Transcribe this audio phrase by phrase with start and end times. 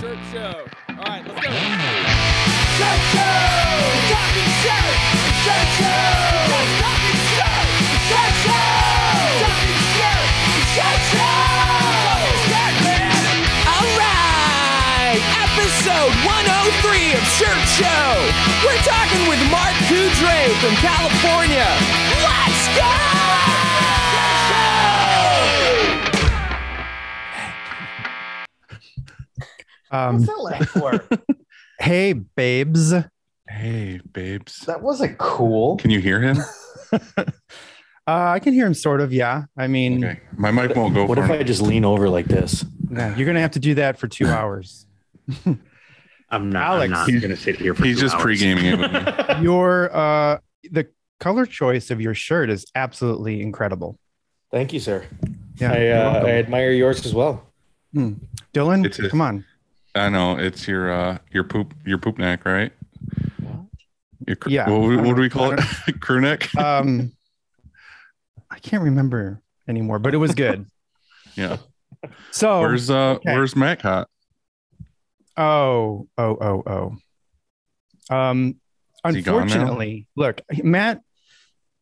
[0.00, 0.66] Shirt Show.
[0.88, 1.54] All right, let's go.
[2.74, 3.38] Shirt Show!
[4.10, 4.94] Talking shirt!
[5.46, 6.10] Shirt Show!
[6.82, 7.66] Talking shirt!
[8.10, 8.74] Shirt Show!
[9.38, 10.26] Talking shirt!
[10.74, 11.46] Shirt Show!
[12.50, 13.38] Shirt, man!
[13.70, 15.22] All right!
[15.46, 18.10] Episode 103 of Shirt Show!
[18.66, 21.70] We're talking with Mark Coudray from California.
[22.18, 23.23] Let's go!
[29.94, 31.08] Um, What's that laugh for?
[31.78, 32.92] hey, babes.
[33.48, 34.60] Hey, babes.
[34.66, 35.76] that wasn't cool.
[35.76, 36.38] Can you hear him?
[38.06, 39.14] Uh, I can hear him sort of.
[39.14, 39.44] Yeah.
[39.56, 40.20] I mean, Okay.
[40.36, 41.40] My mic won't go What for if him.
[41.40, 42.62] I just lean over like this?
[42.90, 44.84] yeah, you're gonna have to do that for two hours.
[46.30, 46.62] I'm not.
[46.62, 46.84] Alex.
[46.84, 47.82] I'm not He's- going to sit here for.
[47.82, 48.22] He's two just hours.
[48.22, 49.42] pre-gaming it with me.
[49.42, 50.38] Your uh,
[50.70, 50.86] the
[51.18, 53.98] color choice of your shirt is absolutely incredible.
[54.50, 55.06] Thank you, sir.
[55.56, 55.72] Yeah.
[55.72, 56.26] I, uh.
[56.26, 57.46] I admire yours as well.
[57.94, 59.46] Dylan, a- come on.
[59.94, 62.72] I know it's your uh your poop your poop neck, right?
[64.26, 64.70] Your, cr- Yeah.
[64.70, 65.60] What, what do we call it?
[66.00, 66.54] Crew neck.
[66.56, 67.12] Um,
[68.50, 70.66] I can't remember anymore, but it was good.
[71.36, 71.56] Yeah.
[72.30, 73.32] So Where's uh okay.
[73.34, 74.08] Where's Matt Cott?
[75.36, 76.96] Oh, oh, oh,
[78.10, 78.14] oh.
[78.14, 78.60] Um,
[79.06, 79.54] Is he gone now?
[79.54, 81.00] unfortunately, look, Matt,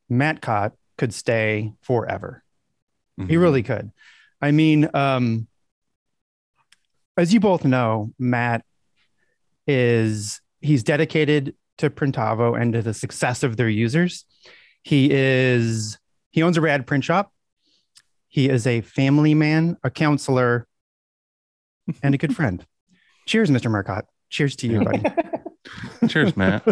[0.09, 2.43] Marcotte could stay forever.
[3.19, 3.41] He Mhm.
[3.43, 3.91] really could.
[4.41, 5.49] I mean, um,
[7.17, 8.65] as you both know, Matt
[9.67, 14.25] is he's dedicated to Printavo and to the success of their users.
[14.83, 15.99] He is
[16.31, 17.33] he owns a rad print shop.
[18.29, 20.67] He is a family man, a counselor,
[22.03, 22.65] and a good friend.
[23.27, 23.71] Cheers, Mr.
[23.71, 24.07] Marcotte.
[24.31, 25.03] Cheers to you, buddy.
[26.09, 26.67] Cheers, Matt.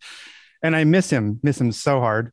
[0.62, 2.32] and I miss him, miss him so hard.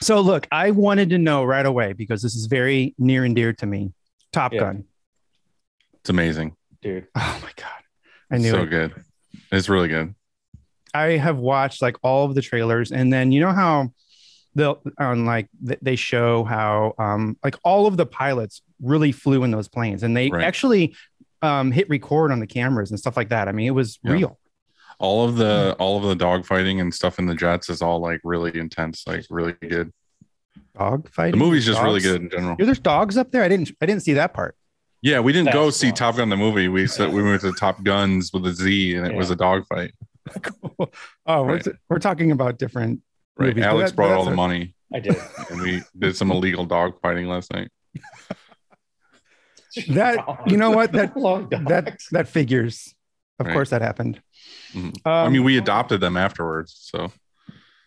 [0.00, 3.52] So look, I wanted to know right away because this is very near and dear
[3.54, 3.92] to me.
[4.36, 4.60] Top Yeah.
[4.60, 4.84] Gun.
[5.94, 6.54] It's amazing.
[6.82, 7.06] Dude.
[7.16, 7.82] Oh my god.
[8.30, 8.52] I knew it.
[8.52, 8.66] so it.
[8.70, 8.94] good.
[9.50, 10.14] It's really good.
[10.92, 13.92] I have watched like all of the trailers and then you know how
[14.54, 19.50] they'll on like they show how um like all of the pilots really flew in
[19.50, 20.44] those planes and they Right.
[20.44, 20.94] actually
[21.40, 23.48] um hit record on the cameras and stuff like that.
[23.48, 24.12] I mean, it was Yeah.
[24.12, 24.38] real.
[24.98, 28.20] All of the all of the dogfighting and stuff in the jets is all like
[28.22, 29.92] really intense, like really good.
[30.78, 31.38] Dog fighting.
[31.38, 32.56] The movie's just really good in general.
[32.58, 33.42] Yeah, There's dogs up there.
[33.42, 34.56] I didn't I didn't see that part.
[35.02, 35.94] Yeah, we didn't go see awesome.
[35.96, 36.68] Top Gun the movie.
[36.68, 39.66] We said we went to Top Guns with a Z, and it was a dog
[39.66, 39.92] fight.
[41.28, 41.68] Oh, we're, Right.
[41.88, 43.00] we're talking about different
[43.36, 43.48] Right.
[43.48, 45.16] movies, Alex that- brought all the a- money, I did.
[45.50, 47.70] and we did some illegal dog fighting last night.
[49.88, 52.94] That you know what that Long that that figures.
[53.38, 53.52] Of Right.
[53.52, 54.20] course, that happened.
[54.72, 54.86] Mhm.
[54.86, 57.12] Um, I mean, we adopted them afterwards, so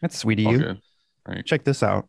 [0.01, 0.57] that's sweet of you.
[0.59, 1.45] good.
[1.45, 2.07] Check this out.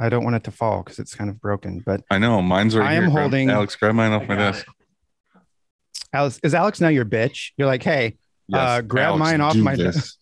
[0.00, 1.80] I don't want it to fall because it's kind of broken.
[1.84, 3.04] But I know mine's right I here.
[3.04, 3.76] am Grab- holding- Alex.
[3.76, 4.66] Grab mine off my got desk.
[6.12, 7.50] Alex, is Alex now your bitch?
[7.56, 8.16] You're like, hey,
[8.52, 10.16] Uh, grab mine off my desk.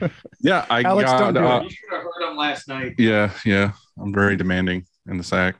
[0.40, 1.18] yeah, I Alex, got.
[1.18, 1.72] don't do uh, it.
[1.72, 2.94] should have heard him last night.
[2.98, 3.72] yeah, yeah.
[3.98, 5.56] I'm very demanding in the sack.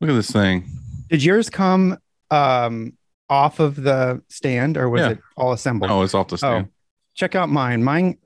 [0.00, 0.64] Look at this thing.
[1.10, 1.98] did yours come
[2.30, 2.96] um,
[3.28, 5.08] off of the stand or was Yeah.
[5.10, 5.90] it all assembled?
[5.90, 6.68] Oh, it's off the stand.
[7.14, 7.84] check out mine.
[7.84, 8.16] Mine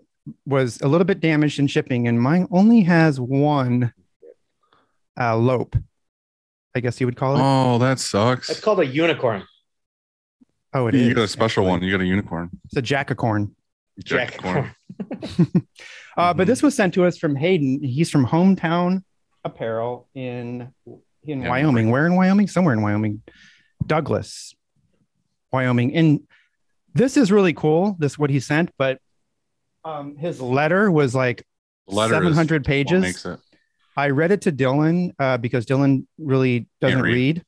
[0.46, 3.92] was a little bit damaged in shipping, and mine only has one
[5.20, 5.76] uh, lope.
[6.74, 7.40] I guess you would call it.
[7.42, 8.50] Oh, that sucks.
[8.50, 9.44] It's called a unicorn.
[10.72, 11.06] Oh, it is.
[11.06, 11.70] you got a special actually.
[11.70, 11.82] one.
[11.84, 12.50] You got a unicorn.
[12.64, 13.52] It's a jackacorn.
[14.02, 14.74] Jack corn.
[16.16, 16.46] Uh, But Mhm.
[16.46, 17.82] this was sent to us from Hayden.
[17.82, 19.02] He's from Hometown
[19.44, 20.72] Apparel in
[21.24, 21.90] in Yeah, Wyoming.
[21.90, 22.46] Where in Wyoming?
[22.46, 23.22] Somewhere in Wyoming.
[23.84, 24.54] Douglas,
[25.52, 25.94] Wyoming.
[25.96, 26.20] And
[26.94, 27.96] this is really cool.
[27.98, 29.00] This what he sent, but
[29.84, 31.44] um, his letter was like
[31.88, 33.00] Letter 700 pages.
[33.02, 33.40] Makes it.
[33.96, 37.12] I read it to Dylan uh, because Dylan really doesn't read.
[37.14, 37.44] read.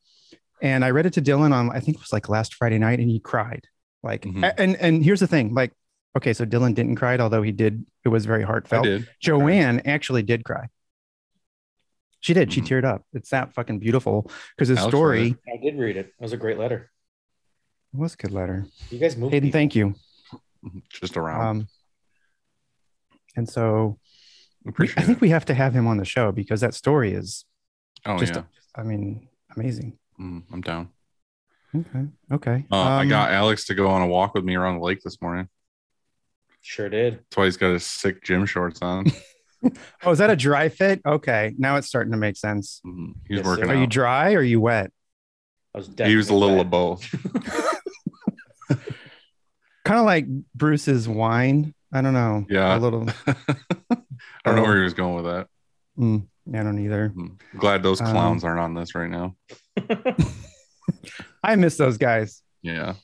[0.62, 2.99] and I read it to Dylan on I think it was like last Friday night,
[3.01, 3.67] and he cried.
[4.03, 4.55] Like, Mhm.
[4.59, 5.73] and and here's the thing, like,
[6.17, 7.85] okay, so Dylan didn't cry, although he did.
[8.05, 8.85] It was very heartfelt.
[8.85, 9.09] did.
[9.21, 10.69] Joanne actually did cry.
[12.21, 12.53] She did.
[12.53, 12.67] She Mhm.
[12.69, 13.05] teared up.
[13.12, 16.06] It's that fucking beautiful because his Alex story I did read it.
[16.06, 16.91] It was a great letter.
[17.93, 18.67] It was a good letter.
[18.91, 19.32] You guys moved.
[19.35, 19.59] Hayden, people.
[19.59, 19.94] thank you.
[20.91, 21.47] Just around.
[21.47, 21.69] Um,
[23.37, 23.99] and so
[24.67, 25.23] we, Appreciate I think it.
[25.23, 27.45] we have to have him on the show because that story is,
[28.05, 28.43] Oh just- yeah.
[28.75, 29.97] I mean, amazing.
[30.21, 30.91] Mm, I'm down.
[31.75, 32.07] Okay.
[32.33, 32.67] Okay.
[32.71, 35.01] Uh, I Um, got Alex to go on a walk with me around the lake
[35.03, 35.49] this morning.
[36.61, 37.15] Sure did.
[37.15, 39.07] That's why he's got his sick gym shorts on.
[40.05, 41.01] Oh, is that a dry fit?
[41.05, 41.53] Okay.
[41.59, 42.81] Now it's starting to make sense.
[42.87, 43.15] Mhm.
[43.27, 43.73] He's Yes, working sir.
[43.73, 44.93] Are you dry or are you wet?
[45.75, 47.73] I was he was a little definitely of both.
[49.85, 51.75] Kind of like Bruce's wine.
[51.93, 52.45] I don't know.
[52.49, 52.77] Yeah.
[52.77, 53.09] A little.
[54.46, 55.48] I don't know where he was going with that.
[55.98, 57.10] Mm, I don't either.
[57.14, 57.40] Mhm.
[57.58, 59.34] Glad those Um, clowns aren't on this right now.
[61.43, 62.43] I miss those guys.
[62.62, 62.94] Yeah,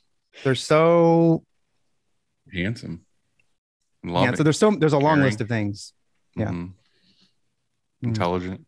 [0.45, 1.45] They're so
[2.53, 3.05] handsome.
[4.05, 4.33] Love yeah.
[4.33, 4.37] it.
[4.39, 5.25] So there's so there's a long Caring.
[5.25, 5.93] list of things.
[6.37, 6.47] yeah.
[6.49, 6.73] Mhm.
[8.03, 8.09] Mm.
[8.09, 8.67] Intelligent.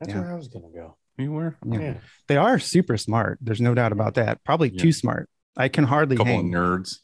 [0.00, 0.20] That's Yeah.
[0.20, 0.96] where I was gonna go.
[1.16, 1.78] You were Yeah.
[1.80, 2.00] Yeah.
[2.28, 3.38] They are super smart.
[3.40, 4.42] There's no doubt about that.
[4.44, 4.82] Probably Yeah.
[4.82, 5.30] too smart.
[5.56, 6.54] I can a hardly couple hang.
[6.54, 6.98] of nerds.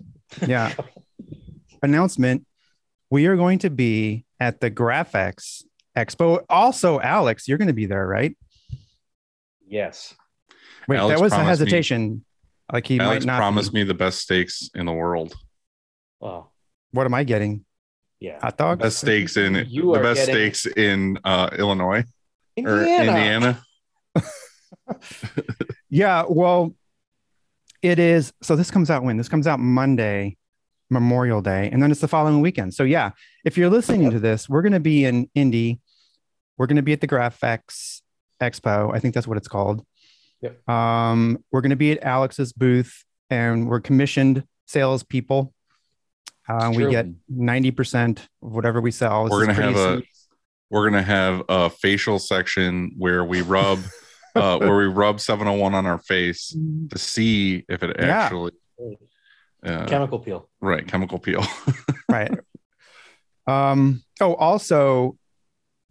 [0.47, 0.75] Yeah.
[1.83, 2.47] Announcement:
[3.13, 5.65] We are going to be at the Graphics
[5.95, 6.47] Expo.
[6.49, 8.35] Also, Alex, you're going to be there, right?
[9.69, 10.15] Yes.
[10.89, 12.25] Wait, Alex that was a promised me- hesitation.
[12.73, 13.37] Like he Alex might not.
[13.39, 13.81] promised be.
[13.81, 15.35] me the best steaks in the world.
[16.21, 16.55] Well,
[16.93, 17.67] What am I getting?
[18.19, 18.39] yeah.
[18.41, 18.81] Hot dogs.
[18.83, 22.05] Best steaks in You the best getting- steaks in uh, Illinois
[22.57, 23.03] or Indiana.
[23.11, 23.63] Indiana.
[25.91, 26.75] Yeah, well,
[27.83, 28.33] it is.
[28.43, 29.19] So this comes out when?
[29.19, 30.39] This comes out Monday,
[30.93, 32.75] Memorial Day, and then it's the following weekend.
[32.75, 33.11] So yeah,
[33.45, 35.81] if you're listening to this, we're going to be in Indy.
[36.59, 38.03] We're going to be at the Graphics
[38.41, 38.95] Expo.
[38.95, 39.85] I think that's what it's called.
[40.43, 40.69] Yep.
[40.69, 45.53] Um, we're going to be at Alex's booth, and we're commissioned salespeople.
[46.49, 49.25] Uh, we get ninety percent of whatever we sell.
[49.25, 50.07] This We're gonna have pretty a
[50.71, 53.79] we're gonna have a facial section where we rub
[54.35, 56.57] uh, where we rub 701 on our face
[56.91, 58.25] to see if it Yeah.
[58.25, 58.53] actually
[59.65, 60.49] uh, Chemical peel.
[60.61, 61.45] right chemical peel.
[62.11, 62.31] right.
[63.47, 65.17] Um, oh, also,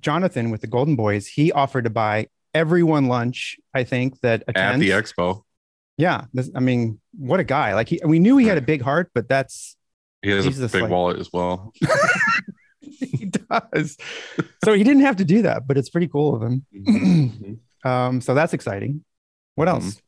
[0.01, 3.57] Jonathan with the Golden Boys, he offered to buy everyone lunch.
[3.73, 5.43] I think that at the expo.
[5.97, 7.73] yeah, this, I mean, what a guy!
[7.73, 9.75] Like he, we knew he had a big heart, but that's
[10.21, 11.73] He has a big like- wallet as well.
[12.81, 13.97] he does.
[14.63, 16.65] so he didn't have to do that, but it's pretty cool of him.
[16.75, 17.53] Mm-hmm.
[17.89, 19.03] um, so that's exciting.
[19.55, 19.71] What Mhm.
[19.71, 20.01] else?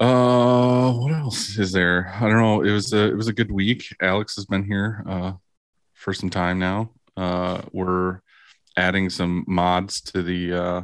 [0.00, 2.08] Uh, what else is there?
[2.16, 2.62] I don't know.
[2.62, 3.94] It was a it was a good week.
[4.00, 5.32] Alex has been here uh
[5.94, 6.92] for some time now.
[7.16, 8.20] Uh, we're
[8.78, 10.82] adding some mods to the uh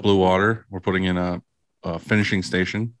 [0.00, 0.64] blue water.
[0.70, 1.42] We're putting in a,
[1.82, 2.94] a finishing station.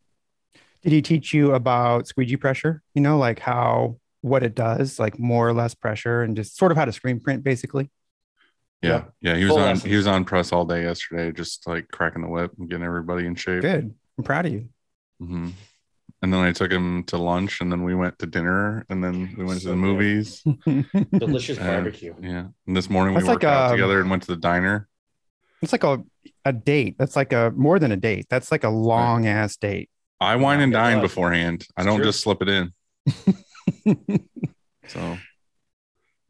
[0.82, 2.82] Did he teach you about squeegee pressure?
[2.94, 6.72] You know, like how what it does, like more or less pressure, and just sort
[6.72, 7.88] of how to screen print, basically.
[8.82, 9.12] Yeah, Yep.
[9.22, 9.36] yeah.
[9.36, 9.90] He was Full on lessons.
[9.90, 13.26] he was on press all day yesterday, just like cracking the whip and getting everybody
[13.26, 13.62] in shape.
[13.62, 13.94] Good.
[14.18, 14.68] I'm proud of you.
[15.18, 15.50] Hmm
[16.22, 19.34] And then I took him to lunch, and then we went to dinner, and then
[19.38, 19.78] we went to the good.
[19.78, 20.42] movies.
[21.18, 22.14] Delicious barbecue.
[22.20, 22.48] Yeah.
[22.66, 24.88] And this morning That's we worked like, out um, together and went to the diner.
[25.62, 26.02] It's like a
[26.44, 26.96] a date.
[26.98, 28.26] That's like a more than a date.
[28.30, 29.90] That's like a long ass date.
[30.20, 31.10] I wine and Yeah, it dine was.
[31.10, 31.66] beforehand.
[31.76, 32.06] I don't true.
[32.06, 32.72] just slip it in.
[34.86, 35.18] So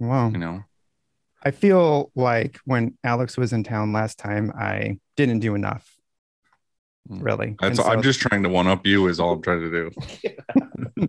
[0.01, 0.31] wow.
[0.31, 0.65] you know,
[1.45, 5.89] I feel like when Alex was in town last time, I didn't do enough.
[7.11, 7.23] Mm.
[7.25, 7.57] Really.
[7.61, 9.07] that's so- I'm just trying to one up you.
[9.07, 9.91] Is all I'm trying to do.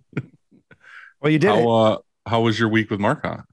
[1.20, 1.62] well, you did it.
[1.62, 3.44] How uh, how was your week with Marcotte?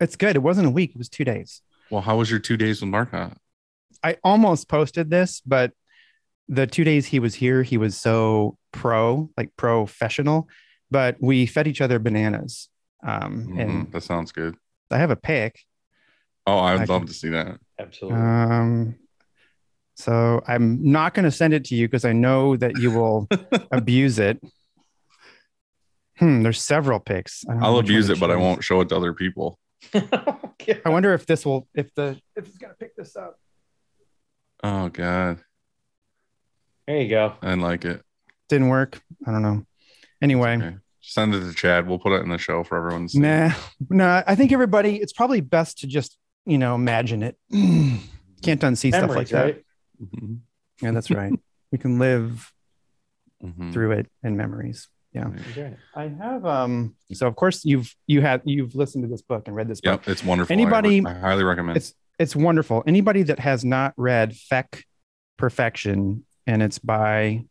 [0.00, 0.36] It's good.
[0.36, 0.90] It wasn't a week.
[0.90, 1.62] It was two days.
[1.90, 3.36] Well, how was your two days with Marcotte?
[4.02, 5.72] I almost posted this, but
[6.48, 10.48] the two days he was here, he was so pro, like professional.
[10.90, 12.68] But we fed each other bananas.
[13.02, 14.56] Um, Mhm, and that sounds good.
[14.90, 15.60] I have a pic.
[16.46, 17.58] Oh, I'd I love can- to see that.
[17.78, 18.20] Absolutely.
[18.20, 18.94] Um,
[19.96, 23.28] so I'm not going to send it to you because I know that you will
[23.72, 24.40] abuse it.
[26.18, 27.44] Hmm, there's several picks.
[27.48, 29.58] I don't I'll abuse it, but I won't show it to other people.
[29.94, 30.38] I
[30.86, 33.38] wonder if this will, if the, if it's going to pick this up.
[34.62, 35.38] Oh God,
[36.86, 37.34] there you go.
[37.42, 38.02] I didn't like it.
[38.48, 39.00] Didn't work.
[39.26, 39.66] I don't know.
[40.22, 40.76] Anyway, Okay.
[41.02, 41.86] Send it to Chad.
[41.86, 43.12] We'll put it in the show for everyone's.
[43.12, 43.22] to see.
[43.22, 43.52] nah,
[43.90, 44.22] nah.
[44.26, 47.36] I think everybody, it's probably best to just, you know, imagine it.
[48.42, 49.44] Can't unsee stuff like Memories, that.
[49.44, 49.62] right?
[50.02, 50.38] Mhm,
[50.82, 51.32] Yeah, that's right.
[51.72, 52.52] we can live
[53.42, 53.72] mhm.
[53.72, 54.88] through it in memories.
[55.12, 55.28] Yeah.
[55.34, 55.76] That's right.
[55.94, 59.56] I have um so of course you've you had you've listened to this book and
[59.56, 60.02] read this book.
[60.04, 60.52] Yep, it's wonderful.
[60.52, 61.76] Anybody- I, I highly recommend.
[61.78, 62.82] It's it's wonderful.
[62.86, 64.84] Anybody that has not read Feck
[65.38, 67.44] Perfection and it's by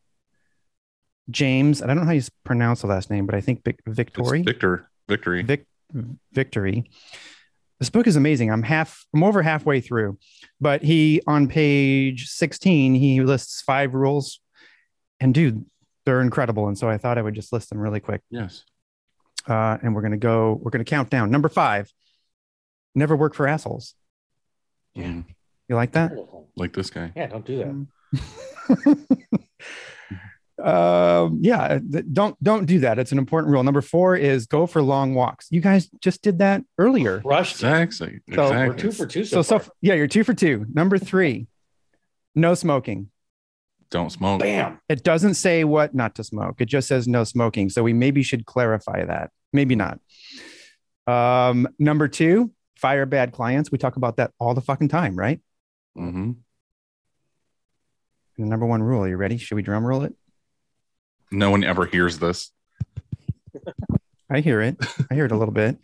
[1.29, 3.79] James, I don't know how you s- pronounce the last name, but I think Vic,
[3.85, 4.43] It's Victory.
[4.43, 4.87] Victor.
[5.07, 5.41] Victory.
[5.43, 5.65] Vic,
[6.33, 6.89] Victory.
[7.79, 8.51] This book is amazing.
[8.51, 10.17] I'm half I'm over halfway through.
[10.61, 14.39] But he on page 16, he lists five rules
[15.19, 15.65] and dude,
[16.05, 18.21] they're incredible and so I thought I would just list them really quick.
[18.29, 18.63] yes.
[19.47, 20.59] uh, and we're gonna go.
[20.61, 21.31] We're gonna count down.
[21.31, 21.91] Number five.
[22.97, 23.93] Never work for assholes.
[24.93, 25.21] Yeah.
[25.67, 26.13] You like that?
[26.55, 27.11] Like this guy.
[27.15, 28.97] Yeah, don't do that.
[30.65, 31.79] um, yeah.
[32.11, 32.97] Don't don't do that.
[32.97, 33.63] It's an important rule.
[33.63, 35.47] Number four is go for long walks.
[35.51, 37.21] You guys just did that earlier.
[37.23, 37.61] Rushed.
[37.63, 37.67] it.
[37.67, 38.19] Exactly.
[38.33, 38.67] So, exactly.
[38.69, 40.65] We're two for two So so, so yeah, you're two for two.
[40.73, 41.47] Number three.
[42.33, 43.11] No smoking.
[43.91, 44.41] Don't smoke.
[44.41, 44.79] Bam.
[44.89, 46.59] It doesn't say what not to smoke.
[46.59, 47.69] It just says no smoking.
[47.69, 49.29] So we maybe should clarify that.
[49.53, 49.99] Maybe not.
[51.05, 53.71] Um, number two, fire bad clients.
[53.71, 55.39] We talk about that all the fucking time, right?
[55.95, 56.31] Mm-hmm.
[58.37, 59.03] The number one rule.
[59.03, 59.37] Are you ready?
[59.37, 60.15] Should we drum roll it?
[61.35, 62.51] No one ever hears this.
[64.29, 64.77] I hear it.
[65.11, 65.77] I hear it a little bit.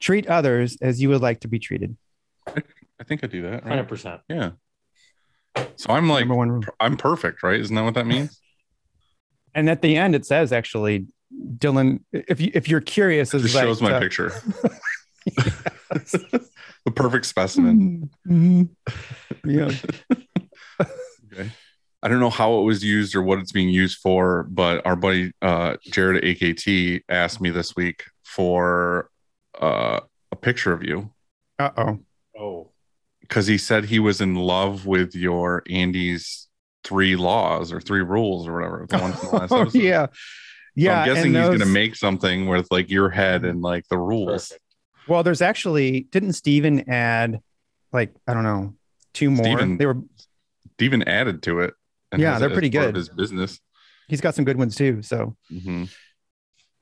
[0.00, 1.96] Treat others as you would like to be treated.
[2.46, 3.64] I think I do that.
[3.64, 3.68] Right?
[3.68, 4.20] Hundred percent.
[4.28, 4.52] Yeah.
[5.76, 6.64] So I'm like, number one rule.
[6.80, 7.60] I'm perfect, right?
[7.60, 8.40] Isn't that what that means?
[9.54, 11.06] And at the end, it says actually,
[11.56, 14.28] Dylan, if you if you're curious, It it's just like, shows my uh, picture.
[16.84, 18.08] the perfect specimen.
[18.28, 18.68] Mhm.
[19.44, 19.70] Yeah.
[21.32, 21.50] Okay.
[22.08, 24.96] I don't know how it was used or what it's being used for, but our
[24.96, 29.10] buddy uh, Jared AKT asked me this week for
[29.60, 30.00] uh,
[30.32, 31.10] a picture of you
[31.58, 31.98] Uh oh.
[32.40, 32.70] Oh,
[33.20, 36.48] because he said he was in love with your Andy's
[36.82, 38.86] three laws or three rules or whatever.
[38.88, 39.78] The one from the last Oh, episode.
[39.82, 40.06] yeah.
[40.06, 40.12] So
[40.76, 41.00] Yeah.
[41.02, 44.48] I'm guessing and he's gonna make something with like your head and like the rules.
[44.48, 44.62] perfect.
[45.08, 47.40] Well, there's actually didn't Steven add
[47.92, 48.72] like I don't know
[49.12, 49.44] two more.
[49.44, 49.98] Steven- They were
[50.76, 51.74] Steven added to it.
[52.16, 52.94] Yeah, they're pretty good.
[52.96, 53.60] His business.
[54.08, 55.02] he's got some good ones too.
[55.02, 55.92] So Mhm.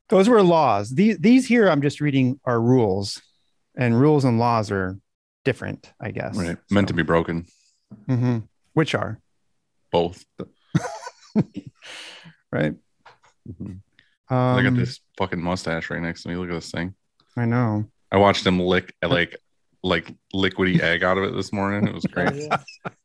[0.08, 0.90] those were laws.
[0.90, 3.20] These these here I'm just reading are rules,
[3.76, 4.98] and rules and laws are
[5.44, 6.36] different, I guess.
[6.36, 6.56] Right.
[6.70, 7.46] Meant to be broken.
[8.06, 8.38] hmm
[8.74, 9.20] Which are
[9.92, 10.24] Both.
[12.52, 12.74] right.
[13.48, 13.80] Mhm.
[14.28, 16.36] Um, Look at this fucking mustache right next to me.
[16.36, 16.94] Look at this thing.
[17.36, 17.86] I know.
[18.10, 19.36] I watched him lick like
[19.86, 21.86] like liquidy egg out of it this morning.
[21.86, 22.48] It was Oh, great.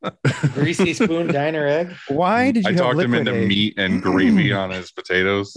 [0.03, 0.09] yeah.
[0.53, 1.93] Greasy spoon diner egg.
[2.07, 3.47] Why did you I have talked him into egg?
[3.47, 5.55] meat and gravy on his potatoes.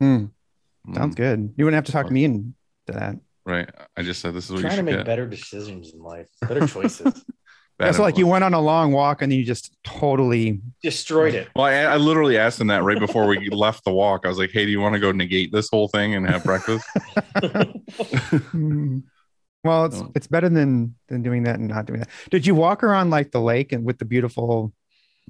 [0.00, 0.26] Hmm,
[0.94, 1.54] sounds Mm, good.
[1.56, 2.52] You wouldn't have to talk me into
[2.88, 3.16] that.
[3.46, 3.68] Right.
[3.96, 5.06] I just said this is what you Trying to should make get.
[5.06, 7.24] better decisions in life, better choices.
[7.78, 10.60] Bad That's like you went on a long walk and then you just totally.
[10.82, 11.48] Destroyed it.
[11.56, 14.26] Well, I, I literally asked him that right before we left the walk.
[14.26, 16.44] I was like, "Hey, do you want to go negate this whole thing and have
[16.44, 16.84] breakfast?"
[19.64, 20.10] Well, it's Oh.
[20.14, 22.08] it's better than than doing that and not doing that.
[22.30, 24.72] Did you walk around like the lake and with the beautiful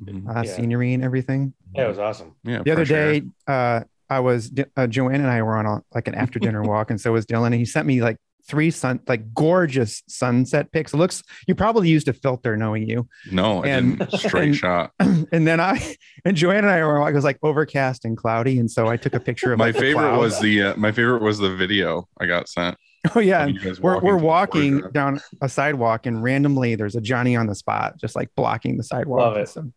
[0.03, 0.27] Mhm.
[0.29, 0.51] uh, Yeah.
[0.57, 1.53] scenery and everything?
[1.75, 2.33] Yeah, it was awesome.
[2.45, 2.63] Yeah.
[2.65, 3.21] The other fresh air.
[3.21, 6.63] day, uh, I was uh, Joanne and I were on a, like an after dinner
[6.73, 8.17] walk, and so was Dylan, and he sent me like
[8.49, 10.93] three sun like gorgeous sunset pics.
[10.93, 13.07] It looks you probably used a filter, knowing you.
[13.31, 14.93] No, and- Straight and- shot.
[14.99, 18.59] and then I and Joanne and I were like, it was like overcast and cloudy,
[18.59, 20.91] and so I took a picture of My like, the favorite was the uh, my
[20.91, 22.77] favorite was the video I got sent.
[23.15, 23.43] Oh yeah.
[23.43, 24.91] of and you guys We're, we're walking border.
[24.93, 28.85] down a sidewalk and randomly there's a Johnny on the spot, just like blocking the
[28.85, 29.19] sidewalk.
[29.21, 29.49] Love it.
[29.49, 29.71] So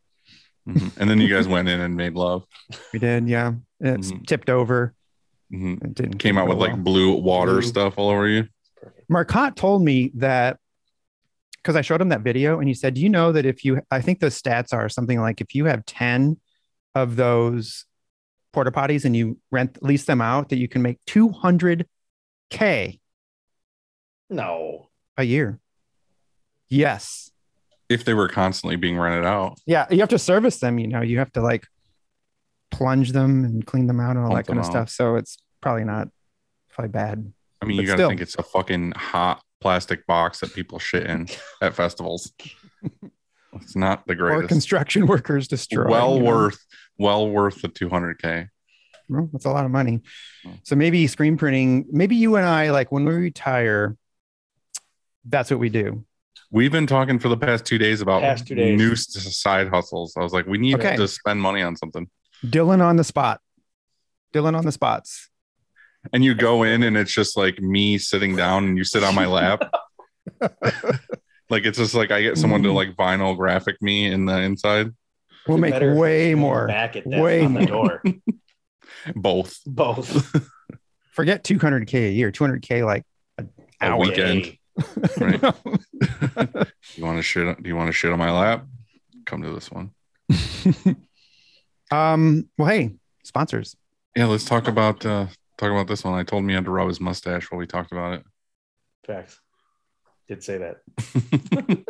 [0.68, 0.98] Mhm.
[0.98, 2.44] And then you guys went in and made love.
[2.92, 3.54] we did, yeah.
[3.82, 4.26] And It's Mhm.
[4.26, 4.96] tipped over.
[5.54, 5.84] Mhm.
[5.84, 7.62] It didn't Came out go with like blue water Blue.
[7.62, 8.48] stuff all over you.
[8.82, 9.08] Perfect.
[9.08, 10.58] Marcotte told me that
[11.58, 13.80] because I showed him that video and he said, Do you know that if you,
[13.92, 16.38] I think the stats are something like if you have 10
[16.96, 17.86] of those
[18.52, 23.00] porta potties and you rent, lease them out, that you can make 200K
[24.30, 24.90] No.
[25.18, 25.60] a year.
[26.70, 27.32] Yes.
[27.90, 29.60] If they were constantly being rented out.
[29.66, 29.86] Yeah.
[29.92, 31.66] You have to service them, you know, you have to like
[32.72, 34.72] plunge them and clean them out and all Pump that kind of out.
[34.72, 34.90] stuff.
[34.90, 36.08] So it's probably not
[36.70, 37.32] probably bad.
[37.62, 38.10] I mean, But you gotta still.
[38.10, 41.28] think it's a fucking hot plastic box that people shit in
[41.62, 42.34] at festivals.
[43.54, 44.50] It's not the Or greatest.
[44.50, 45.90] construction workers destroy.
[45.90, 46.32] well you know?
[46.32, 46.66] worth,
[46.98, 48.50] well worth the 200k.
[49.08, 50.02] Well, that's a lot of money.
[50.48, 50.54] Oh.
[50.64, 53.96] So maybe screen printing, maybe you and I, like when we retire,
[55.26, 56.06] that's what we do.
[56.52, 58.78] We've been talking for the past two days about Past two days.
[58.78, 60.14] new side hustles.
[60.18, 60.96] I was like, we need Okay.
[60.96, 62.08] to spend money on something.
[62.46, 63.42] Dylan on the spot.
[64.34, 65.30] Dylan on the spots.
[66.14, 69.16] And you go in and it's just like me sitting down and you sit on
[69.16, 69.64] my lap.
[71.50, 74.92] like it's just like I get someone to like vinyl graphic me in the inside.
[75.48, 76.68] We'll make way more.
[76.68, 78.04] Back at that Way on the door.
[79.16, 80.36] Both Both.
[81.12, 83.04] Forget 200K a year, 200K like
[83.38, 83.50] an
[83.82, 84.00] A hour.
[84.00, 84.44] weekend.
[84.44, 84.60] Day.
[85.18, 85.42] Right.
[86.96, 87.62] You want to shit?
[87.62, 88.66] Do you want to shit on my lap?
[89.26, 89.92] Come to this one.
[91.92, 93.76] um, well, hey, sponsors.
[94.16, 95.28] Yeah, let's talk about uh
[95.58, 96.14] talk about this one.
[96.14, 98.24] I told him he had to rub his mustache while we talked about it.
[99.06, 99.40] Facts.
[100.28, 100.78] Did say that.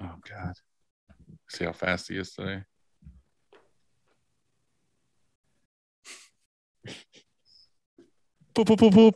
[0.00, 0.54] oh God.
[1.48, 2.62] See how fast he is today.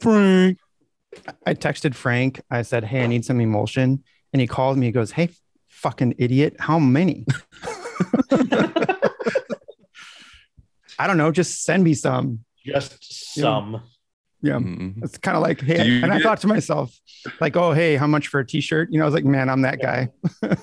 [0.00, 0.58] Frank.
[1.46, 2.40] I texted Frank.
[2.50, 4.04] I said, Hey, I need some emulsion.
[4.32, 4.86] And he called me.
[4.86, 5.30] He goes, Hey,
[5.68, 6.56] fucking idiot.
[6.58, 7.26] How many?
[10.98, 11.32] I don't know.
[11.32, 12.44] Just send me some.
[12.64, 13.82] Just some.
[14.42, 14.54] Yeah.
[14.54, 15.02] Mhm.
[15.02, 16.98] It's kind of like, hey, you and I thought to myself,
[17.40, 18.88] like, oh, hey, how much for a t-shirt?
[18.90, 20.08] You know, I was like, man, I'm that guy.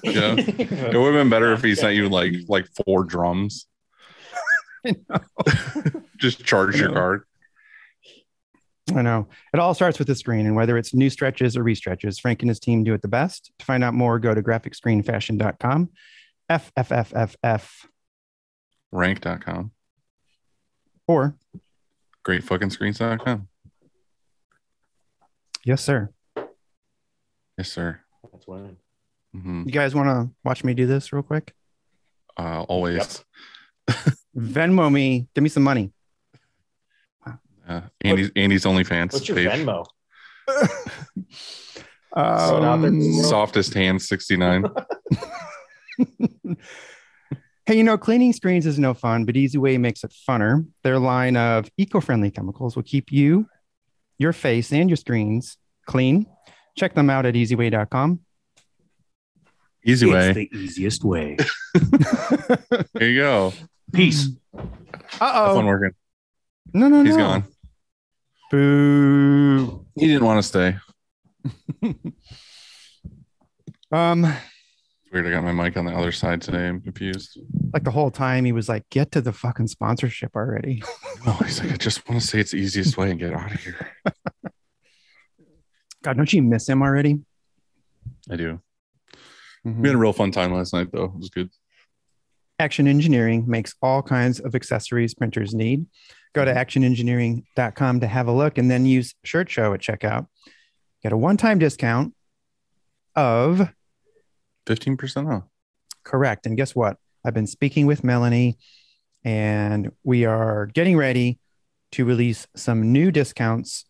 [0.03, 0.35] Yeah.
[0.37, 3.67] It would have been better if he sent you like like four drums.
[4.85, 6.01] I know.
[6.17, 7.23] Just charge I your card.
[8.95, 9.27] I know.
[9.53, 12.49] It all starts with the screen, and whether it's new stretches or restretches, Frank and
[12.49, 13.51] his team do it the best.
[13.59, 15.89] To find out more, go to graphicscreenfashion.com.
[16.49, 17.69] FFFFF
[18.91, 19.71] Rank.com.
[21.07, 21.35] or
[22.23, 23.47] Great fucking screens.com.
[25.65, 26.09] yes, sir.
[27.57, 27.99] Yes, sir.
[28.31, 28.77] That's winning.
[29.33, 31.53] hmm You guys want to watch me do this real quick?
[32.37, 33.25] Uh, always.
[34.37, 35.27] Venmo me.
[35.33, 35.91] Give me some money.
[37.67, 39.49] Uh, Andy's Andy's OnlyFans What's your page.
[39.49, 39.85] Venmo?
[42.13, 44.65] Um, Softest hands 69.
[47.67, 50.65] Hey, you know, cleaning screens is no fun, but Easiway makes it funner.
[50.83, 53.45] Their line of eco friendly chemicals will keep you,
[54.17, 56.27] your face, and your screens clean.
[56.77, 58.21] Check them out at easiway.com.
[59.83, 60.29] Easy way.
[60.29, 61.35] It's the easiest way.
[62.97, 63.51] Here you go.
[63.91, 64.29] Peace.
[64.55, 64.61] Uh
[65.19, 65.55] oh.
[65.55, 65.91] Fun working.
[66.73, 67.03] No, no, no.
[67.03, 67.43] He's gone.
[68.49, 69.85] Boo.
[69.95, 70.77] He didn't want to stay.
[73.89, 75.27] Um, It's weird.
[75.27, 76.67] I got my mic on the other side today.
[76.67, 77.39] I'm confused.
[77.73, 80.83] like the whole time he was like, get to the fucking sponsorship already.
[81.25, 83.51] Oh, he's like, I just want to say it's the easiest way and get out
[83.53, 83.91] of here.
[86.03, 87.19] God, don't you miss him already?
[88.29, 88.61] I do.
[89.65, 89.77] Mhm.
[89.81, 91.05] We had a real fun time last night, though.
[91.05, 91.49] It was good.
[92.59, 95.85] Action Engineering makes all kinds of accessories printers need.
[96.37, 100.27] Go to actionengineering.com to have a look and then use Shirt Show at checkout.
[101.01, 102.13] Get a one time discount
[103.15, 103.69] of
[104.67, 105.43] 15% off.
[106.03, 106.45] correct.
[106.45, 106.97] And guess what?
[107.25, 108.59] I've been speaking with Melanie
[109.23, 111.39] and we are getting ready
[111.93, 113.85] to release some new discounts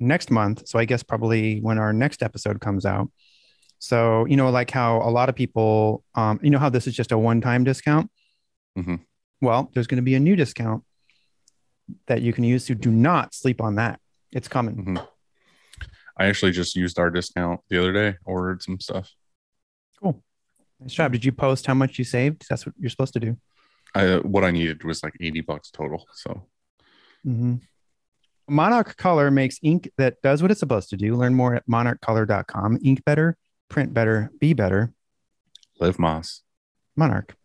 [0.00, 0.66] next month.
[0.66, 3.08] So I guess probably when our next episode comes out.
[3.78, 6.96] So, you know, like how a lot of people, um, you know, how this is
[6.96, 8.10] just a one time discount.
[8.76, 8.98] Mhm.
[9.40, 10.82] Well, there's going to be a new discount
[12.06, 12.66] that you can use.
[12.66, 14.00] So do not sleep on that.
[14.32, 14.84] It's coming.
[14.84, 15.08] Mhm.
[16.16, 19.12] I actually just used our discount the other day, ordered some stuff.
[20.02, 20.22] Cool.
[20.80, 21.12] Nice job.
[21.12, 22.44] Did you post how much you saved?
[22.50, 23.36] That's what you're supposed to do.
[23.94, 26.06] I, what I needed was like 80 bucks total.
[26.12, 26.46] So
[27.26, 27.60] Mhm.
[28.48, 31.14] Monarch Color makes ink that does what it's supposed to do.
[31.14, 32.78] Learn more at monarchcolor.com.
[32.82, 33.36] Ink better,
[33.68, 34.92] print better, be better.
[35.80, 36.42] Live Moss,
[36.96, 37.36] Monarch.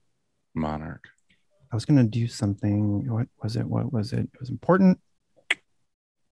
[0.55, 1.09] Monarch.
[1.73, 3.11] I was going to do something.
[3.11, 3.65] What was it?
[3.65, 4.29] What was it?
[4.31, 4.99] It was important.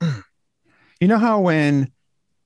[0.01, 1.93] You know how when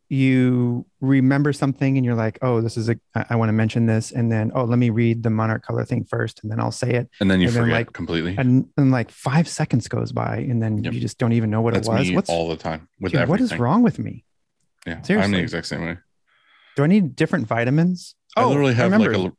[0.10, 3.88] you remember something and you're like, oh, this is a, I, I want to mention
[3.88, 4.12] this.
[4.12, 6.44] And then, oh, let me read the Monarch Color thing first.
[6.44, 7.10] And then I'll say it.
[7.20, 8.36] And then you And then, forget like, completely.
[8.38, 10.94] And then like five seconds goes by and then Yep.
[10.94, 12.12] you just don't even know what That's it was.
[12.12, 13.44] What's, all the time with dude, everything.
[13.48, 14.24] what is wrong with me?
[14.86, 15.26] Yeah, Seriously.
[15.26, 15.98] I'm the exact same way.
[16.76, 18.14] Do I need different vitamins?
[18.38, 19.36] I literally oh, have like remember.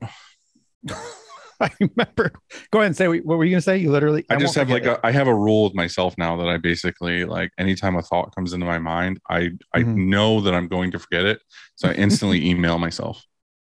[0.91, 0.97] a.
[1.61, 2.33] I remember.
[2.71, 3.77] Go ahead and say what were you going to say?
[3.79, 4.25] You literally.
[4.31, 4.99] I just have like a.
[5.05, 8.53] I have a rule with myself now that I basically like anytime a thought comes
[8.53, 10.07] into my mind, I I Mhm.
[10.09, 11.41] know that I'm going to forget it,
[11.77, 13.25] so I instantly email myself.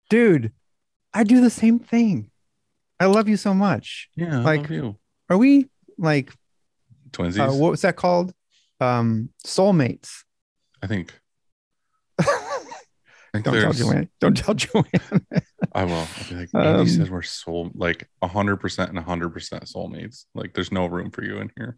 [0.10, 0.52] dude.
[1.13, 2.30] I do the same thing.
[3.00, 4.10] I love you so much.
[4.15, 4.97] Yeah, Like- I you.
[5.30, 6.32] Are we like
[7.12, 7.39] Twinsies.
[7.39, 8.34] uh, what was that called?
[8.80, 10.23] Um, soulmates.
[10.84, 11.13] I think.
[12.19, 12.26] I
[13.34, 14.10] think Don't tell Joanne.
[14.19, 14.86] Don't tell Joanne.
[15.73, 15.93] I will.
[15.93, 20.25] I'll be like, Um, Andy said we're soul like hundred percent and hundred percent soulmates.
[20.34, 21.77] Like, there's no room for you in here.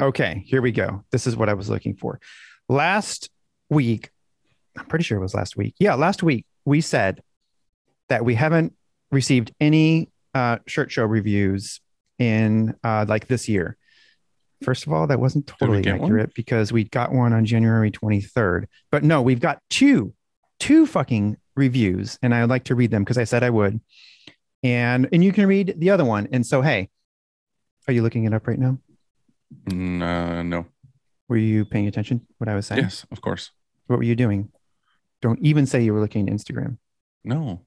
[0.00, 1.04] Okay, here we go.
[1.10, 2.20] This is what I was looking for.
[2.68, 3.28] Last
[3.68, 4.10] week,
[4.76, 5.74] I'm pretty sure it was last week.
[5.78, 7.22] Yeah, last week we said
[8.08, 8.74] that we haven't
[9.10, 11.80] received any uh, shirt show reviews
[12.18, 13.76] in uh, like this year.
[14.62, 16.10] First of all, that wasn't totally get one?
[16.10, 18.66] accurate because we got one on January 23rd.
[18.90, 20.12] But no, we've got two,
[20.58, 23.80] two fucking reviews, and I would like to read them because I said I would.
[24.62, 26.26] And and you can read the other one.
[26.32, 26.90] And so, hey,
[27.86, 28.78] are you looking it up right now?
[29.66, 30.66] Mm, uh, no.
[31.28, 32.82] Were you paying attention what I was saying?
[32.82, 33.52] Yes, of course.
[33.86, 34.50] What were you doing?
[35.22, 36.78] Don't even say you were looking at Instagram.
[37.22, 37.64] No.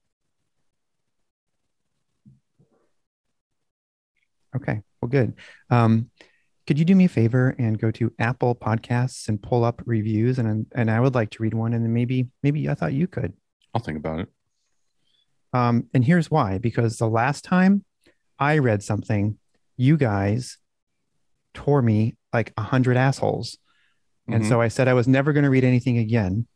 [4.56, 4.82] Okay.
[5.00, 5.34] Well, good.
[5.70, 6.10] Um,
[6.66, 10.38] could you do me a favor and go to Apple Podcasts and pull up reviews
[10.38, 13.06] and and I would like to read one and then maybe maybe I thought you
[13.06, 13.34] could.
[13.74, 14.28] I'll think about it.
[15.52, 17.84] Um, and here's why because the last time
[18.38, 19.38] I read something,
[19.76, 20.58] you guys
[21.54, 23.58] tore me like a hundred assholes.
[24.26, 24.48] And Mhm.
[24.48, 26.46] so I said I was never going to read anything again.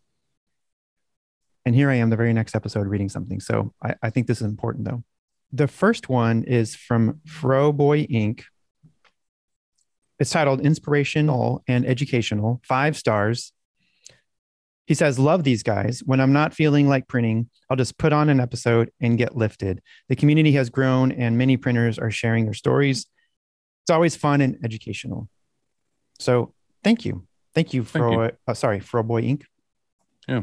[1.65, 3.41] And here I am, the very next episode, reading something.
[3.41, 5.05] So I, I think this is important, though.
[5.53, 8.43] The first one is from Fro Boy Inc.
[10.19, 13.53] It's titled Inspirational and Educational, five stars.
[14.89, 16.03] He says, Love these guys.
[16.07, 19.83] When I'm not feeling like printing, I'll just put on an episode and get lifted.
[20.09, 23.05] The community has grown, and many printers are sharing their stories.
[23.85, 25.29] It's always fun and educational.
[26.19, 27.27] So Thank you.
[27.55, 29.43] Thank you Thank for uh, sorry, for Boy Inc.
[30.27, 30.43] Yeah.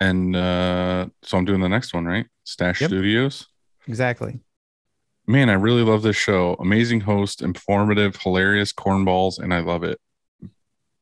[0.00, 2.26] And uh, so I'm doing the next one, right?
[2.42, 2.88] Stash Yep.
[2.88, 3.46] Studios.
[3.86, 4.40] Exactly.
[5.28, 6.56] Man, I really love this show.
[6.58, 10.00] Amazing host, informative, hilarious cornballs, and I love it.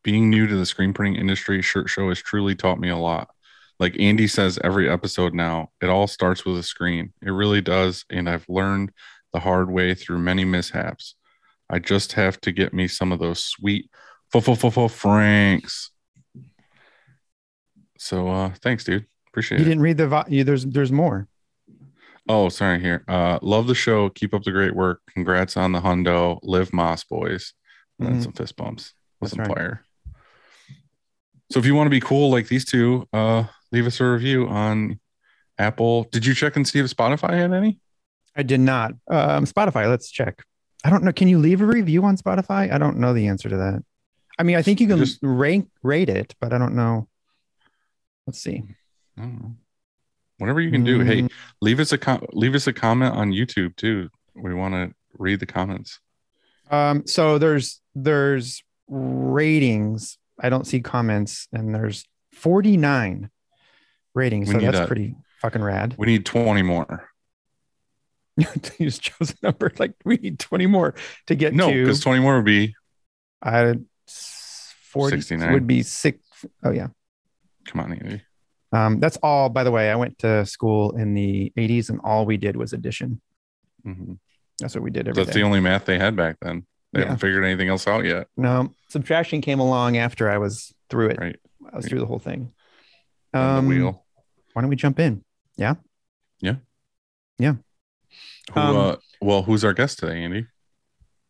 [0.04, 3.30] Being new to the screen printing industry, Shirt Show has truly taught me a lot.
[3.78, 7.12] Like Andy says every episode now, it all starts with a screen.
[7.22, 8.04] It really does.
[8.10, 8.92] And I've learned
[9.32, 11.14] the hard way through many mishaps.
[11.70, 13.88] I just have to get me some of those sweet
[14.88, 15.90] Franks.
[17.98, 19.06] So uh thanks, dude.
[19.28, 19.66] Appreciate You it.
[19.66, 21.28] You didn't read the vo- you, there's there's more.
[22.28, 22.78] Oh, sorry.
[22.80, 24.08] Here, uh, love the show.
[24.10, 25.00] Keep up the great work.
[25.12, 26.38] Congrats on the hundo.
[26.42, 27.52] Live Moss boys.
[27.98, 28.22] And then Mhm.
[28.22, 29.58] some fist bumps with That's some right.
[29.58, 29.84] fire.
[31.52, 34.48] So if you want to be cool like these two, uh, leave us a review
[34.48, 34.98] on
[35.58, 36.04] Apple.
[36.04, 37.78] Did you check and see if Spotify had any?
[38.34, 38.92] I did not.
[39.10, 39.86] Um, Spotify.
[39.88, 40.42] Let's check.
[40.82, 41.12] I don't know.
[41.12, 42.72] Can you leave a review on Spotify?
[42.72, 43.84] I don't know the answer to that.
[44.38, 47.06] I mean, I think you can Just- rank rate it, but I don't know.
[48.26, 48.62] Let's see.
[49.18, 49.54] I don't know.
[50.38, 51.00] Whatever you can do.
[51.00, 54.08] Hey, Mm, leave us a com- leave us a comment on YouTube too.
[54.34, 56.00] We want to read the comments.
[56.70, 60.16] Um, so there's there's ratings.
[60.42, 63.30] I don't see comments, and there's 49
[64.14, 64.48] ratings.
[64.48, 65.94] We so that's a- pretty fucking rad.
[65.98, 67.08] We need 20 more.
[68.36, 68.46] you
[68.80, 70.94] just chose a number like we need 20 more
[71.26, 72.74] to get No, because 20 more would be
[73.42, 73.74] uh
[74.06, 75.52] 40 69.
[75.52, 76.18] would be six.
[76.64, 76.88] Oh yeah.
[77.66, 78.22] come on, Andy.
[78.72, 79.50] Um, that's all.
[79.50, 82.72] By the way, I went to school in the 80s, and all we did was
[82.72, 83.20] addition.
[83.86, 84.18] Mhm.
[84.58, 85.40] That's what we did every That's day.
[85.40, 86.64] the only math they had back then.
[86.92, 87.04] They Yeah.
[87.06, 88.28] haven't figured anything else out yet.
[88.36, 91.18] no, subtraction came along after I was through it.
[91.18, 91.36] Right.
[91.72, 92.52] I was through the whole thing.
[93.32, 94.04] Um, the wheel.
[94.52, 95.24] Why don't we jump in?
[95.56, 95.74] Yeah.
[96.40, 96.56] Yeah.
[97.38, 97.54] Yeah.
[98.52, 100.46] Who, um, uh, well, who's our guest today, Andy?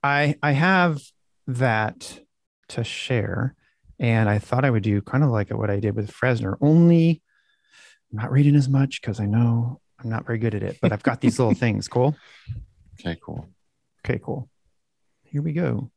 [0.03, 1.01] I I have
[1.47, 2.21] that
[2.69, 3.55] to share,
[4.01, 6.57] and I thought I would do kind of like what I did with Fresener.
[6.61, 7.23] Only
[8.11, 10.91] I'm not reading as much because I know I'm not very good at it, but
[10.93, 11.87] I've got these little things.
[11.87, 12.17] Cool.
[12.99, 13.49] Okay, cool.
[14.05, 14.49] Okay, cool.
[15.33, 15.91] Here we go.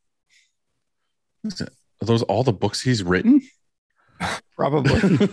[1.45, 1.67] Are
[2.01, 3.41] those all the books he's written?
[4.21, 4.35] Hmm.
[4.55, 5.27] Probably.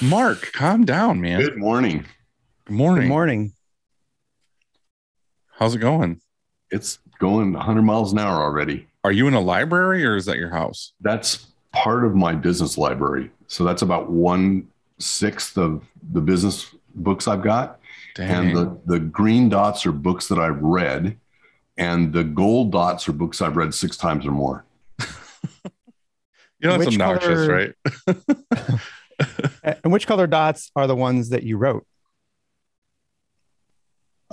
[0.00, 1.38] Mark, calm down, man.
[1.38, 2.06] Good morning.
[2.64, 3.02] Good morning.
[3.02, 3.52] Good morning.
[5.50, 6.22] How's it going?
[6.70, 8.86] It's going 100 miles an hour already.
[9.04, 10.94] Are you in a library or is that your house?
[11.02, 13.30] That's part of my business library.
[13.48, 14.66] So that's about one
[14.98, 17.80] sixth of the business books I've got.
[18.14, 18.30] Dang.
[18.30, 21.18] And the, the green dots are books that I've read.
[21.82, 24.64] And the gold dots are books I've read six times or more.
[25.00, 25.06] you
[26.68, 27.74] know, it's which obnoxious, color-
[28.06, 28.80] right?
[29.84, 31.86] And which color dots are the ones that you wrote?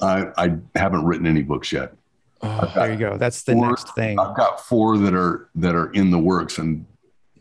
[0.02, 1.94] I, I haven't written any books yet.
[2.42, 3.18] Oh, There you go.
[3.18, 4.18] That's the Four- next thing.
[4.18, 6.86] I've got four that are that are in the works, and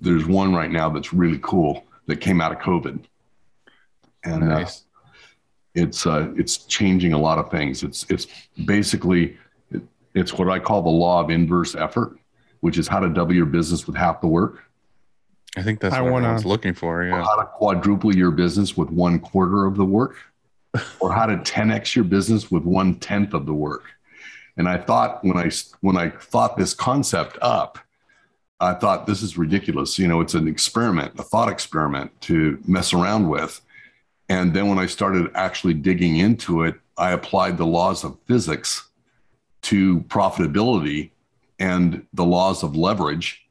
[0.01, 3.05] there's one right now that's really cool that came out of COVID.
[4.25, 4.85] And uh, nice.
[5.75, 7.83] it's uh, it's changing a lot of things.
[7.83, 8.27] It's it's
[8.66, 9.37] basically it,
[10.18, 12.18] it's what I call the law of inverse effort,
[12.61, 14.64] which is how to double your business with half the work,
[15.57, 17.02] I think that's I what wanna- everyone's looking for.
[17.02, 17.24] or Yeah.
[17.24, 20.16] how to quadruple your business with one quarter of the work,
[21.00, 23.85] or how to 10x your business with one tenth of the work.
[24.57, 25.50] And I thought when I
[25.81, 27.78] when I thought this concept up,
[28.61, 29.98] I thought this is ridiculous.
[29.98, 33.61] You know, it's an experiment, a thought experiment to mess around with.
[34.28, 38.88] And then when I started actually digging into it, I applied the laws of physics
[39.62, 41.11] to profitability
[41.59, 43.44] and the laws of leverage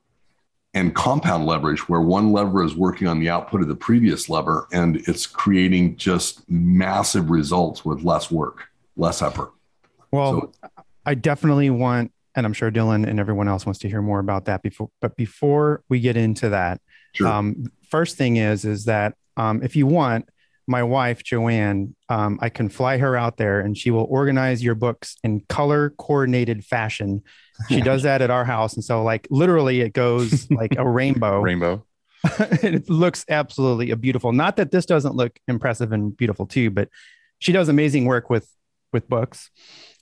[0.74, 4.68] and compound leverage, where one lever is working on the output of the previous lever
[4.72, 9.52] and it's creating just massive results with less work, less effort.
[10.12, 10.54] Well,
[11.06, 14.46] I definitely want, and I'm sure Dylan and everyone else wants to hear more about
[14.46, 14.90] that before.
[15.02, 16.82] But before we get into that,
[17.14, 17.28] Sure.
[17.28, 20.30] um, first thing is is that um, if you want,
[20.68, 24.76] my wife Joanne, um, I can fly her out there, and she will organize your
[24.76, 27.24] books in color coordinated fashion.
[27.70, 31.42] She does that at our house, and so like literally, it goes like a rainbow.
[31.42, 31.86] Rainbow.
[32.40, 34.34] it looks absolutely beautiful.
[34.34, 36.90] Not that this doesn't look impressive and beautiful too, but
[37.40, 38.50] she does amazing work with
[38.92, 39.50] with books.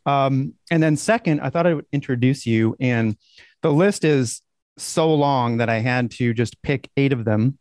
[0.06, 3.18] Um, and then second, I thought I would introduce you, and
[3.62, 4.42] the list is
[4.78, 7.58] so long that I had to just pick eight of them.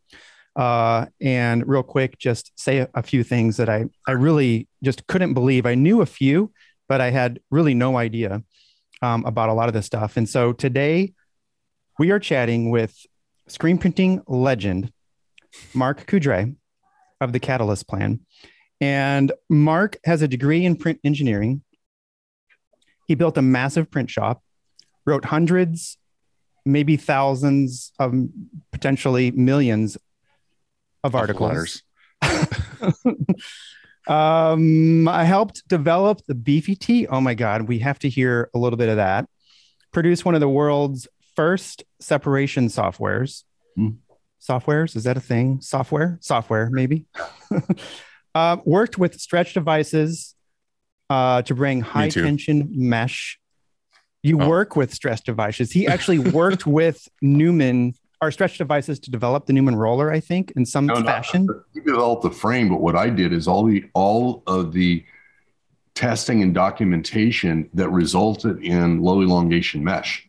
[0.55, 5.33] Uh, and real quick, just say a, few things that I I really just couldn't
[5.33, 5.65] believe.
[5.65, 6.51] I knew a few,
[6.87, 8.41] but I had really no idea
[9.01, 10.15] um, about a lot of this stuff.
[10.15, 11.13] And so today,
[11.99, 12.95] we are chatting with
[13.47, 14.93] screen printing legend
[15.73, 16.55] Mark Coudray
[17.19, 18.21] of the Catalyst Plan.
[18.79, 21.63] And Mark has a degree in print engineering.
[23.07, 24.41] He built a massive print shop,
[25.05, 25.97] wrote hundreds
[26.65, 28.13] maybe thousands of
[28.71, 29.97] potentially millions
[31.05, 31.83] of articles.
[34.07, 37.07] um, I helped develop the Beefy-T.
[37.07, 39.27] Oh my God, we have to hear a little bit of that.
[39.91, 43.43] Produce one of the world's first separation softwares.
[43.75, 43.89] Hmm.
[44.41, 45.59] Softwares, is that a thing?
[45.61, 47.05] Software, software, maybe.
[48.35, 50.35] uh, worked with stretch devices
[51.09, 53.39] uh, to bring high tension mesh.
[54.21, 54.49] You Oh.
[54.49, 55.71] work with stretch devices.
[55.71, 57.93] He actually worked with Newman,
[58.25, 61.47] our stretch devices, to develop the Newman roller, I think, in some No, no, fashion.
[61.73, 65.05] You developed the frame, but what I did is all the all of the
[65.93, 70.27] testing and documentation that resulted in low elongation mesh,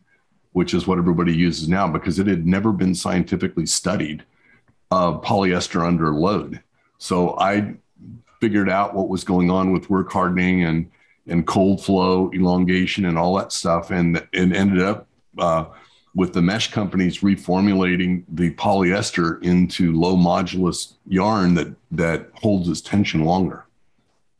[0.53, 4.23] which is what everybody uses now because it had never been scientifically studied
[4.91, 6.63] of polyester under load.
[6.99, 7.75] So I
[8.39, 10.89] figured out what was going on with work hardening and
[11.27, 15.07] and cold flow elongation and all that stuff, and and ended up
[15.37, 15.65] uh,
[16.17, 22.81] with the mesh companies reformulating the polyester into low modulus yarn that that holds its
[22.81, 23.65] tension longer.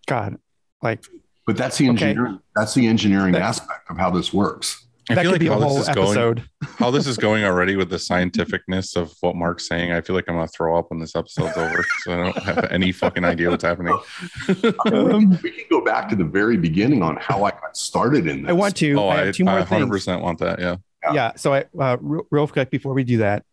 [0.08, 0.40] God,
[0.82, 1.06] like
[1.46, 2.08] But that's the Okay.
[2.10, 2.40] engineering.
[2.56, 4.84] That's the engineering That- aspect of how this works.
[5.10, 6.44] I that feel could like be a whole this is going, episode.
[6.80, 9.94] how this is going already with the scientificness of what Mark's saying.
[9.94, 12.68] I feel like I'm gonna throw up when this episode's over, so I don't have
[12.72, 13.98] any fucking idea what's happening.
[14.92, 18.42] Um, We can go back to the very beginning on how I got started in
[18.42, 18.50] this.
[18.50, 18.94] I want to.
[18.96, 19.86] Oh, I I, have two more I things.
[19.86, 20.60] 100% want that.
[20.60, 20.76] Yeah.
[21.08, 21.13] Yeah.
[21.13, 21.32] Yeah.
[21.36, 23.43] So I uh, real, real quick before we do that,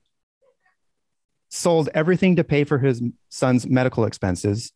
[1.48, 4.72] sold everything to pay for his son's medical expenses,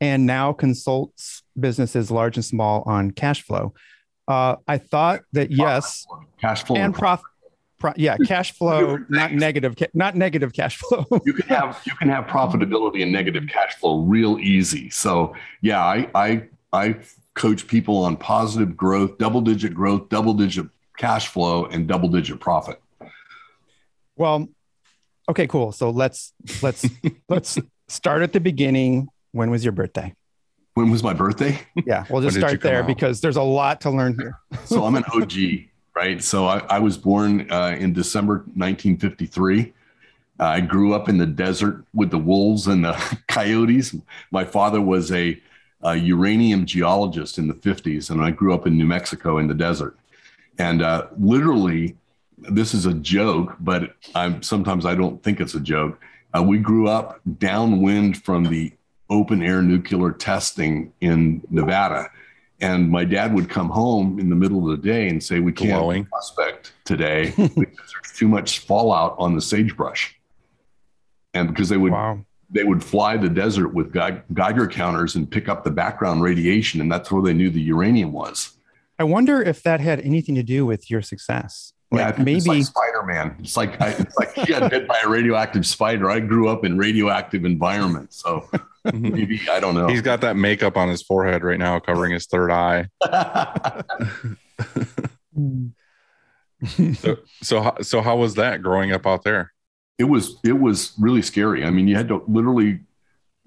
[0.00, 3.74] and now consults businesses large and small on cash flow.
[4.26, 6.06] Uh, I thought that yes,
[6.40, 6.76] cash flow.
[6.76, 7.20] and prof,
[7.78, 11.06] pro, yeah, cash flow, not negative, not negative cash flow.
[11.24, 14.90] you can have you can have profitability and negative cash flow real easy.
[14.90, 16.96] So yeah, I I I
[17.34, 20.66] coach people on positive growth, double digit growth, double digit
[20.98, 22.80] cash flow, and double digit profit.
[24.16, 24.48] Well,
[25.30, 25.72] okay, cool.
[25.72, 26.86] So let's let's
[27.28, 29.08] let's start at the beginning.
[29.32, 30.14] When was your birthday?
[30.74, 31.58] When was my birthday?
[31.86, 32.86] Yeah, we'll just start there out?
[32.86, 34.38] because there's a lot to learn here.
[34.64, 35.32] So I'm an OG,
[35.94, 36.22] right?
[36.22, 39.72] So I, I was born uh, in December 1953.
[40.40, 43.96] Uh, I grew up in the desert with the wolves and the coyotes.
[44.30, 45.40] My father was a,
[45.82, 49.54] a uranium geologist in the 50s, and I grew up in New Mexico in the
[49.54, 49.96] desert.
[50.58, 51.96] And uh, literally,
[52.38, 56.00] this is a joke, but I'm sometimes I don't think it's a joke.
[56.36, 58.72] Uh, we grew up downwind from the
[59.10, 62.10] open air nuclear testing in Nevada.
[62.60, 65.52] And my dad would come home in the middle of the day and say, We
[65.52, 66.04] can't Glowing.
[66.06, 70.18] prospect today because there's too much fallout on the sagebrush.
[71.34, 72.20] And because they would Wow.
[72.50, 76.90] they would fly the desert with Geiger counters and pick up the background radiation, and
[76.90, 78.54] that's where they knew the uranium was.
[78.98, 81.72] I wonder if that had anything to do with your success.
[81.90, 83.36] Yeah, Like think it's maybe like Spider Man.
[83.38, 86.10] It's like I, it's like he got bit by a radioactive spider.
[86.10, 88.46] I grew up in radioactive environments, so
[88.86, 89.08] mm-hmm.
[89.10, 89.86] maybe I don't know.
[89.86, 92.88] He's got that makeup on his forehead right now, covering his third eye.
[96.94, 99.52] So, so, so how was that growing up out there?
[99.98, 101.64] it was it was really scary.
[101.64, 102.80] I mean, you had to literally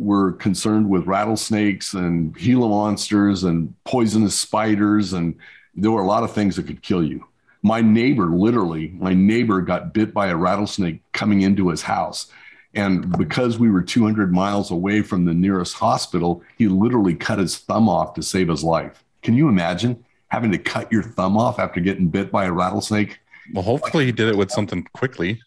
[0.02, 5.36] were concerned with rattlesnakes and Gila monsters and poisonous spiders, and
[5.76, 7.28] there were a lot of things that could kill you.
[7.62, 12.32] My neighbor, literally, my neighbor got bit by a rattlesnake coming into his house.
[12.74, 17.60] And because we were 200 miles away from the nearest hospital, he literally cut his
[17.60, 19.04] thumb off to save his life.
[19.22, 23.20] Can you imagine having to cut your thumb off after getting bit by a rattlesnake?
[23.54, 25.42] Well, hopefully he did it with something quickly.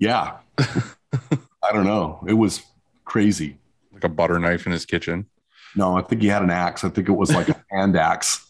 [0.00, 0.38] Yeah.
[0.58, 2.24] I don't know.
[2.26, 2.62] It was
[3.06, 3.56] crazy.
[3.92, 5.26] like a butter knife in his kitchen.
[5.74, 6.84] No, I think he had an axe.
[6.84, 8.46] I think it was like a hand axe.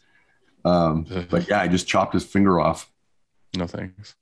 [0.64, 2.90] Um, but yeah, I just chopped his finger off.
[3.57, 4.16] No thanks.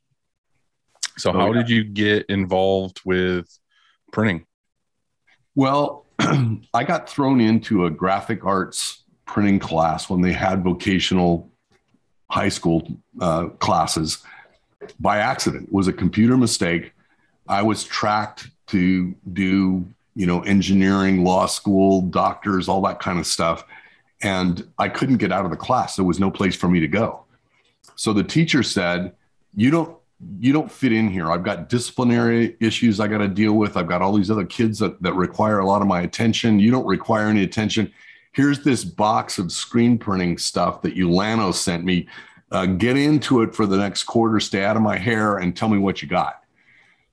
[1.16, 1.52] So, Oh, how yeah.
[1.62, 3.58] did you get involved with
[4.12, 4.44] printing?
[5.54, 11.50] Well, I got thrown into a graphic arts printing class when they had vocational
[12.30, 12.86] high school
[13.20, 14.22] uh, classes
[15.00, 15.68] by accident.
[15.68, 16.92] It was a computer mistake.
[17.48, 23.26] I was tracked to do, you know, engineering, law school, doctors, all that kind of
[23.26, 23.64] stuff.
[24.22, 25.96] And I couldn't get out of the class.
[25.96, 27.24] There was no place for me to go.
[27.96, 29.14] So the teacher said,
[29.54, 29.96] You don't
[30.40, 31.30] you don't fit in here.
[31.30, 33.76] I've got disciplinary issues I got to deal with.
[33.76, 36.58] I've got all these other kids that, that require a lot of my attention.
[36.58, 37.92] You don't require any attention.
[38.32, 42.08] Here's this box of screen printing stuff that Ulano sent me.
[42.50, 45.68] Uh, get into it for the next quarter, stay out of my hair, and tell
[45.68, 46.43] me what you got.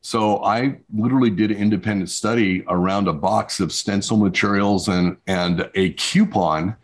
[0.02, 5.70] So I literally did an independent study around a box of stencil materials and, and
[5.76, 6.76] a coupon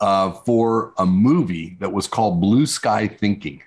[0.00, 3.62] uh, for a movie that was called Blue Sky Thinking.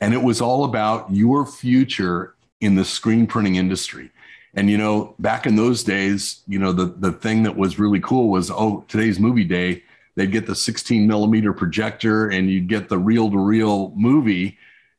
[0.00, 4.10] and it was all about your future in the screen printing industry.
[4.54, 8.00] And you know, back in those days, you know, the the thing that was really
[8.00, 9.82] cool was, oh, today's movie day.
[10.16, 14.58] They'd get the 16 millimeter projector, and you'd get the reel to reel movie,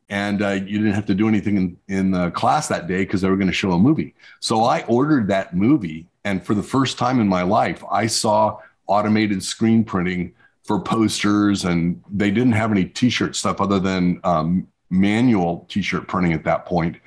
[0.10, 3.22] and uh, you didn't have to do anything in in uh, class that day because
[3.22, 4.14] they were going to show a movie.
[4.40, 8.60] So I ordered that movie, and for the first time in my life, I saw
[8.88, 14.68] automated screen printing for posters, and they didn't have any T-shirt stuff other than um,
[14.90, 16.98] manual T-shirt printing at that point.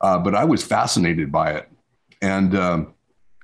[0.00, 1.68] Uh, but I was fascinated by it,
[2.22, 2.94] and um,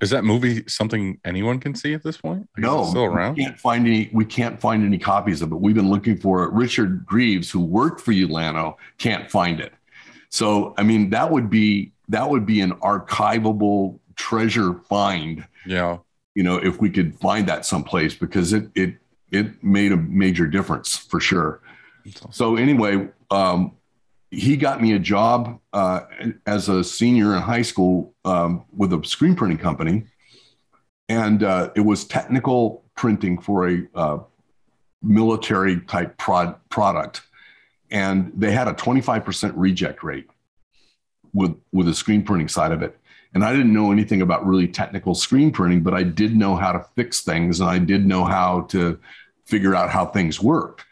[0.03, 2.49] Is that movie something anyone can see at this point?
[2.57, 3.37] Like, no, still around.
[3.37, 4.11] We can't find any.
[4.13, 5.55] We can't find any copies of it.
[5.55, 6.53] We've been looking for it.
[6.53, 9.73] Richard Greaves, who worked for you, Lano, can't find it.
[10.29, 15.47] So, I mean, that would be that would be an archivable treasure find.
[15.65, 15.99] Yeah.
[16.35, 18.97] You know, if we could find that someplace, because it it
[19.31, 21.63] it made a major difference for sure.
[22.31, 23.73] So anyway, um,
[24.31, 26.01] he got me a job uh,
[26.47, 30.05] as a senior in high school um, with a screen printing company,
[31.09, 34.19] and uh, it was technical printing for a uh,
[35.03, 37.23] military type prod- product,
[37.91, 40.29] and they had a 25% reject rate
[41.33, 42.99] with with the screen printing side of it.
[43.35, 46.73] And I didn't know anything about really technical screen printing, but I did know how
[46.73, 48.99] to fix things, and I did know how to
[49.45, 50.86] figure out how things worked.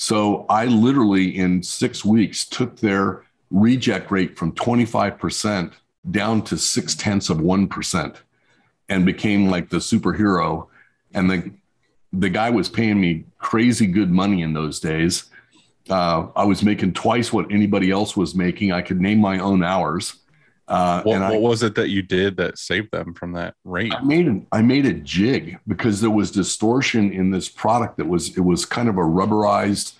[0.00, 5.74] So I literally, in six weeks, took their reject rate from 25%
[6.10, 8.16] down to six tenths of 1%
[8.88, 10.68] and became like the superhero.
[11.12, 11.50] And the,
[12.14, 15.24] the guy was paying me crazy good money in those days.
[15.90, 18.72] Uh, I was making twice what anybody else was making.
[18.72, 20.14] I could name my own hours.
[20.70, 23.92] Uh, What, I, what was it that you did that saved them from that rate?
[23.92, 28.06] I made a, I made a jig because there was distortion in this product that
[28.06, 29.94] was it was kind of a rubberized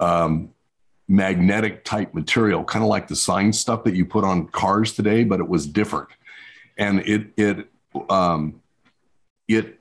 [0.00, 0.50] um,
[1.06, 5.22] magnetic type material, kind of like the sign stuff that you put on cars today,
[5.22, 6.08] but it was different,
[6.76, 7.68] and it it
[8.10, 8.60] um,
[9.46, 9.78] it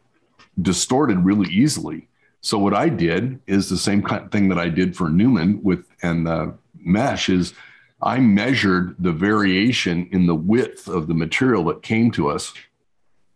[0.61, 2.07] distorted really easily.
[2.41, 5.61] So what I did is the same kind of thing that I did for Newman
[5.63, 7.53] with and the mesh is
[8.01, 12.53] I measured the variation in the width of the material that came to us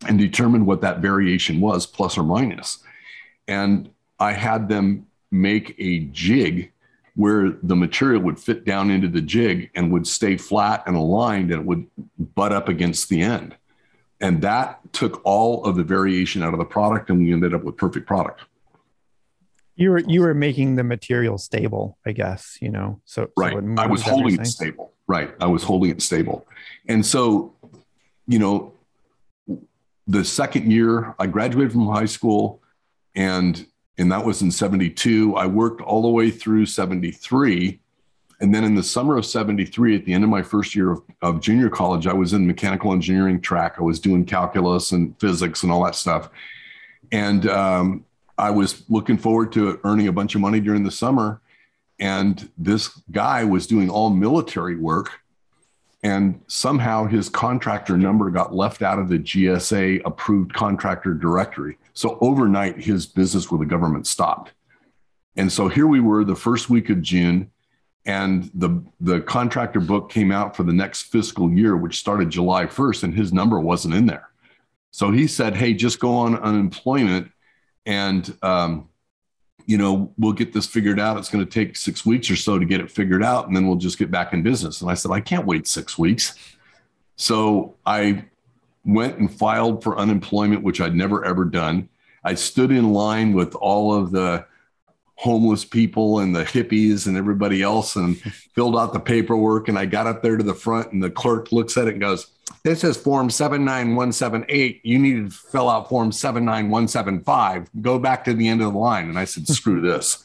[0.07, 2.79] and determined what that variation was, plus or minus.
[3.47, 6.71] And I had them make a jig
[7.15, 11.51] where the material would fit down into the jig and would stay flat and aligned
[11.51, 11.87] and it would
[12.35, 13.55] butt up against the end.
[14.21, 17.63] And that took all of the variation out of the product and we ended up
[17.63, 18.41] with perfect product.
[19.75, 22.57] You were you were making the material stable, I guess.
[22.61, 23.57] You know, so so right.
[23.57, 24.93] it i was holding it stable.
[25.07, 25.33] Right.
[25.39, 26.45] I was holding it stable.
[26.87, 27.53] And so
[28.27, 28.73] you know
[30.07, 32.61] the second year i graduated from high school
[33.15, 37.79] and and that was in 72 i worked all the way through 73
[38.39, 41.01] and then in the summer of 73 at the end of my first year of,
[41.21, 43.75] of junior college i was in mechanical engineering track.
[43.77, 46.29] I was doing calculus and physics and all that stuff.
[47.11, 48.05] And um,
[48.37, 51.41] i was looking forward to earning a bunch of money during the summer
[51.99, 55.21] and this guy was doing all military work
[56.03, 61.77] and somehow his contractor number got left out of the GSA approved contractor directory.
[61.93, 64.51] So overnight, his business with the government stopped.
[65.35, 67.51] And so here we were the first week of June,
[68.05, 72.65] and the, the contractor book came out for the next fiscal year, which started July
[72.65, 74.29] 1st, and his number wasn't in there.
[74.89, 77.31] So he said, Hey, just go on unemployment
[77.85, 78.87] and, um,
[79.65, 81.17] you know, we'll get this figured out.
[81.17, 83.67] It's going to take six weeks or so to get it figured out, and then
[83.67, 84.81] we'll just get back in business.
[84.81, 86.37] And I said, I can't wait six weeks.
[87.15, 88.25] So I
[88.83, 91.89] went and filed for unemployment, which I'd never ever done.
[92.23, 94.45] I stood in line with all of the
[95.15, 98.17] homeless people and the hippies and everybody else and
[98.55, 99.67] filled out the paperwork.
[99.67, 102.01] And I got up there to the front, and the clerk looks at it and
[102.01, 102.27] goes,
[102.63, 104.81] This is form 79178.
[104.83, 107.69] You need to fill out form 79175.
[107.81, 109.09] Go back to the end of the line.
[109.09, 110.23] And I said, Screw this.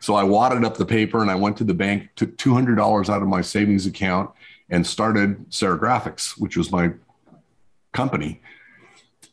[0.00, 3.22] So I wadded up the paper and I went to the bank, took $200 out
[3.22, 4.30] of my savings account,
[4.70, 6.92] and started Serigraphics, which was my
[7.92, 8.40] company.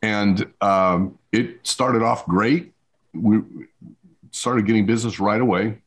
[0.01, 2.73] And um, it started off great.
[3.13, 3.41] We
[4.31, 5.79] started getting business right away.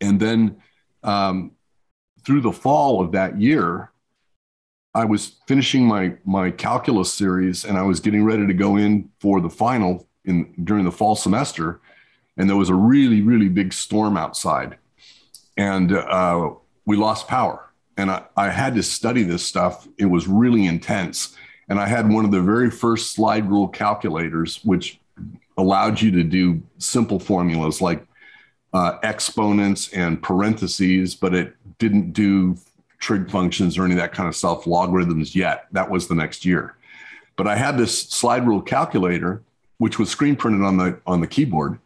[0.00, 0.62] And then
[1.02, 1.52] um,
[2.24, 3.90] through the fall of that year,
[4.94, 9.10] I was finishing my my calculus series and I was getting ready to go in
[9.18, 11.80] for the final in during the fall semester.
[12.36, 14.76] And there was a really, really big storm outside.
[15.56, 16.50] And uh,
[16.84, 17.70] we lost power.
[17.96, 19.86] And I, I had to study this stuff.
[19.98, 21.36] It was really intense.
[21.68, 25.00] And I had one of the very first slide rule calculators, which
[25.56, 28.04] allowed you to do simple formulas like
[28.72, 32.56] uh, exponents and parentheses, but it didn't do
[33.04, 35.66] trig functions or any of that kind of stuff, logarithms yet.
[35.72, 36.74] That was the next year.
[37.36, 39.42] But I had this slide rule calculator,
[39.76, 41.78] which was screen printed on the on the keyboard,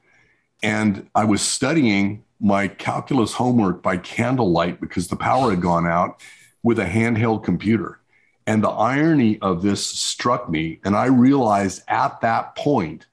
[0.63, 6.21] and I was studying my calculus homework by candlelight because the power had gone out
[6.63, 7.99] with a handheld computer.
[8.47, 13.07] And the irony of this struck me, and I realized at that point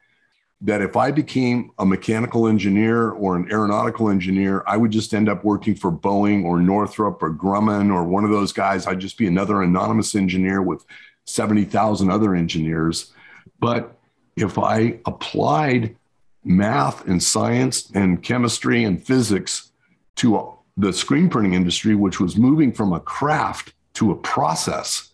[0.65, 5.29] that if I became a mechanical engineer or an aeronautical engineer, I would just end
[5.29, 8.87] up working for Boeing or Northrop or Grumman or one of those guys.
[8.87, 10.83] I'd just be another anonymous engineer with
[11.25, 13.13] 70,000 other engineers.
[13.59, 13.95] But
[14.35, 15.95] if I applied
[16.43, 19.71] math and science and chemistry and physics
[20.15, 25.11] to the screen printing industry, which was moving from a craft to a process,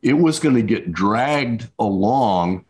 [0.00, 2.64] it was going to get dragged along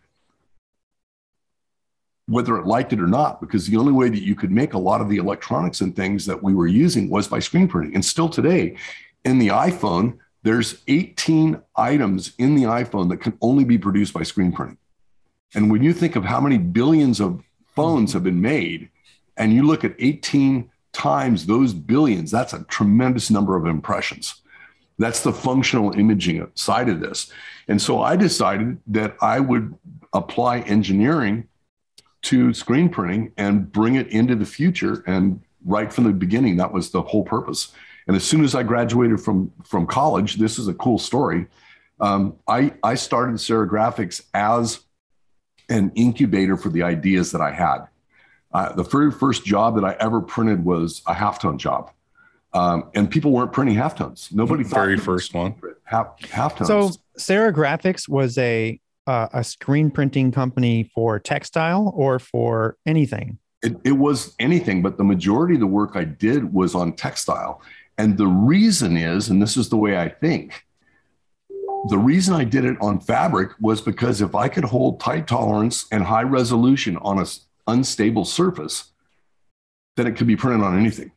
[2.27, 4.79] whether it liked it or not, because the only way that you could make a
[4.79, 7.95] lot of the electronics and things that we were using was by screen printing.
[7.95, 8.77] And still today,
[9.25, 14.23] in the iPhone, there's 18 items in the iPhone that can only be produced by
[14.23, 14.79] screen printing.
[15.55, 17.43] And when you think of how many billions of
[17.75, 18.91] phones have been made,
[19.37, 24.43] and you look at 18 times those billions, that's a tremendous number of impressions.
[24.99, 27.33] That's the functional imaging side of this.
[27.67, 29.77] And so I decided that I would
[30.13, 31.49] apply engineering
[32.25, 35.03] to screen printing and bring it into the future.
[35.07, 37.73] And right from the beginning, that was the whole purpose.
[38.07, 41.47] And as soon as I graduated from from college, this is a cool story.
[42.01, 44.81] Um, I I started Serigraphics as
[45.69, 47.87] an incubator for the ideas that I had.
[48.53, 51.91] Uh, the very first job that I ever printed was a halftone job,
[52.53, 54.33] um, and people weren't printing halftones.
[54.33, 55.55] Nobody The thought very first one.
[55.55, 56.67] print half halftones.
[56.67, 63.39] So Serigraphics was a uh, a screen printing company for textile or for anything.
[63.63, 67.63] it, it was anything, but the majority of the work I did was on textile.
[67.97, 70.65] And the reason is, and this is the way I think,
[71.89, 75.87] the reason I did it on fabric was because if I could hold tight tolerance
[75.93, 78.91] and high resolution on a s- unstable surface,
[79.97, 81.13] then it could be printed on anything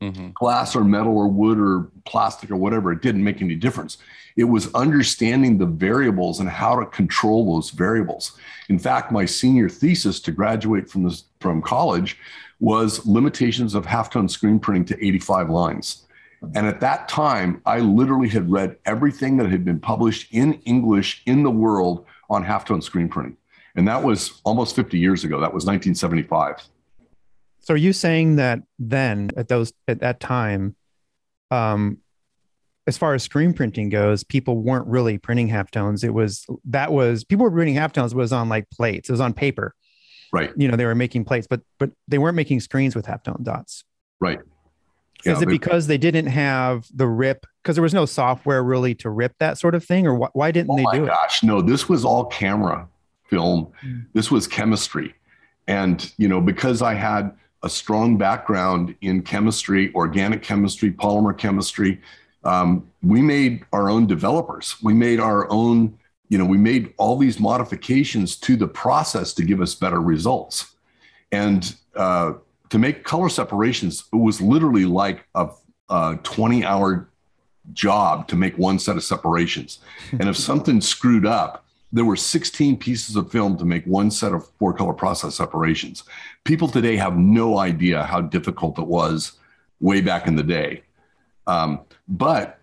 [0.00, 0.32] Mhm.
[0.34, 2.92] glass or metal or wood or plastic or whatever.
[2.92, 3.98] It didn't make any difference.
[4.36, 8.38] It was understanding the variables and how to control those variables.
[8.68, 12.16] In fact, my senior thesis to graduate from this from college
[12.60, 16.06] was limitations of halftone screen printing to 85 lines.
[16.54, 21.22] And at that time, I literally had read everything that had been published in English
[21.26, 23.36] in the world on halftone screen printing.
[23.76, 25.40] And that was almost 50 years ago.
[25.40, 26.62] That was 1975.
[27.62, 30.76] So are you saying that then at those at that time,
[31.50, 31.98] um,
[32.86, 36.02] as far as screen printing goes, people weren't really printing halftones.
[36.02, 39.08] It was that was people were printing halftones It was on like plates.
[39.08, 39.74] It was on paper.
[40.32, 40.50] Right.
[40.56, 43.84] You know, they were making plates, but but they weren't making screens with halftone dots.
[44.20, 44.40] Right.
[45.24, 47.44] Is it because they didn't have the rip?
[47.62, 50.50] Because there was no software really to rip that sort of thing, or wh- why
[50.50, 51.08] didn't Oh they do it?
[51.08, 52.88] gosh, no, this was all camera
[53.24, 53.70] film.
[53.84, 54.06] Mm.
[54.14, 55.14] This was chemistry.
[55.68, 57.32] And, you know, because I had
[57.62, 62.00] a strong background in chemistry, organic chemistry, polymer chemistry,
[62.44, 64.76] um, we made our own developers.
[64.82, 65.98] We made our own,
[66.28, 70.74] you know, we made all these modifications to the process to give us better results.
[71.32, 72.34] And uh,
[72.70, 75.48] to make color separations, it was literally like a,
[75.90, 77.08] a 20 hour
[77.72, 79.80] job to make one set of separations.
[80.12, 84.32] And if something screwed up, there were 16 pieces of film to make one set
[84.32, 86.04] of four color process separations.
[86.44, 89.32] People today have no idea how difficult it was
[89.80, 90.82] way back in the day.
[91.46, 92.60] Um, but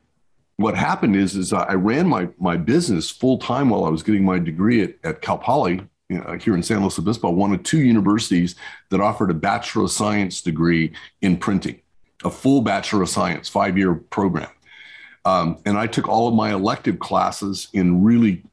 [0.55, 4.23] what happened is, is I ran my, my business full time while I was getting
[4.23, 7.61] my degree at, at Cal Poly you know, here in San Luis Obispo, one of
[7.63, 8.55] two universities
[8.89, 11.81] that offered a Bachelor of Science degree in printing,
[12.23, 14.49] a full Bachelor of Science, five year program.
[15.25, 18.43] Um, and I took all of my elective classes in really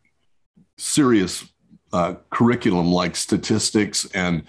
[0.76, 1.44] serious
[1.92, 4.44] uh, curriculum like statistics and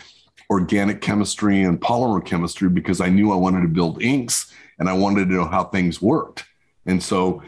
[0.49, 4.93] organic chemistry and polymer chemistry because I knew I wanted to build inks and I
[4.93, 6.45] wanted to know how things worked.
[6.85, 7.43] And so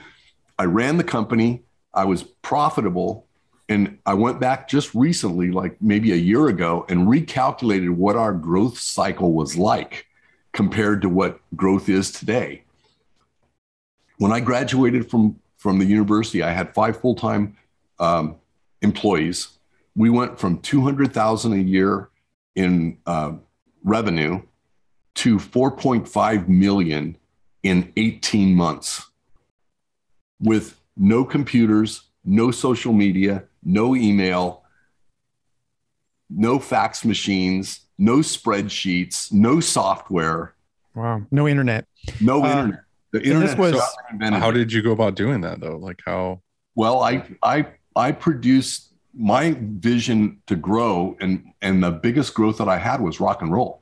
[0.58, 1.64] I ran the company,
[1.94, 3.26] I was profitable.
[3.70, 8.32] And I went back just recently, like maybe a year ago, and recalculated what our
[8.32, 10.08] growth cycle was like
[10.54, 12.64] compared to what growth is today
[14.18, 17.58] when I graduated from from the university, I had five full time
[18.00, 18.36] um,
[18.82, 19.50] employees.
[19.96, 22.10] We went from two hundred thousand a year
[22.56, 23.34] in uh,
[23.84, 24.42] revenue
[25.16, 27.18] to four point five million
[27.64, 29.04] in eighteen months,
[30.40, 34.64] with no computers, no social media, no email,
[36.30, 40.54] no fax machines, no spreadsheets, no software,
[40.96, 41.86] Wow, no internet.
[42.22, 42.80] no Uh, internet.
[43.14, 43.74] The internet was-
[44.12, 45.78] wasn't How did you go about doing that though?
[45.78, 46.42] Like how?
[46.76, 47.66] Well, I I
[47.98, 53.20] I produced my vision to grow, and and the biggest growth that I had was
[53.20, 53.82] rock and roll.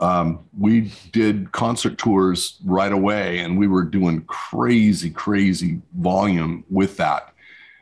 [0.00, 6.96] Um, we did concert tours right away, and we were doing crazy, crazy volume with
[6.98, 7.32] that.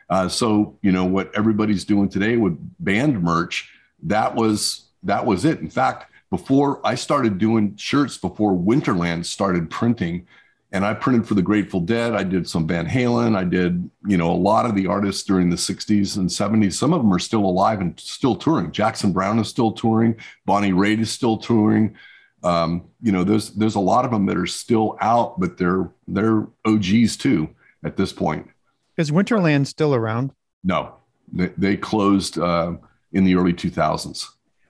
[0.09, 3.71] Uh, so you know what everybody's doing today with band merch.
[4.05, 5.59] That was that was it.
[5.59, 10.27] In fact, before I started doing shirts, before Winterland started printing,
[10.73, 12.15] and I printed for the Grateful Dead.
[12.15, 13.37] I did some Van Halen.
[13.37, 16.73] I did, you know, a lot of the artists during the 60s and 70s.
[16.73, 18.73] Some of them are still alive and still touring.
[18.73, 20.17] Jackson Browne is still touring.
[20.47, 21.95] Bonnie Raitt is still touring.
[22.43, 25.91] Um, you know, there's there's a lot of them that are still out, but they're
[26.09, 27.49] they're OGs too
[27.85, 28.49] at this point.
[28.97, 30.33] Is Winterland still around?
[30.65, 30.95] No,
[31.33, 32.75] they, they closed uh,
[33.13, 34.27] in the early 2000s.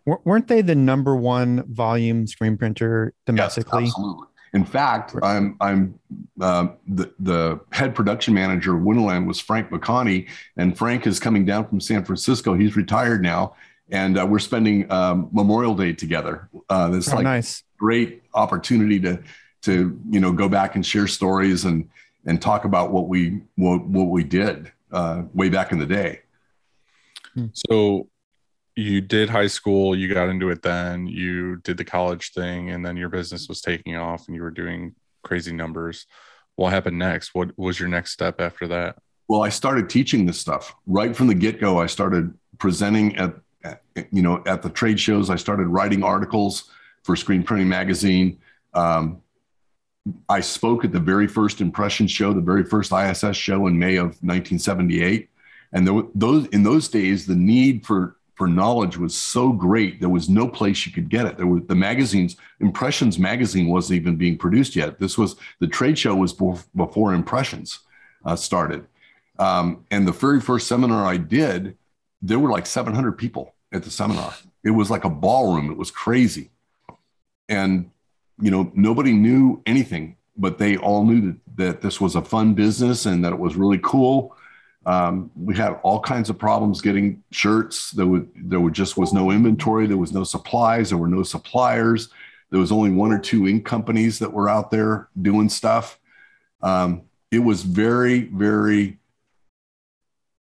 [0.06, 3.84] W- weren't they the number one volume screen printer domestically?
[3.84, 4.26] Yes, absolutely.
[4.54, 5.98] In fact, I'm I'm
[6.40, 11.46] uh, the the head production manager of Winterland was Frank McConney, and Frank is coming
[11.46, 12.54] down from San Francisco.
[12.54, 13.54] He's retired now,
[13.90, 16.50] and uh, we're spending um, Memorial Day together.
[16.68, 17.62] Uh, this oh, like nice.
[17.78, 19.22] great opportunity to
[19.62, 21.88] to you know go back and share stories and
[22.26, 26.20] and talk about what we what, what we did uh, way back in the day.
[27.54, 28.08] So
[28.74, 32.84] you did high school, you got into it then, you did the college thing, and
[32.84, 36.06] then your business was taking off and you were doing crazy numbers.
[36.56, 37.34] What happened next?
[37.34, 38.96] What was your next step after that?
[39.28, 41.80] Well, I started teaching this stuff right from the get go.
[41.80, 43.34] I started presenting at,
[44.10, 45.30] you know, at the trade shows.
[45.30, 46.70] I started writing articles
[47.02, 48.38] for Screen Printing Magazine.
[48.74, 49.22] Um,
[50.28, 53.96] I spoke at the very first impression show, the very first ISS show in May
[53.96, 55.28] of 1978.
[55.72, 60.00] And there, those in those days, the need for for knowledge was so great.
[60.00, 61.36] There was no place you could get it.
[61.36, 62.34] There was the magazines.
[62.58, 64.98] Impressions magazine wasn't even being produced yet.
[64.98, 67.78] This was the trade show was before Impressions
[68.24, 68.84] uh, started.
[69.38, 71.76] Um, and the very first seminar I did,
[72.20, 74.34] there were like 700 people at the seminar.
[74.64, 75.70] It was like a ballroom.
[75.70, 76.50] It was crazy.
[77.48, 77.92] And,
[78.40, 82.54] you know, nobody knew anything, but they all knew that, that this was a fun
[82.54, 84.36] business and that it was really cool.
[84.84, 87.92] Um, we had all kinds of problems getting shirts.
[87.92, 89.86] There would, there would just was no inventory.
[89.86, 90.88] There was no supplies.
[90.88, 92.08] There were no suppliers.
[92.50, 95.98] There was only one or two ink companies that were out there doing stuff.
[96.62, 98.98] Um, it was very, very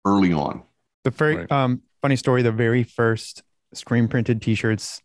[0.06, 0.62] early on.
[1.04, 1.52] The very Right.
[1.52, 3.42] um funny story, the very first
[3.74, 5.02] screen printed t-shirts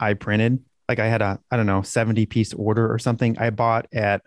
[0.00, 3.38] I printed, like I had a I don't know, 70 piece order or something.
[3.38, 4.22] I bought at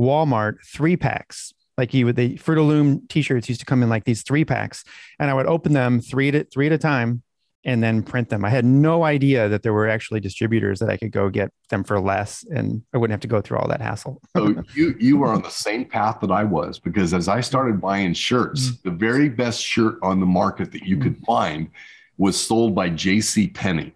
[0.00, 1.52] Walmart three packs.
[1.76, 4.44] Like you would the Fruit of Loom t-shirts used to come in like these three
[4.44, 4.84] packs,
[5.18, 7.22] and I would open them three at three at a time
[7.64, 8.44] and then print them.
[8.44, 11.82] I had no idea that there were actually distributors that I could go get them
[11.82, 14.20] for less and I wouldn't have to go through all that hassle.
[14.36, 17.80] So you you were on the same path that I was because as I started
[17.80, 18.82] buying shirts, mm.
[18.82, 21.02] the very best shirt on the market that you mm.
[21.02, 21.70] could find
[22.18, 23.48] was sold by J.C.
[23.48, 23.92] Penney,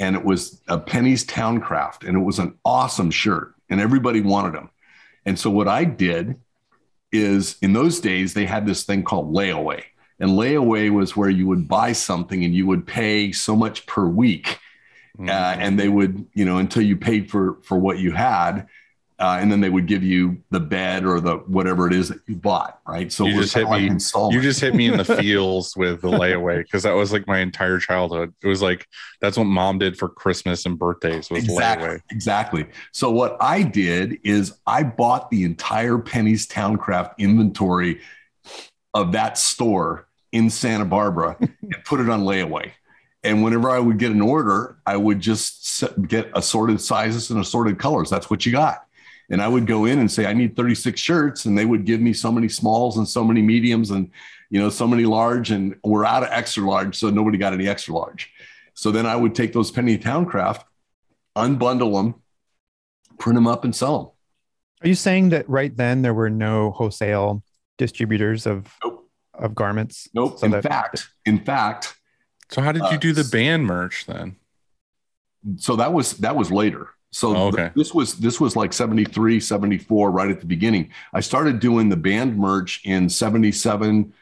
[0.00, 4.54] and it was a Penney's Towncraft, and it was an awesome shirt, and everybody wanted
[4.54, 4.70] them.
[5.26, 6.36] And so what I did
[7.12, 9.82] is in those days they had this thing called layaway,
[10.18, 14.06] and layaway was where you would buy something and you would pay so much per
[14.06, 14.58] week
[15.18, 15.30] Mm-hmm.
[15.30, 18.66] uh, and they would you know until you paid for for what you had
[19.18, 22.18] uh, and then they would give you the bed or the whatever it is that
[22.26, 23.10] you bought right?
[23.10, 26.08] So You just hit like me- you just hit me in the feels with the
[26.08, 28.34] layaway because that was like my entire childhood.
[28.42, 28.86] It was like
[29.20, 32.00] that's what mom did for Christmas and birthdays was exactly layaway.
[32.10, 32.66] exactly.
[32.92, 38.00] So what i did is i bought the entire Penney's towncraft inventory
[38.94, 42.72] of that store in santa barbara and put it on layaway.
[43.24, 47.78] And whenever i would get an order i would just get assorted sizes and assorted
[47.78, 48.10] colors.
[48.10, 48.85] That's what you got
[49.30, 52.00] and i would go in and say i need 36 shirts and they would give
[52.00, 54.10] me so many smalls and so many mediums and
[54.50, 57.68] you know so many large and we're out of extra large so nobody got any
[57.68, 58.30] extra large
[58.74, 60.62] so then i would take those Penney towncraft
[61.36, 62.14] unbundle them,
[63.18, 64.10] print them up, and sell them.
[64.82, 67.42] Are you saying that right then there were no wholesale
[67.76, 69.10] distributors of Nope.
[69.34, 70.08] of garments?
[70.14, 70.38] Nope.
[70.38, 71.94] So in that- fact, in fact,
[72.50, 74.36] So how did Uh, you do the band merch then?
[75.58, 76.88] so that was that was later.
[77.16, 80.90] So Oh, th- this was this was like 73, 74, right at the beginning.
[81.14, 84.12] I started doing the band merch in 77,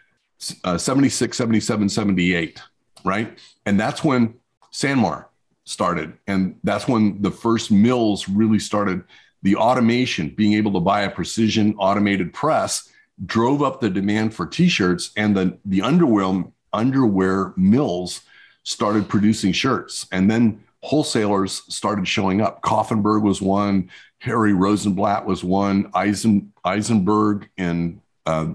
[0.62, 2.62] uh, 76, 77, 78,
[3.05, 3.36] right?
[3.66, 4.34] And that's when
[4.72, 5.24] Sanmar
[5.64, 6.12] started.
[6.28, 9.03] And that's when the first mills really started
[9.42, 12.88] the automation, being able to buy a precision automated press
[13.26, 18.22] drove up the demand for t-shirts and the the underwear underwear mills
[18.62, 22.61] started producing shirts and then wholesalers started showing up.
[22.61, 28.53] Koffenberg was one, Harry Rosenblatt was one, Eisen, Eisenberg in uh,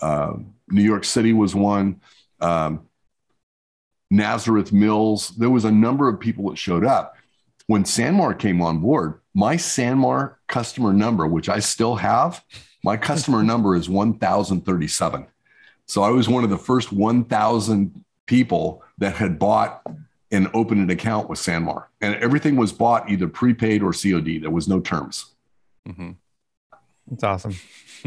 [0.00, 0.32] uh,
[0.68, 2.00] New York City was one,
[2.40, 2.88] um,
[4.10, 5.28] Nazareth Mills.
[5.28, 7.14] There was a number of people that showed up.
[7.68, 12.44] When Sanmar came on board, my Sanmar customer number, which I still have,
[12.82, 15.28] my customer number is 1037.
[15.86, 19.82] So I was one of the first 1000 people that had bought
[20.30, 21.86] and opened an account with Sanmar.
[22.00, 24.38] And everything was bought either prepaid or COD.
[24.40, 25.34] There was no terms.
[25.88, 26.10] Mm-hmm.
[27.12, 27.56] It's awesome.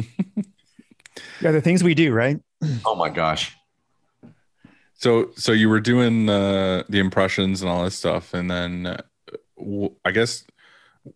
[1.41, 2.39] yeah, the things we do, right?
[2.86, 3.55] Oh my gosh.
[4.93, 9.01] So, so you were doing uh, the impressions and all this stuff, and then uh,
[9.57, 10.43] w- I guess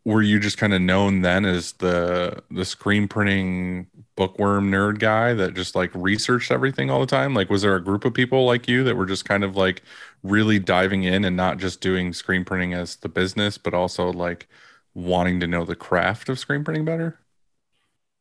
[0.04, 5.34] were you just kind of known then as the the screen printing bookworm nerd guy
[5.34, 7.34] that just like researched everything all the time?
[7.34, 9.84] Like, was there a group of people like you that were just kind of like
[10.24, 14.48] really diving in and not just doing screen printing as the business, but also like
[14.96, 17.20] wanting to know the craft of screen printing better?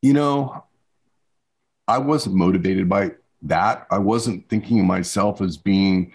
[0.03, 0.65] You know,
[1.89, 3.13] I wasn't motivated by
[3.43, 3.87] that.
[3.91, 6.13] I wasn't thinking of myself as being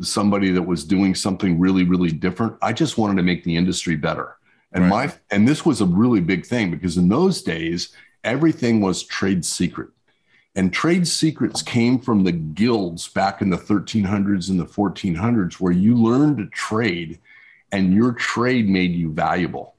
[0.00, 2.56] somebody that was doing something really, really different.
[2.62, 4.36] I just wanted to make the industry better.
[4.72, 5.08] And Right.
[5.08, 7.90] my and this was a really big thing because in those days,
[8.24, 9.88] everything was trade secret.
[10.56, 15.72] And trade secrets came from the guilds back in the 1300s and the 1400s, where
[15.72, 17.20] you learned to trade
[17.72, 19.74] and your trade made you valuable.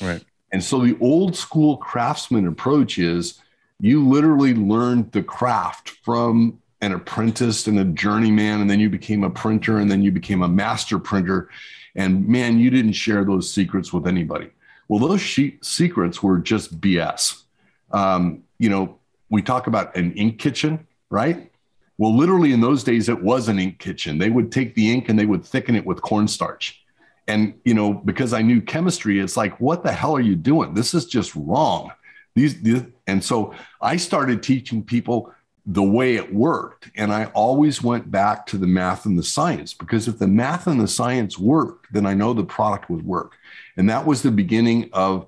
[0.00, 0.24] Right.
[0.52, 3.40] And so the old school craftsman approach is
[3.80, 9.24] you literally learned the craft from an apprentice and a journeyman, and then you became
[9.24, 11.48] a printer, and then you became a master printer.
[11.96, 14.50] And man, you didn't share those secrets with anybody.
[14.86, 17.42] Well, those she- secrets were just BS.
[17.90, 18.98] Um, you know,
[19.30, 21.50] we talk about an ink kitchen, right?
[21.98, 24.18] Well, literally in those days, it was an ink kitchen.
[24.18, 26.84] They would take the ink and they would thicken it with cornstarch.
[27.26, 30.74] And, you know, because I knew chemistry, it's like, what the hell are you doing?
[30.74, 31.90] This is just wrong.
[32.34, 35.32] These, these and so I started teaching people
[35.66, 36.90] the way it worked.
[36.94, 40.68] And I always went back to the math and the science because if the math
[40.68, 43.36] and the science worked, then I know the product would work.
[43.76, 45.26] And that was the beginning of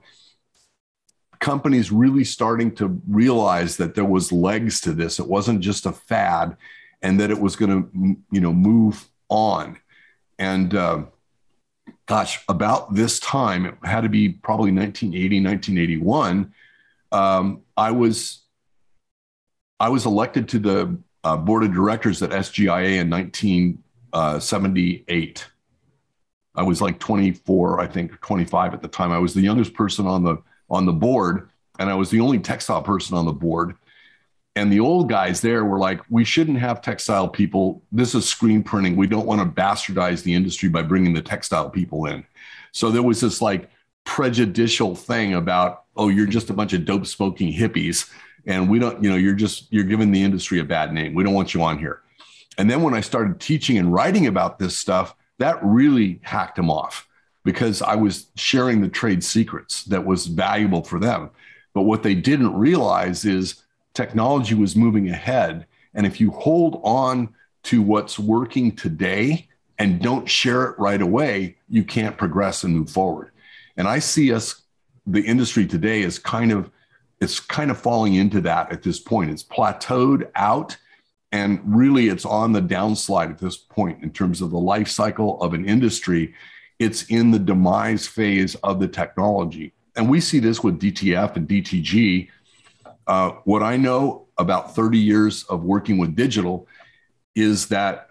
[1.41, 5.19] companies really starting to realize that there was legs to this.
[5.19, 6.57] It wasn't just a fad
[7.03, 9.79] and that it was going to, you know, move on.
[10.39, 11.05] And, uh,
[12.07, 16.53] gosh, about this time, it had to be probably 1980, 1981.
[17.11, 18.43] Um, I was
[19.81, 25.47] I was elected to the uh, board of directors at SGIA in 1978.
[26.55, 29.13] I was like 24, I think, 25 at the time.
[29.13, 30.39] I was the youngest person on the
[30.71, 33.77] on the board, and I was the only textile person on the board.
[34.57, 37.85] And the old guys there were like, "We shouldn't have textile people.
[37.93, 38.97] This is screen printing.
[38.97, 42.25] We don't want to bastardize the industry by bringing the textile people in."
[42.73, 43.71] So there was this like
[44.05, 48.11] prejudicial thing about, "Oh, you're just a bunch of dope smoking hippies."
[48.49, 51.15] And we don't you know you're just you're giving the industry a bad name.
[51.15, 52.01] We don't want you on here.
[52.57, 56.71] And then when i started teaching and writing about this stuff that really hacked them
[56.71, 57.07] off
[57.45, 61.31] because i was sharing the trade secrets that was valuable for them.
[61.75, 63.63] But what they didn't realize is
[63.95, 65.67] technology was moving ahead.
[65.95, 67.35] And if you hold on
[67.65, 69.47] to what's working today
[69.79, 73.31] and don't share it right away you can't progress and move forward.
[73.77, 74.63] And i see us
[75.07, 76.71] the industry today is kind of
[77.21, 79.31] it's kind of falling into that at this point.
[79.31, 80.77] It's plateaued out,
[81.33, 85.41] and really it's on the downslide at this point in terms of the life cycle
[85.43, 86.35] of an industry.
[86.79, 89.73] It's in the demise phase of the technology.
[89.97, 92.29] And we see this with DTF and DTG.
[93.07, 96.69] Uh, what I know about 30 years of working with digital
[97.35, 98.11] is that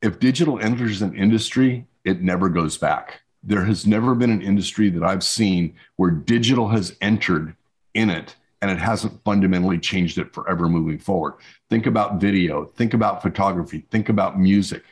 [0.00, 4.90] if digital enters an industry, it never goes back there has never been an industry
[4.90, 7.56] that I've seen where digital has entered
[7.94, 11.34] in it and it hasn't fundamentally changed it forever moving forward.
[11.70, 14.82] Think about video, think about photography, think about music,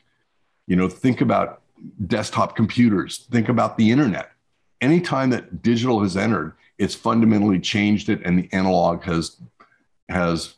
[0.67, 1.61] you know, think about
[2.07, 4.31] desktop computers, think about the internet.
[4.81, 9.37] Anytime that digital has entered, it's fundamentally changed it and the analog has
[10.09, 10.55] has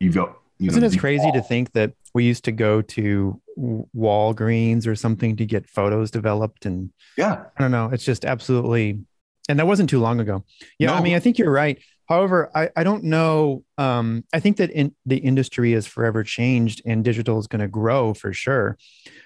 [0.00, 4.86] evo- you Isn't know, it crazy to think that we used to go to Walgreens
[4.86, 6.66] or something to get photos developed?
[6.66, 7.44] And Yeah.
[7.56, 9.00] I don't know, it's just absolutely,
[9.48, 10.44] and that wasn't too long ago.
[10.78, 11.78] Yeah, I mean, I think you're right.
[12.06, 13.64] However, I, I don't know.
[13.78, 17.68] Um, I think that in, the industry is forever changed and digital is going to
[17.68, 18.76] grow for sure.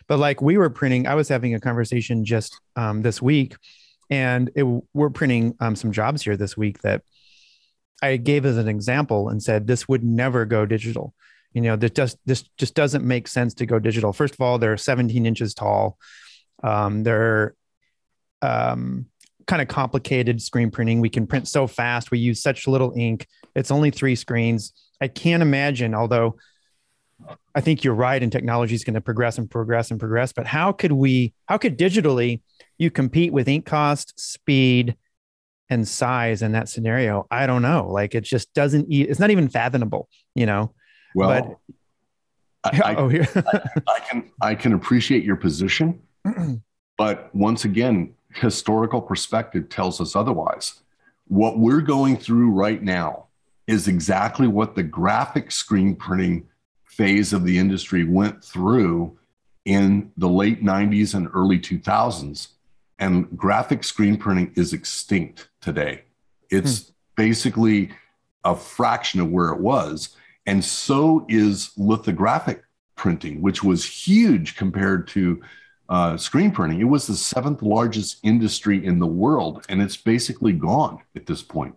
[0.07, 3.57] But like we were printing, I was having a conversation just um, this week,
[4.11, 4.65] and it,
[4.95, 7.03] we're printing um, some jobs here this week that
[8.01, 11.15] I gave as an example and said this would never go digital.
[11.53, 14.13] You know, this just this just doesn't make sense to go digital.
[14.13, 15.99] First of all, they're 17 inches tall.
[16.63, 17.55] Um, they're
[18.43, 19.07] um,
[19.47, 21.01] kind of complicated screen printing.
[21.01, 22.11] We can print so fast.
[22.11, 23.27] We use such little ink.
[23.55, 24.73] It's only three screens.
[25.01, 26.37] I can't imagine, although
[27.55, 30.33] I think you're right, and technology is going to progress and progress and progress.
[30.33, 32.43] But how could we, how could digitally
[32.77, 34.97] you compete with ink cost, speed,
[35.69, 37.27] and size in that scenario?
[37.31, 37.89] I don't know.
[37.91, 40.75] Like it just doesn't, it's not even fathomable, you know?
[41.19, 41.61] Well,
[42.65, 43.27] I, I, oh, here.
[43.35, 46.01] I can I can appreciate your position,
[46.99, 50.81] but once again, historical perspective tells us otherwise.
[51.27, 53.27] What we're going through right now
[53.67, 56.49] is exactly what the graphic screen printing
[56.85, 59.19] phase of the industry went through
[59.65, 62.49] in the late 90s and early 2000s.
[62.99, 66.03] And graphic screen printing is extinct today.
[66.51, 66.93] It's hmm.
[67.17, 67.91] basically
[68.45, 70.17] a fraction of where it was.
[70.49, 72.65] And so is lithographic
[72.97, 75.43] printing, which was huge compared to
[75.91, 76.81] uh, screen printing.
[76.81, 81.43] It was the seventh largest industry in the world, and it's basically gone at this
[81.43, 81.77] point.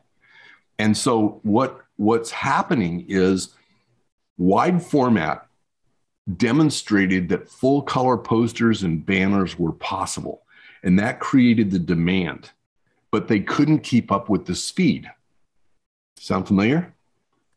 [0.79, 3.49] And so, what what's happening is
[4.37, 5.45] wide format
[6.37, 10.43] demonstrated that full color posters and banners were possible,
[10.81, 12.51] and that created the demand.
[13.11, 15.11] But they couldn't keep up with the speed.
[16.15, 16.93] Sound familiar?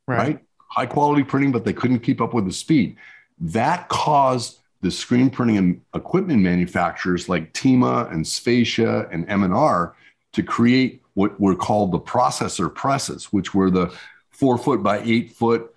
[0.07, 0.44] right?
[0.75, 2.97] High quality printing, but they couldn't keep up with the speed.
[3.39, 9.95] That caused the screen printing equipment manufacturers like Thieme and Svecia and M&R
[10.33, 13.95] to create what were called the processor presses, which were the
[14.31, 15.73] four foot by eight foot,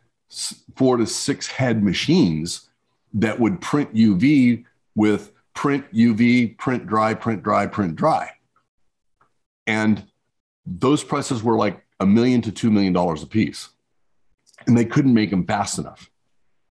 [0.76, 2.70] four to six head machines
[3.14, 8.32] that would print UV with print UV, print dry, print dry, print dry.
[9.68, 10.08] And
[10.66, 13.70] those presses were like a million to two million dollars a piece
[14.66, 16.10] and they couldn't make them fast enough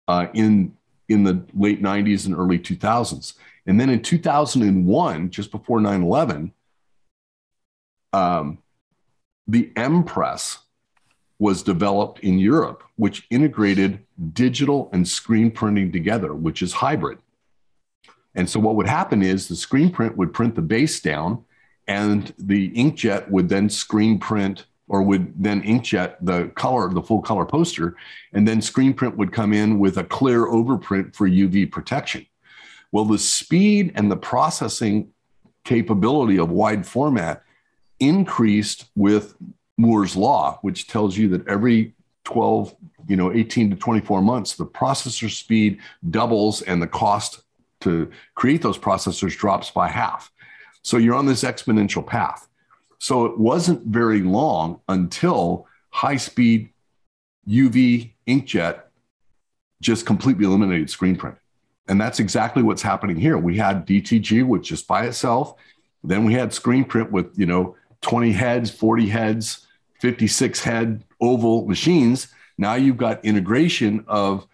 [0.09, 0.77] uh, in
[1.09, 3.35] in the late 90s and early 2000s
[3.67, 6.53] and then in 2001 just before 9-11
[8.13, 8.59] um,
[9.47, 10.59] the m press
[11.39, 13.99] was developed in europe which integrated
[14.33, 17.19] digital and screen printing together which is hybrid.
[18.35, 21.45] And so what would happen is the screen print would print the base down
[21.87, 27.23] and the inkjet would then screen print or would then inkjet the color, the full
[27.23, 27.97] color poster,
[28.33, 32.27] and then screen print would come in with a clear overprint for UV protection.
[32.91, 35.13] Well, the speed and the processing
[35.65, 37.43] capability of wide format
[38.01, 39.35] increased with
[39.79, 42.75] Moore's law, which tells you that every 12,
[43.09, 45.79] you know, 18 to 24 months, the processor speed
[46.11, 47.43] doubles and the cost
[47.81, 50.31] to create those processors drops by half.
[50.83, 52.49] So you're on this exponential path.
[53.03, 56.71] So it wasn't very long until high speed
[57.49, 58.83] UV inkjet
[59.81, 61.37] just completely eliminated screen print.
[61.89, 63.37] And that's exactly what's happening here.
[63.37, 65.57] We had DTG, which just by itself.
[66.05, 69.67] Then we had screen print with, you know, 20 heads, 40 heads,
[70.01, 72.29] 56 head oval machines.
[72.57, 74.47] Now you've got integration of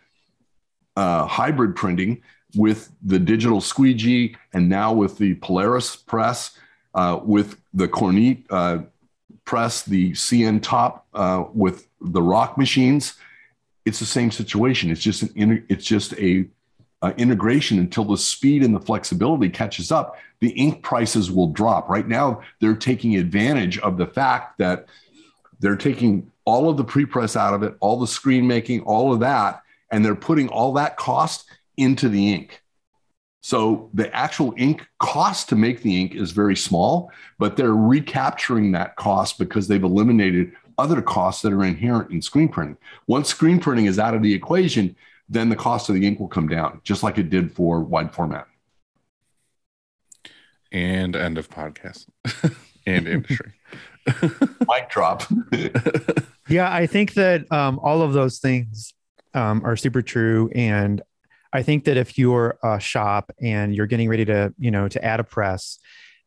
[0.96, 2.22] uh, hybrid printing
[2.57, 6.57] with the digital squeegee and now with the Polaris press
[6.99, 8.78] uh, with the Kornit uh,
[9.44, 13.14] press, the CN top uh, with the ROQ machines,
[13.84, 14.90] it's the same situation.
[14.90, 16.49] It's just an inter- it's just a
[17.16, 20.16] integration until the speed and the flexibility catches up.
[20.40, 21.88] The ink prices will drop.
[21.88, 24.86] Right now, they're taking advantage of the fact that
[25.61, 29.20] they're taking all of the pre-press out of it, all the screen making, all of
[29.20, 32.61] that, and they're putting all that cost into the ink.
[33.41, 38.72] So the actual ink cost to make the ink is very small, but they're recapturing
[38.72, 42.76] that cost because they've eliminated other costs that are inherent in screen printing.
[43.07, 44.95] Once screen printing is out of the equation,
[45.28, 48.12] then the cost of the ink will come down, just like it did for wide
[48.14, 48.47] format.
[50.70, 52.07] and end of podcast
[52.86, 53.53] and industry.
[54.68, 55.22] Mic drop.
[56.51, 58.95] Yeah, I think that um, all of those things
[59.34, 61.03] um, are super true, and
[61.53, 65.05] I think that if you're a shop and you're getting ready to, you know, to
[65.05, 65.78] add a press,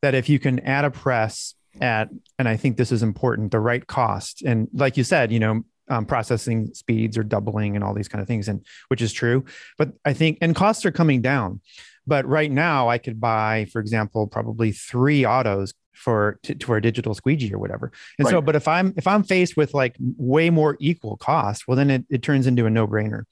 [0.01, 2.09] that if you can add a press at,
[2.39, 5.63] and I think this is important, the right cost, and like you said, you know,
[5.89, 9.43] um, processing speeds are doubling and all these kind of things, and which is true,
[9.77, 11.61] but I think and costs are coming down.
[12.07, 16.79] But right now, I could buy, for example, probably three autos for to, to our
[16.79, 17.91] digital squeegee or whatever.
[18.17, 21.77] And so, but if I'm if I'm faced with like way more equal cost, well,
[21.77, 23.23] then it, it turns into a no brainer.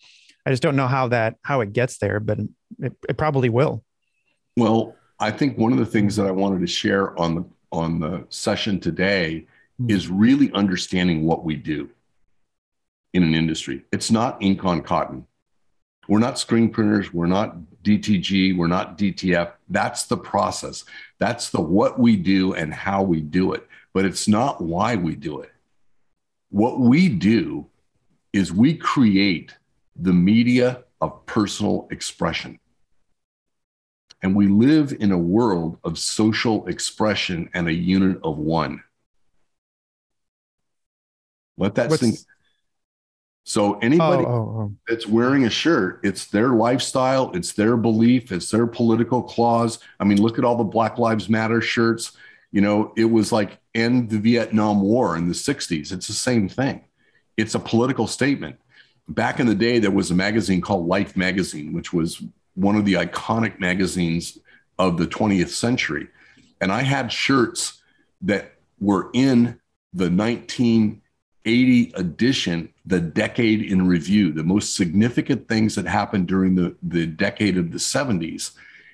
[0.49, 2.39] I just don't know how that how it gets there, but
[2.79, 3.83] it, it probably will.
[4.57, 7.99] Well, I think one of the things that I wanted to share on the on
[7.99, 9.45] the session today
[9.79, 9.89] Hmm.
[9.89, 11.89] is really understanding what we do
[13.13, 13.85] in an industry.
[13.91, 15.25] It's not ink on cotton.
[16.07, 17.13] We're not screen printers.
[17.13, 18.57] We're not DTG.
[18.57, 19.53] We're not DTF.
[19.69, 20.83] That's the process.
[21.19, 23.67] That's the what we do and how we do it.
[23.93, 25.51] But it's not why we do it.
[26.49, 27.67] What we do
[28.33, 29.55] is we create
[29.99, 32.59] the media of personal expression.
[34.21, 38.83] And we live in a world of social expression and a unit of one.
[41.57, 42.19] Let that What's- sink.
[43.45, 44.75] So anybody Oh, oh, oh.
[44.87, 49.79] that's wearing a shirt, it's their lifestyle, it's their belief, it's their political clause.
[49.99, 52.11] I mean, look at all the Black Lives Matter shirts.
[52.51, 55.91] You know, it was like end the Vietnam War in the 60s.
[55.91, 56.81] It's the same thing.
[57.37, 58.57] It's a political statement.
[59.09, 62.21] Back in the day, there was a magazine called Life Magazine, which was
[62.53, 64.37] one of the iconic magazines
[64.77, 66.07] of the 20th century.
[66.61, 67.81] And I had shirts
[68.21, 69.59] that were in
[69.93, 76.75] the 1980 edition, the decade in review, the most significant things that happened during the,
[76.83, 78.51] the decade of the 70s.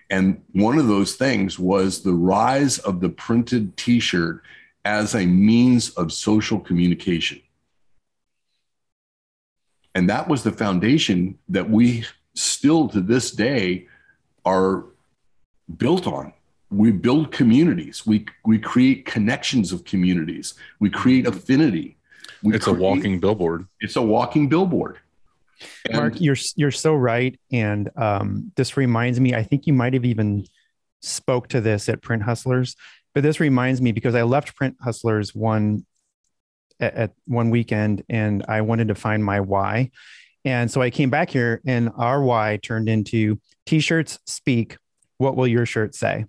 [0.09, 4.41] And one of those things was the rise of the printed t shirt
[4.85, 7.41] as a means of social communication.
[9.95, 13.87] And that was the foundation that we still to this day
[14.45, 14.83] are
[15.77, 16.33] built on.
[16.69, 18.05] We build communities.
[18.05, 20.55] We we create connections of communities.
[20.79, 21.95] We create affinity.
[22.43, 23.67] We It's a walking billboard.
[23.79, 24.99] It's a walking billboard.
[25.85, 29.33] And- Mark, you're you're so right, and um, this reminds me.
[29.33, 30.45] I think you might have even
[31.01, 32.75] spoke to this at Print Hustlers,
[33.13, 35.85] but this reminds me because I left Print Hustlers one
[36.79, 39.91] at, at one weekend, and I wanted to find my why,
[40.43, 44.77] and so I came back here, and our why turned into T-shirts speak.
[45.17, 46.25] What will your shirt say?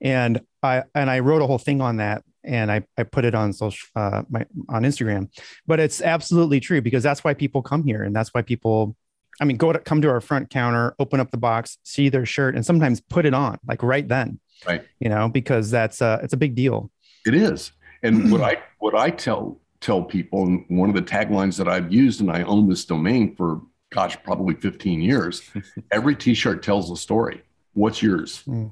[0.00, 3.34] And I and I wrote a whole thing on that, and I I put it
[3.34, 5.28] on social uh, my on Instagram
[5.66, 8.96] but it's absolutely true because that's why people come here and that's why people
[9.40, 12.24] i mean go to come to our front counter open up the box see their
[12.26, 14.84] shirt and sometimes put it on like right then Right.
[15.00, 16.90] you know because that's uh it's a big deal
[17.26, 17.72] It is.
[18.02, 21.92] And what I what I tell tell people, and one of the taglines that I've
[21.92, 25.42] used, and I own this domain for gosh, probably 15 years.
[25.92, 27.42] every t-shirt tells a story.
[27.74, 28.38] What's yours?
[28.42, 28.68] Hmm.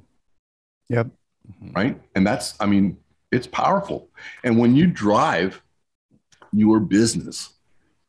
[0.88, 1.72] yep mm-hmm.
[1.72, 2.00] Right.
[2.14, 2.96] And that's, I mean,
[3.30, 4.08] it's powerful.
[4.44, 5.62] And when you drive
[6.52, 7.54] your business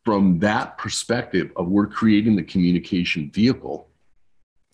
[0.06, 3.90] from that perspective of we're creating the communication vehicle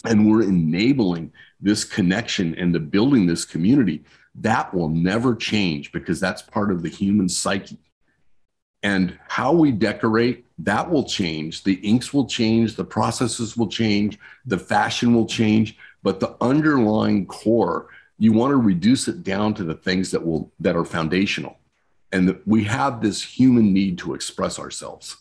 [0.06, 4.04] and we're enabling this connection and the building this community,
[4.36, 7.80] that will never change because that's part of the human psyche.
[8.86, 11.64] And how we decorate, that will change.
[11.64, 17.26] The inks will change, the processes will change, the fashion will change, but the underlying
[17.26, 17.88] core,
[18.20, 21.58] you want to reduce it down to the things that will that are foundational.
[22.12, 25.18] And that we have this human need to express ourselves.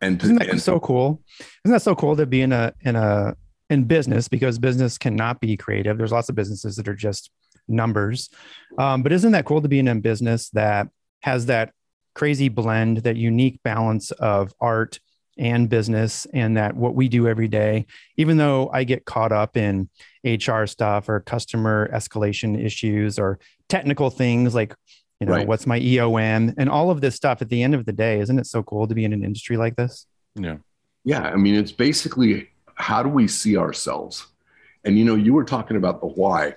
[0.00, 1.20] And to, isn't that and- so cool
[1.64, 3.36] isn't that so cool to be in a in a
[3.68, 7.30] in business because business cannot be creative there's lots of businesses that are just
[7.68, 8.30] numbers
[8.78, 10.88] um, but isn't that cool to be in a business that
[11.20, 11.74] has that
[12.14, 15.00] crazy blend that unique balance of art
[15.38, 17.86] and business and that what we do every day
[18.16, 19.88] even though i get caught up in
[20.24, 23.38] hr stuff or customer escalation issues or
[23.68, 24.74] technical things like
[25.20, 25.46] you know Right.
[25.46, 28.38] what's my eom and all of this stuff at the end of the day isn't
[28.38, 30.56] it so cool to be in an industry like this Yeah.
[31.02, 34.26] Yeah, I mean, it's basically how do we see ourselves?
[34.84, 36.56] And you know, you were talking about the why.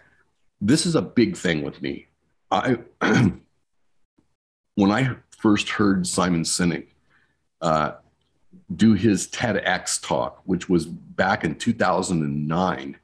[0.60, 2.08] This is a big thing with me.
[2.52, 2.78] I
[4.76, 6.88] when I first heard Simon Sinek
[7.62, 7.92] uh,
[8.74, 12.96] do his TEDx talk, which was back in 2009,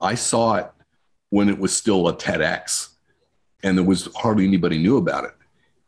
[0.00, 0.70] I saw it
[1.30, 2.90] when it was still a TEDx,
[3.64, 5.34] and there was hardly anybody knew about it.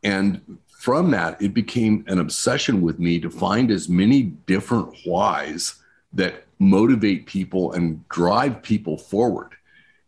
[0.03, 5.77] And from that, it became an obsession with me to find as many different whys
[6.13, 9.53] that motivate people and drive people forward.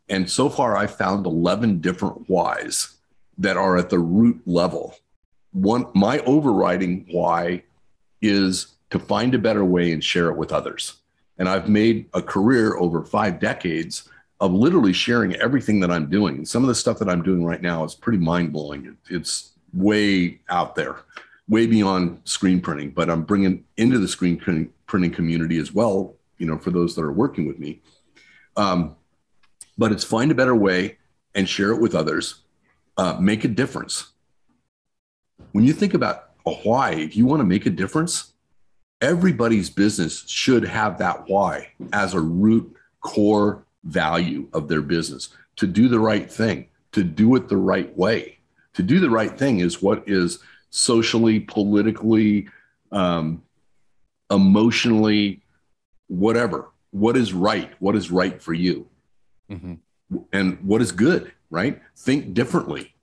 [0.09, 2.97] And so far, I've found 11 different whys
[3.39, 4.97] that are at the root level.
[5.53, 7.65] One, my overriding why
[8.21, 10.97] is to find a better way and share it with others.
[11.39, 14.09] And I've made a career over five decades
[14.41, 16.37] of literally sharing everything that I'm doing.
[16.37, 18.97] And some of the stuff that I'm doing right now is pretty mind blowing.
[19.09, 20.97] It's way out there,
[21.49, 26.17] way beyond screen printing, but I'm bringing into the screen printing, printing community as well,
[26.39, 27.81] you know, for those that are working with me.
[28.57, 28.97] Um,
[29.79, 30.99] but it's find a better way
[31.35, 32.43] and share it with others,
[32.99, 34.13] uh, make a difference.
[35.53, 38.33] When you think about a why, if you want to make a difference,
[39.01, 45.67] everybody's business should have that why as a root core value of their business to
[45.67, 48.39] do the right thing, to do it the right way.
[48.75, 50.39] To do the right thing is what is
[50.71, 52.49] socially, politically,
[52.91, 53.43] um,
[54.31, 55.43] emotionally
[56.07, 56.71] whatever.
[56.91, 57.73] What is right?
[57.81, 58.89] What is right for you?
[59.51, 59.79] Mhm.
[60.33, 61.81] And what is good, right?
[61.97, 62.95] Think differently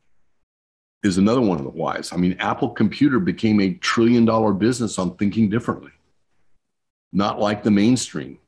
[1.04, 2.12] is another one of the whys.
[2.12, 5.92] I mean, Apple Computer became a trillion dollar business on thinking differently,
[7.12, 8.40] not like the mainstream.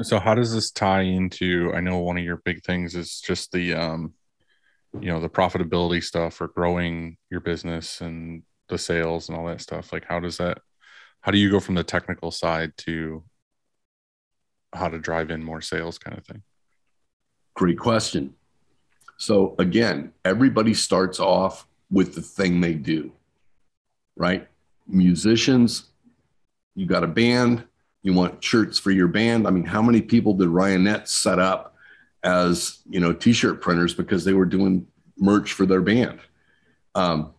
[0.00, 1.72] So how does this tie into?
[1.74, 4.14] I know one of your big things is just the, um,
[4.98, 9.60] you know, the profitability stuff or growing your business and the sales and all that
[9.60, 9.92] stuff.
[9.92, 10.58] Like, how does that?
[11.20, 13.22] How do you go from the technical side to
[14.72, 16.42] how to drive in more sales, kind of thing?
[17.54, 18.34] Great question.
[19.22, 23.12] So again, everybody starts off with the thing they do,
[24.16, 24.48] right?
[24.88, 25.84] Musicians,
[26.74, 27.62] you got a band,
[28.02, 29.46] you want shirts for your band.
[29.46, 31.76] I mean, how many people did Ryonet set up
[32.24, 36.18] as, you know, t-shirt printers because they were doing merch for their band?
[36.96, 37.32] Um,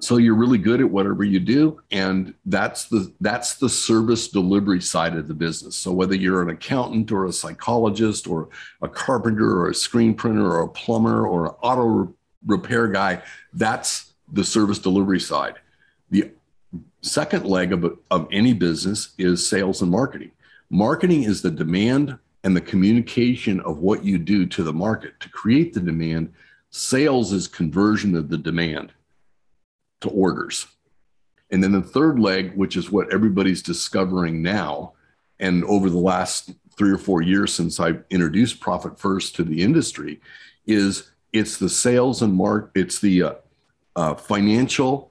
[0.00, 4.80] so you're really good at whatever you do and that's the that's the service delivery
[4.80, 5.76] side of the business.
[5.76, 8.48] So whether you're an accountant or a psychologist or
[8.82, 12.14] a carpenter or a screen printer or a plumber or an auto
[12.46, 13.22] repair guy
[13.52, 15.56] that's the service delivery side.
[16.10, 16.30] The
[17.02, 20.30] second leg of, of any business is sales and marketing.
[20.70, 25.18] Marketing is the demand and the communication of what you do to the market.
[25.20, 26.32] To create the demand
[26.70, 28.92] sales is conversion of the demand
[30.00, 30.66] to orders.
[31.50, 34.92] And then the third leg, which is what everybody's discovering now,
[35.38, 39.62] and over the last three or four years since I introduced Profit First to the
[39.62, 40.20] industry,
[40.66, 43.32] is it's the sales and mark, it's the uh,
[43.96, 45.10] uh, financial,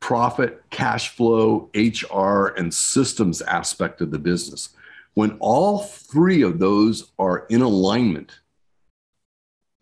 [0.00, 4.70] profit, cash flow, HR, and systems aspect of the business.
[5.14, 8.38] When all three of those are in alignment,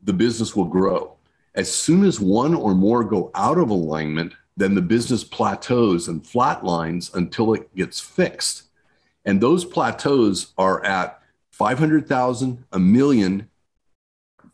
[0.03, 1.18] the business will grow.
[1.55, 6.23] As soon as one or more go out of alignment, then the business plateaus and
[6.23, 8.65] flatlines until it gets fixed.
[9.25, 11.21] And those plateaus are at
[11.53, 13.49] 500,000, a million,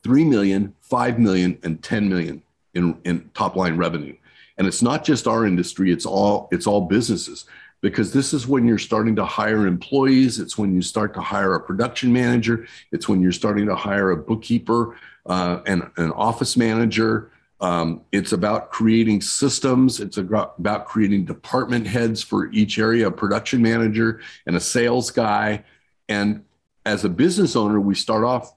[0.03, 2.42] 3 million, 5 million, and 10 million
[2.74, 4.16] in, in top line revenue.
[4.59, 7.47] And it's not just our industry, it's all it's all businesses
[7.80, 10.38] because this is when you're starting to hire employees.
[10.38, 12.66] It's when you start to hire a production manager.
[12.92, 14.97] It's when you're starting to hire a bookkeeper
[15.27, 17.31] uh, and an office manager.
[17.61, 20.01] Um, it's about creating systems.
[20.01, 25.64] It's about creating department heads for each area, a production manager and a sales guy.
[26.09, 26.45] And
[26.85, 28.55] as a business owner, we start off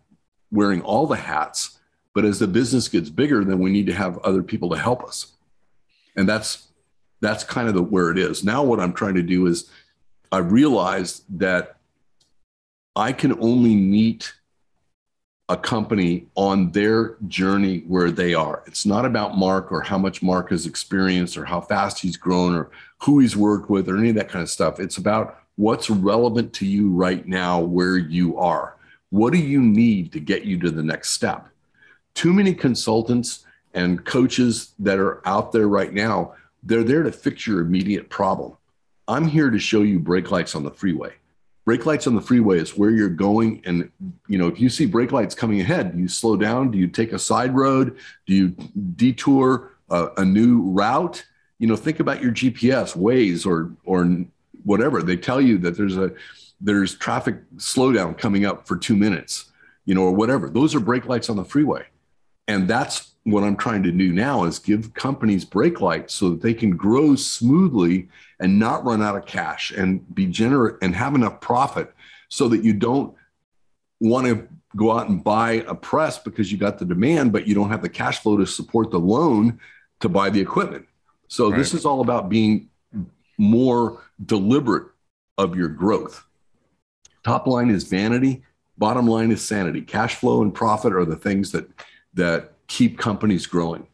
[0.52, 1.80] wearing all the hats.
[2.14, 5.04] But as the business gets bigger, then we need to have other people to help
[5.04, 5.34] us.
[6.16, 6.68] And that's
[7.22, 8.44] that's kind of the where it is.
[8.44, 9.70] Now what I'm trying to do is
[10.32, 11.78] I realized that
[12.96, 14.34] I can only meet
[15.50, 18.64] a company on their journey where they are.
[18.66, 22.54] It's not about Mark or how much Mark has experienced or how fast he's grown
[22.54, 22.70] or
[23.00, 24.80] who he's worked with or any of that kind of stuff.
[24.80, 28.76] It's about what's relevant to you right now where you are.
[29.10, 31.48] What do you need to get you to the next step?
[32.14, 37.48] Too many consultants and coaches that are out there right now, they're there to fix
[37.48, 38.58] your immediate problem.
[39.08, 41.14] I'm here to show you brake lights on the freeway
[41.68, 43.92] brake lights on the freeway is where you're going and
[44.30, 46.72] you know if you see brake lights coming ahead do you slow down?
[46.72, 47.98] Do you take a side road?
[48.26, 48.48] Do you
[48.96, 51.26] detour a, a new route?
[51.60, 54.26] You know think about your gps Waze or or
[54.64, 55.04] whatever.
[55.04, 56.14] They tell you that there's a
[56.62, 59.52] there's traffic slowdown coming up for two minutes
[59.84, 60.50] you know or whatever.
[60.50, 61.84] Those are brake lights on the freeway.
[62.48, 66.42] And that's what i'm trying to do now is give companies brake lights so that
[66.42, 68.08] they can grow smoothly
[68.40, 71.94] and not run out of cash and be generate and have enough profit
[72.30, 73.14] so that you don't
[74.00, 77.56] want to go out and buy a press because you got the demand, but you
[77.56, 79.60] don't have the cash flow to support the loan
[80.00, 80.86] to buy the equipment.
[81.28, 81.58] So right.
[81.58, 82.70] this is all about being
[83.38, 84.88] more deliberate
[85.38, 86.26] of your growth.
[87.24, 88.44] Top line is vanity,
[88.78, 89.82] bottom line is sanity.
[89.82, 91.68] Cash flow and profit are the things that
[92.14, 93.88] that keep companies growing.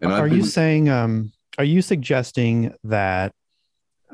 [0.00, 3.32] And are been, you saying um are you suggesting that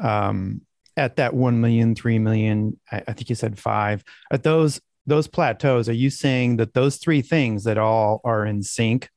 [0.02, 0.62] um,
[0.96, 4.02] at that 1 million, 3 million, I, I think you said five,
[4.32, 8.60] at those those plateaus, are you saying that those three things that all are in
[8.64, 9.08] sync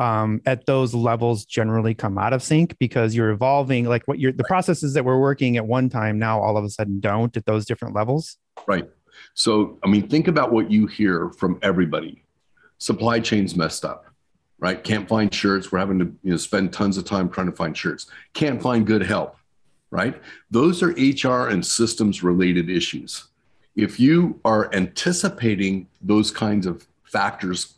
[0.00, 2.76] um, at those levels generally come out of sync?
[2.80, 6.42] Because you're evolving like what you're the processes that were working at one time now
[6.42, 8.36] all of a sudden don't at those different levels?
[8.66, 8.90] Right.
[9.34, 12.24] So i mean think about what you hear from everybody.
[12.78, 14.05] Supply chains messed up
[14.58, 17.56] right can't find shirts we're having to you know spend tons of time trying to
[17.56, 19.36] find shirts can't find good help
[19.90, 20.20] right?
[20.50, 23.28] Those are HR and systems related issues.
[23.74, 27.74] If you are anticipating those kinds of factors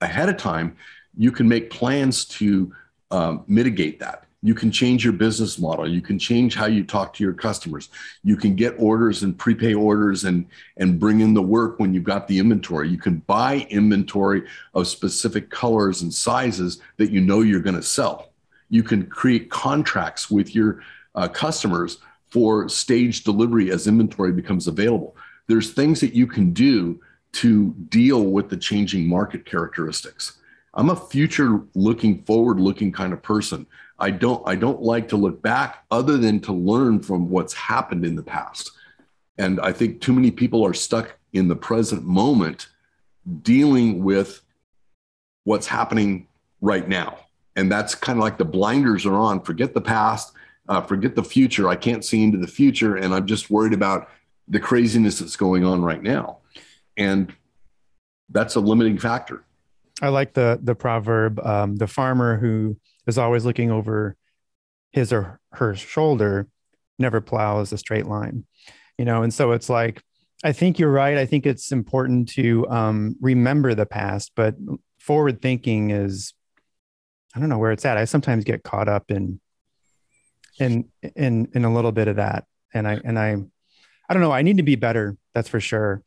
[0.00, 0.76] ahead of time,
[1.16, 2.74] you can make plans to
[3.10, 4.24] um, mitigate that.
[4.40, 5.88] You can change your business model.
[5.88, 7.88] You can change how you talk to your customers.
[8.22, 12.04] You can get orders and prepay orders and and bring in the work when you've
[12.04, 12.88] got the inventory.
[12.88, 17.82] You can buy inventory of specific colors and sizes that you know you're going to
[17.82, 18.30] sell.
[18.70, 20.82] You can create contracts with your
[21.16, 21.98] uh, customers
[22.30, 25.16] for stage delivery as inventory becomes available.
[25.48, 27.00] There's things that you can do
[27.32, 30.38] to deal with the changing market characteristics.
[30.74, 33.66] I'm a future looking forward looking kind of person.
[33.98, 38.04] I don't I don't like to look back other than to learn from what's happened
[38.04, 38.70] in the past.
[39.38, 42.68] And I think too many people are stuck in the present moment
[43.42, 44.40] dealing with
[45.44, 46.26] what's happening
[46.60, 47.18] right now.
[47.56, 49.42] And that's kind of like the blinders are on.
[49.42, 50.32] Forget the past,
[50.68, 51.68] uh, forget the future.
[51.68, 52.96] I can't see into the future.
[52.96, 54.08] And I'm just worried about
[54.46, 56.38] the craziness that's going on right now.
[56.96, 57.32] And
[58.30, 59.44] that's a limiting factor.
[60.00, 62.76] I like the the proverb, um, the farmer who
[63.08, 64.16] is always looking over
[64.92, 66.46] his or her shoulder
[66.98, 68.44] never plows a straight line.
[68.96, 70.02] You know, and so it's like
[70.44, 71.18] I think you're right.
[71.18, 74.54] I think it's important to um, remember the past, but
[74.98, 76.32] forward thinking is
[77.34, 77.96] I don't know where it's at.
[77.96, 79.40] I sometimes get caught up in
[80.58, 82.44] in in in a little bit of that,
[82.74, 83.36] and I and I
[84.08, 84.32] I don't know.
[84.32, 85.16] I need to be better.
[85.34, 86.02] That's for sure.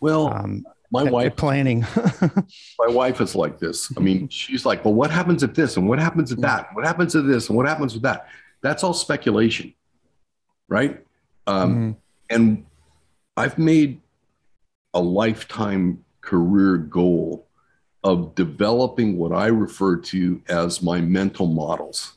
[0.00, 1.80] Well, Um, my at- wife planning.
[2.78, 3.92] my wife is like this.
[3.96, 6.68] I mean, she's like, well, what happens at this and what happens at that?
[6.74, 8.28] What happens to this and what happens with that?
[8.62, 9.74] That's all speculation,
[10.68, 11.04] right?
[11.46, 11.96] Um, Mhm.
[12.30, 12.66] And
[13.36, 14.00] I've made
[14.94, 17.46] a lifetime career goal
[18.02, 22.16] of developing what I refer to as my mental models.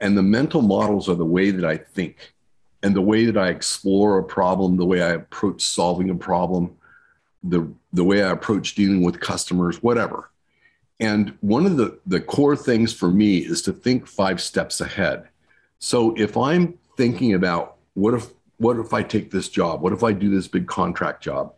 [0.00, 2.34] And the mental models are the way that I think
[2.82, 6.76] and the way that I explore a problem, the way I approach solving a problem,
[7.42, 10.30] the, the way I approach dealing with customers, whatever.
[10.98, 15.28] And one of the, the core things for me is to think five steps ahead.
[15.78, 18.28] So if I'm thinking about what if
[18.58, 19.80] what if I take this job?
[19.80, 21.54] What if I do this big contract job?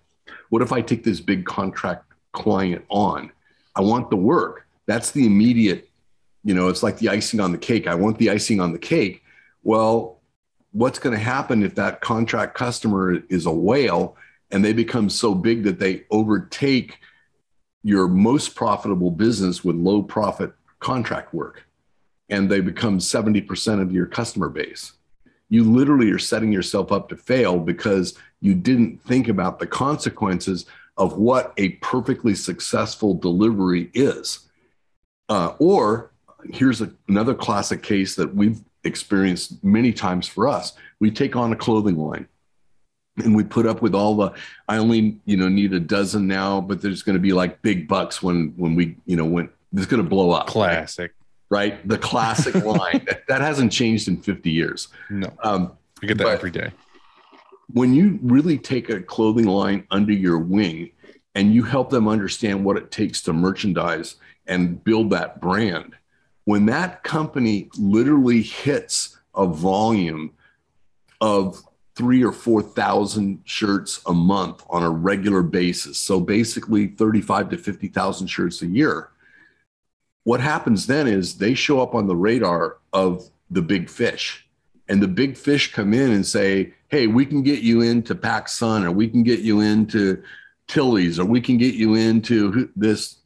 [0.51, 3.33] What if I take this big contract client on?
[3.75, 4.69] I want the work.
[4.87, 5.91] That's the immediate,
[6.45, 7.89] you know, it's like the icing on the cake.
[7.89, 9.25] I want the icing on the cake.
[9.65, 10.21] Well,
[10.71, 14.17] what's going to happen if that contract customer is a whale
[14.53, 16.99] and they become so big that they overtake
[17.83, 21.65] your most profitable business with low profit contract work
[22.29, 24.93] and they become 70% of your customer base?
[25.53, 30.65] you literally are setting yourself up to fail because you didn't think about the consequences
[30.97, 34.49] of what a perfectly successful delivery is.
[35.29, 36.11] Uh, or
[36.55, 40.73] here's a, another classic case that we've experienced many times for us.
[41.01, 42.27] We take on a clothing line
[43.19, 44.33] and we put up with all the
[44.69, 47.87] i only you know need a dozen now but there's going to be like big
[47.87, 51.13] bucks when when we you know when it's going to blow up Classic.
[51.51, 51.87] right?
[51.89, 53.05] The classic line.
[53.07, 54.89] That, that hasn't changed in 50 years.
[55.09, 56.73] No, um, I get that every day.
[57.73, 60.91] when you really take a clothing line under your wing
[61.35, 65.95] and you help them understand what it takes to merchandise and build that brand,
[66.45, 70.33] when that company literally hits a volume
[71.23, 71.63] of
[71.95, 78.27] three or 4,000 shirts a month on a regular basis, so basically 35 to 50,000
[78.27, 79.11] shirts a year,
[80.25, 84.47] what happens then is they show up on the radar of the big fish.
[84.89, 88.85] And the big fish come in and say, "Hey, we can get you into PacSun,
[88.85, 90.23] or we can get you into
[90.69, 93.19] Tillys, or we can get you into this,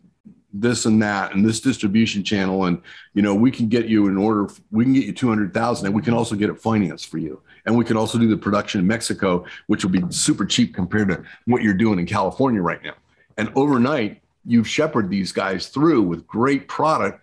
[0.52, 2.80] this and that, and this distribution channel, and
[3.14, 4.48] you know, we can get you an order.
[4.70, 7.18] We can get you two hundred thousand, and we can also get it financed for
[7.18, 10.74] you, and we can also do the production in Mexico, which will be super cheap
[10.74, 12.94] compared to what you're doing in California right now.
[13.36, 17.20] And overnight, you've shepherded these guys through with great product."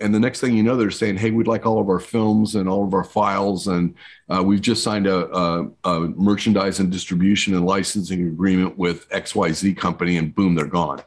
[0.00, 2.54] and the next thing you know, they're saying, "Hey, we'd like all of our films
[2.54, 3.94] and all of our files, and
[4.28, 9.34] uh, we've just signed a, a, a merchandise and distribution and licensing agreement with X
[9.34, 11.02] Y Z company," and boom, they're gone.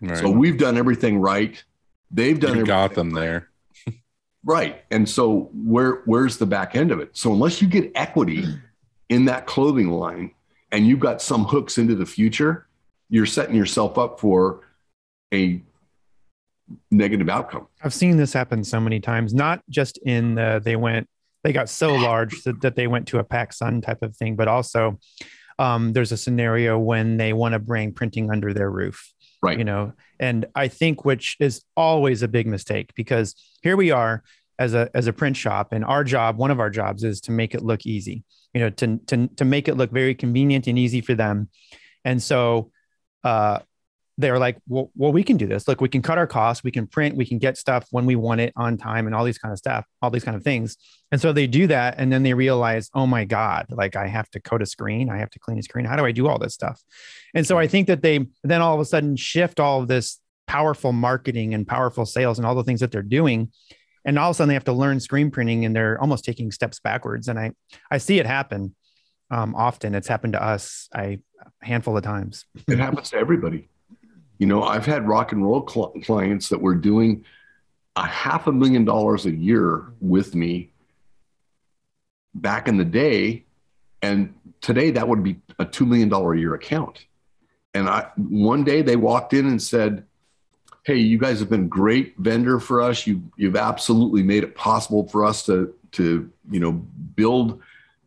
[0.00, 0.16] Right.
[0.16, 1.62] So we've done everything right.
[2.10, 3.49] They've done you got them there.
[4.44, 7.10] Right, and so where where's the back end of it?
[7.12, 8.44] So unless you get equity
[9.10, 10.32] in that clothing line
[10.72, 12.66] and you've got some hooks into the future,
[13.10, 14.60] you're setting yourself up for
[15.34, 15.62] a
[16.90, 17.66] negative outcome.
[17.82, 21.08] I've seen this happen so many times, not just in the they went
[21.42, 24.48] they got so large that, that they went to a PacSun type of thing, but
[24.48, 24.98] also
[25.58, 29.12] um, there's a scenario when they want to bring printing under their roof.
[29.42, 29.58] Right.
[29.58, 34.22] You know, and I think which is always a big mistake because here we are
[34.58, 37.32] as a as a print shop, and our job, one of our jobs is to
[37.32, 38.22] make it look easy,
[38.52, 41.48] you know, to to to make it look very convenient and easy for them.
[42.04, 42.70] And so
[43.24, 43.60] uh
[44.20, 45.66] they're like, well, well, we can do this.
[45.66, 48.16] Look, we can cut our costs, we can print, we can get stuff when we
[48.16, 50.76] want it on time, and all these kind of stuff, all these kind of things.
[51.10, 54.28] And so they do that, and then they realize, oh my god, like I have
[54.30, 55.84] to coat a screen, I have to clean a screen.
[55.84, 56.80] How do I do all this stuff?
[57.34, 60.20] And so I think that they then all of a sudden shift all of this
[60.46, 63.52] powerful marketing and powerful sales and all the things that they're doing
[64.04, 66.50] and all of a sudden they have to learn screen printing and they're almost taking
[66.50, 67.52] steps backwards and i
[67.88, 68.74] i see it happen
[69.30, 71.20] um, often it's happened to us I,
[71.62, 73.69] a handful of times it happens to everybody.
[74.40, 77.26] You know, I've had rock and roll cl- clients that were doing
[77.94, 80.70] a half a million dollars a year with me
[82.34, 83.44] back in the day.
[84.00, 87.04] And today that would be a $2 million a year account.
[87.74, 90.06] And I, one day they walked in and said,
[90.84, 93.06] Hey, you guys have been great vendor for us.
[93.06, 97.60] You, you've absolutely made it possible for us to, to, you know, build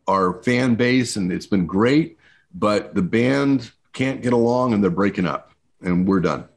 [0.08, 2.18] our fan base and it's been great,
[2.52, 5.53] but the band can't get along and they're breaking up
[5.84, 6.48] and we're done.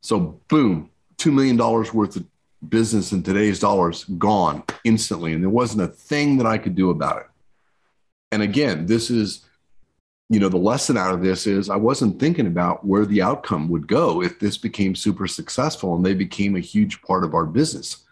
[0.00, 2.24] So boom, $2 million worth of
[2.68, 5.32] business in today's dollars gone instantly.
[5.32, 7.26] And there wasn't a thing that I could do about it.
[8.32, 9.44] And again, this is,
[10.28, 13.68] you know, the lesson out of this is I wasn't thinking about where the outcome
[13.68, 17.46] would go if this became super successful and they became a huge part of our
[17.46, 18.04] business.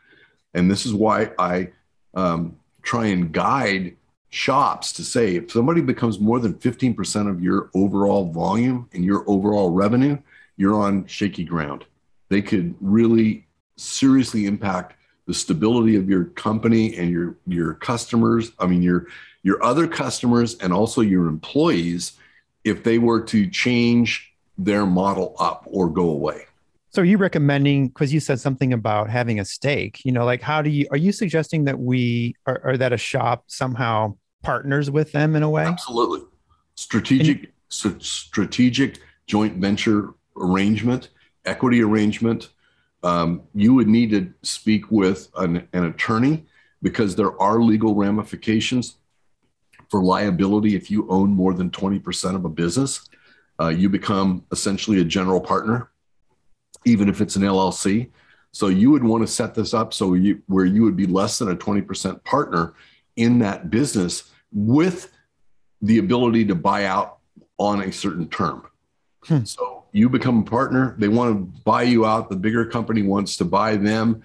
[0.55, 1.73] And this is why I
[2.14, 3.97] um, try and guide
[4.31, 9.24] shops to say if somebody becomes more than 15% of your overall volume and your
[9.28, 10.19] overall revenue,
[10.56, 11.84] you're on shaky ground.
[12.28, 13.46] They could really
[13.76, 14.96] seriously impact
[15.26, 18.52] the stability of your company and your your customers.
[18.58, 19.06] I mean your
[19.42, 22.12] your other customers and also your employees
[22.64, 26.44] if they were to change their model up or go away.
[26.90, 30.42] so are you recommending because you said something about having a stake you know like
[30.42, 34.90] how do you are you suggesting that we or, or that a shop somehow partners
[34.90, 36.20] with them in a way Absolutely.
[36.74, 41.10] Strategic s- strategic joint venture arrangement,
[41.44, 42.50] equity arrangement.
[43.02, 46.46] Um, you would need to speak with an, an attorney
[46.82, 48.96] because there are legal ramifications
[49.88, 53.09] for liability if you own more than 20% of a business.
[53.60, 55.90] Uh, you become essentially a general partner,
[56.84, 58.10] even if it's an LLC.
[58.52, 61.38] So you would want to set this up so you where you would be less
[61.38, 62.74] than a 20% partner
[63.16, 65.10] in that business with
[65.80, 67.18] the ability to buy out
[67.59, 68.66] on a certain term.
[69.24, 69.44] Hmm.
[69.44, 73.36] So you become a partner, they want to buy you out, the bigger company wants
[73.36, 74.23] to buy them.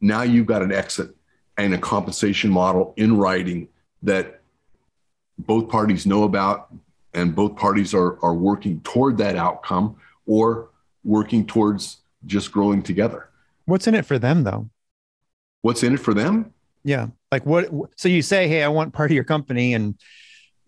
[0.00, 1.14] Now you've got an exit
[1.58, 3.68] and a compensation model in writing
[4.02, 4.40] that
[5.38, 6.72] both parties know about
[7.12, 9.96] and both parties are, are working toward that outcome
[10.26, 10.68] or
[11.04, 13.28] working towards just growing together.
[13.64, 14.68] what's in it for them though
[15.62, 16.52] What's in it for them?
[16.84, 19.94] yeah like what so you say hey i want part of your company and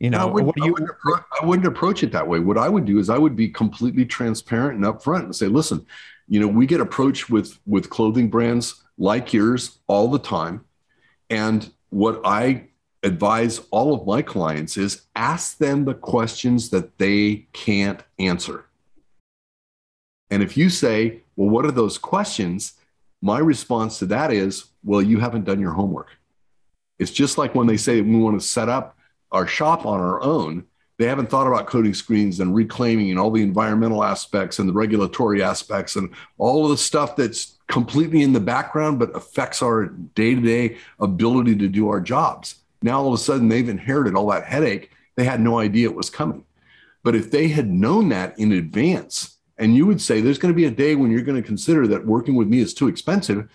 [0.02, 2.40] you know I, wouldn't, what do I, wouldn't appro- I wouldn't approach it that way.
[2.40, 5.86] What I would do is I would be completely transparent and upfront and say, listen,
[6.28, 10.64] you know, we get approached with with clothing brands like yours all the time.
[11.30, 12.68] And what I
[13.04, 18.66] advise all of my clients is ask them the questions that they can't answer.
[20.30, 22.72] And if you say, well, what are those questions?
[23.20, 26.08] My response to that is, well, you haven't done your homework.
[26.98, 28.96] It's just like when they say we want to set up
[29.32, 30.64] our shop on our own,
[30.98, 34.72] they haven't thought about coating screens and reclaiming and all the environmental aspects and the
[34.72, 39.86] regulatory aspects and all of the stuff that's completely in the background but affects our
[39.86, 42.56] day-to-day ability to do our jobs.
[42.82, 44.90] Now all of a sudden they've inherited all that headache.
[45.16, 46.44] They had no idea it was coming.
[47.02, 50.56] But if they had known that in advance, and you would say there's going to
[50.56, 53.48] be a day when you're going to consider that working with me is too expensive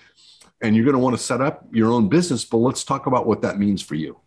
[0.62, 3.28] and you're going to want to set up your own business, but let's talk about
[3.28, 4.20] what that means for you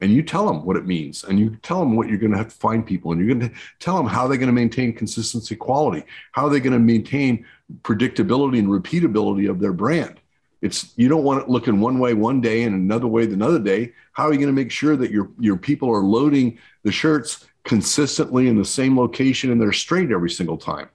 [0.00, 2.38] and you tell them what it means and you tell them what you're going to
[2.38, 4.92] have to find people and you're going to tell them how they're going to maintain
[4.92, 7.44] consistency quality how are they going to maintain
[7.82, 10.20] predictability and repeatability of their brand.
[10.60, 13.60] It's you don't want it looking one way one day and another way the another
[13.60, 13.92] day.
[14.12, 17.46] How are you going to make sure that your your people are loading the shirts
[17.64, 20.88] consistently in the same location and they're straight every single time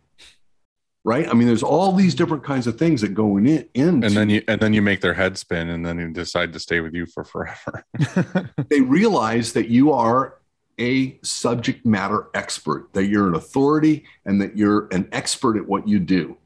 [1.04, 4.04] right i mean there's all these different kinds of things that go in, in and
[4.04, 6.80] then you and then you make their head spin and then you decide to stay
[6.80, 7.86] with you for forever
[8.70, 10.38] they realize that you are
[10.80, 15.88] a subject matter expert, that you're an authority and that you're an expert at what
[15.88, 16.38] you do.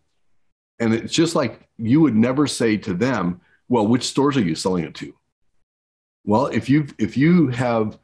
[0.79, 4.55] And it's just like you would never say to them, well, which stores are you
[4.55, 5.13] selling it to?
[6.23, 7.97] Well, if you if you have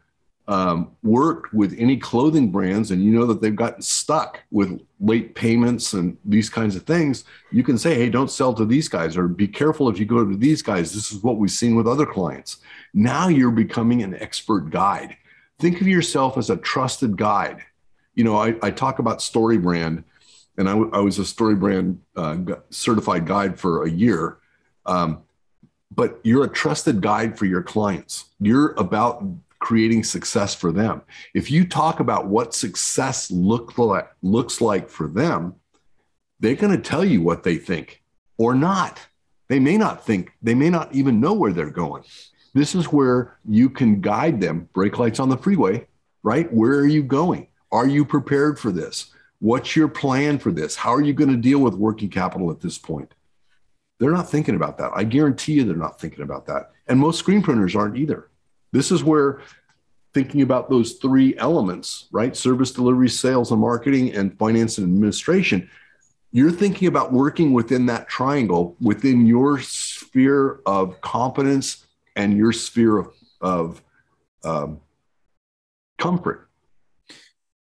[0.48, 5.36] um, worked with any clothing brands and you know that they've gotten stuck with late
[5.36, 9.16] payments and these kinds of things, you can say, hey, don't sell to these guys
[9.16, 10.94] or be careful if you go to these guys.
[10.94, 12.58] This is what we've seen with other clients.
[12.94, 15.16] Now you're becoming an expert guide.
[15.60, 17.62] Think of yourself as a trusted guide.
[18.14, 20.04] You know, I, I talk about StoryBrand
[20.58, 24.38] and I, was a StoryBrand uh, certified guide for a year.
[24.86, 25.24] Um,
[25.90, 28.26] but you're a trusted guide for your clients.
[28.40, 29.24] You're about
[29.64, 31.02] creating success for them.
[31.34, 35.56] If you talk about what success look like, looks like for them,
[36.42, 38.04] they're going to tell you what they think
[38.38, 39.00] or not.
[39.48, 42.04] They may not think, they may not even know where they're going.
[42.54, 44.68] This is where you can guide them.
[44.74, 45.88] Brake lights on the freeway,
[46.24, 46.52] right?
[46.54, 47.48] Where are you going?
[47.72, 49.14] Are you prepared for this?
[49.40, 50.76] What's your plan for this?
[50.76, 53.14] How are you going to deal with working capital at this point?
[54.00, 54.92] They're not thinking about that.
[54.94, 56.72] I guarantee you they're not thinking about that.
[56.88, 58.30] And most screen printers aren't either.
[58.74, 59.40] This is where
[60.14, 62.36] thinking about those three elements, right?
[62.36, 65.70] Service delivery, sales and marketing, and finance and administration.
[66.32, 71.86] You're thinking about working within that triangle within your sphere of competence
[72.16, 73.82] and your sphere of, of
[74.44, 74.82] um,
[75.98, 76.50] comfort.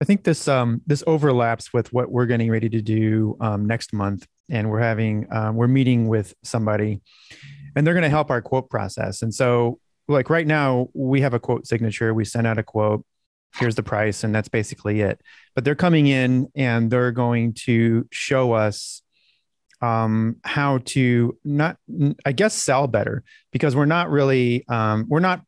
[0.01, 3.93] I think this um, this overlaps with what we're getting ready to do um, next
[3.93, 7.01] month, and we're having um, we're meeting with somebody,
[7.75, 9.21] and they're going to help our quote process.
[9.21, 12.13] And so, like right now, we have a quote signature.
[12.13, 13.05] We send out a quote.
[13.57, 15.21] Here's the price, and that's basically it.
[15.55, 19.01] But they're coming in and they're going to show us
[19.81, 21.77] um, how to not,
[22.25, 25.43] I guess, sell better because we're not really um, we're not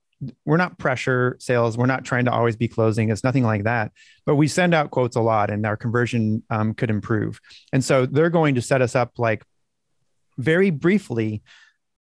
[0.46, 1.78] we're not pressure sales.
[1.78, 3.10] We're not trying to always be closing.
[3.10, 3.92] It's nothing like that.
[4.26, 7.40] But we send out quotes a lot, and our conversion um, could improve.
[7.72, 9.44] And so they're going to set us up like
[10.38, 11.44] very briefly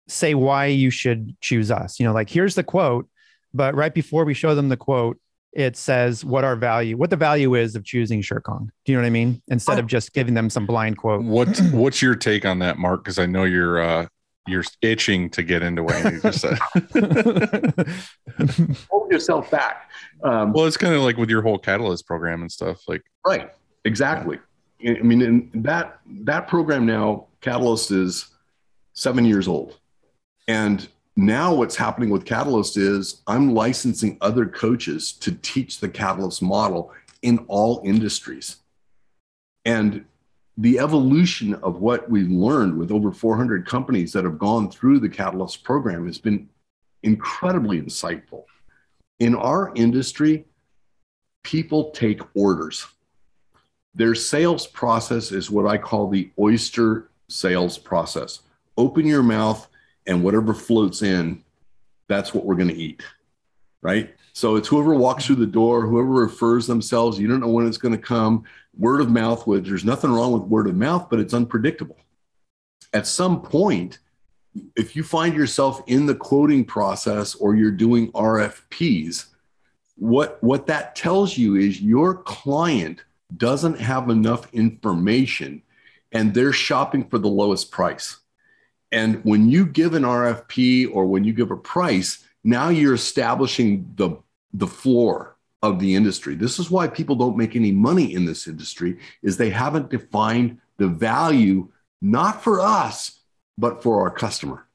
[0.10, 2.00] say why you should choose us.
[2.00, 3.08] You know, like here's the quote,
[3.54, 5.20] but right before we show them the quote,
[5.54, 8.70] it says what our value, what the value is of choosing Shirkong.
[8.86, 9.42] Do you know what I mean?
[9.48, 11.24] Instead of just giving them some blind quote.
[11.24, 13.04] What's what's your take on that, Mark?
[13.04, 14.08] Because I know you're uh,
[14.48, 16.60] you're itching to get into what Andy just said.
[18.90, 19.90] Hold yourself back.
[20.24, 22.82] Um, well, it's kind of like with your whole Catalyst program and stuff.
[22.88, 23.50] Like, Right.
[23.86, 24.40] Exactly.
[24.86, 28.28] I mean, in that that program now, Catalyst is
[28.94, 29.80] seven years old,
[30.50, 36.42] and now what's happening with Catalyst is I'm licensing other coaches to teach the Catalyst
[36.42, 38.58] model in all industries,
[39.64, 40.04] and
[40.58, 45.08] the evolution of what we've learned with over 400 companies that have gone through the
[45.08, 46.50] Catalyst program has been
[47.04, 48.44] incredibly insightful.
[49.20, 50.44] In our industry,
[51.44, 52.86] people take orders
[53.96, 58.42] their sales process is what I call the oyster sales process.
[58.78, 59.68] Open your mouth
[60.10, 61.44] and whatever floats in,
[62.08, 63.02] that's what we're going to eat.
[63.82, 64.14] Right.
[64.34, 67.78] So it's whoever walks through the door, whoever refers themselves, you don't know when it's
[67.78, 68.44] going to come.
[68.78, 71.98] Word of mouth, which there's nothing wrong with word of mouth, but it's unpredictable.
[72.92, 74.00] At some point,
[74.76, 79.28] if you find yourself in the quoting process or you're doing RFPs,
[79.96, 83.04] what, what that tells you is your client
[83.38, 85.62] doesn't have enough information
[86.12, 88.18] and they're shopping for the lowest price.
[88.92, 93.92] And when you give an RFP or when you give a price, now you're establishing
[93.96, 94.18] the,
[94.54, 96.36] the floor of the industry.
[96.36, 100.60] This is why people don't make any money in this industry is they haven't defined
[100.78, 101.68] the value
[102.02, 103.20] not for us
[103.58, 104.66] but for our customer.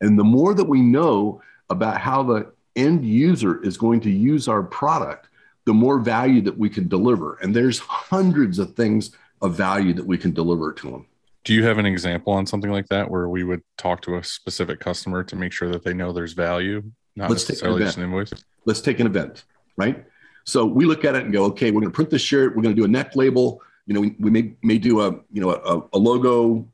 [0.00, 4.48] And the more that we know about how the end user is going to use
[4.48, 5.28] our product,
[5.66, 7.34] the more value that we can deliver.
[7.42, 9.10] And there's hundreds of things
[9.42, 11.06] of value that we can deliver to them.
[11.48, 14.22] Do you have an example on something like that where we would talk to a
[14.22, 16.82] specific customer to make sure that they know there's value,
[17.16, 18.32] not Let's take an necessarily just an invoice?
[18.66, 19.46] Let's take an event,
[19.78, 20.04] right?
[20.44, 22.54] So we look at it and go, okay, we're going to print this shirt.
[22.54, 23.62] We're going to do a neck label.
[23.86, 26.68] You know, we, we may, may do a, you know, a, a logo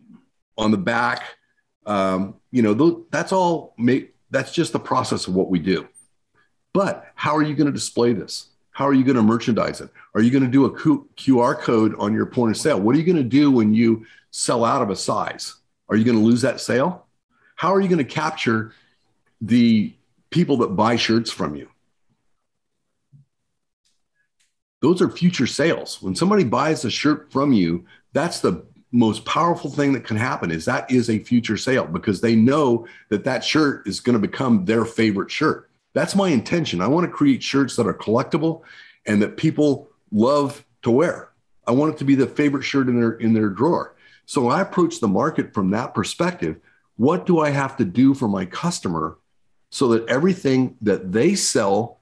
[0.58, 1.22] on the back.
[1.86, 5.86] Um, you know, th- that's all, may, that's just the process of what we do.
[6.72, 8.48] But how are you going to display this?
[8.72, 9.90] How are you going to merchandise it?
[10.16, 12.80] Are you going to do a QR code on your point of sale?
[12.80, 14.04] What are you going to do when you
[14.36, 15.54] sell out of a size?
[15.88, 17.06] Are you going to lose that sale?
[17.54, 18.72] How are you going to capture
[19.40, 19.94] the
[20.30, 21.68] people that buy shirts from you?
[24.82, 26.02] Those are future sales.
[26.02, 30.50] When somebody buys a shirt from you, that's the most powerful thing that can happen
[30.50, 34.28] is that is a future sale because they know that that shirt is going to
[34.28, 35.70] become their favorite shirt.
[35.92, 36.80] That's my intention.
[36.80, 38.62] I want to create shirts that are collectible
[39.06, 41.30] and that people love to wear.
[41.68, 43.93] I want it to be the favorite shirt in their in their drawer.
[44.26, 46.56] So I approach the market from that perspective.
[46.96, 49.18] What do I have to do for my customer
[49.70, 51.98] so that everything that they sell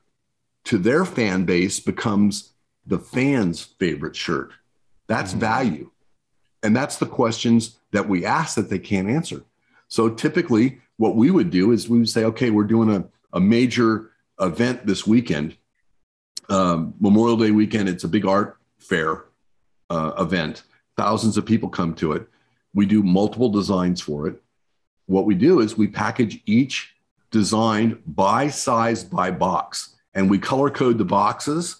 [0.65, 2.53] to their fan base becomes
[2.87, 4.53] the fan's favorite shirt?
[5.09, 5.39] That's Mhm.
[5.39, 5.91] value.
[6.63, 9.43] And that's the questions that we ask that they can't answer.
[9.89, 13.41] So typically, what we would do is we would say, okay, we're doing a, a
[13.41, 15.57] major event this weekend,
[16.49, 17.89] um, Memorial Day weekend.
[17.89, 19.25] It's a big art fair.
[19.91, 20.63] uh, event.
[20.97, 22.27] Thousands of people come to it.
[22.75, 24.43] We do multiple designs for it.
[25.07, 26.95] What we do is we package each
[27.31, 31.77] design by size by box and we color code the boxes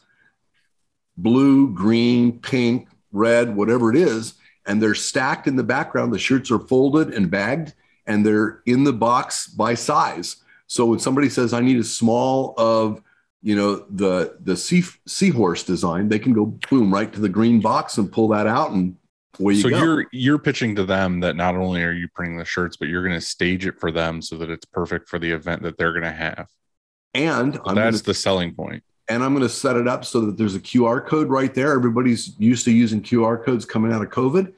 [1.19, 4.35] blue, green, pink, red, whatever it is.
[4.67, 6.13] And they're stacked in the background.
[6.13, 7.75] The shirts are folded and bagged
[8.07, 10.37] and they're in the box by size.
[10.67, 13.03] So when somebody says, I need a small of,
[13.43, 17.61] you know, the the sea, seahorse design, they can go boom right to the green
[17.61, 18.97] box and pull that out and
[19.39, 19.79] you so go.
[19.79, 23.03] you're you're pitching to them that not only are you printing the shirts, but you're
[23.03, 25.93] going to stage it for them so that it's perfect for the event that they're
[25.93, 26.49] going to have.
[27.15, 28.83] and So I'm that's gonna, the selling point.
[29.09, 31.73] and I'm going to set it up so that there's a QR code right there.
[31.73, 34.53] Everybody's used to using QR codes coming out of COVID.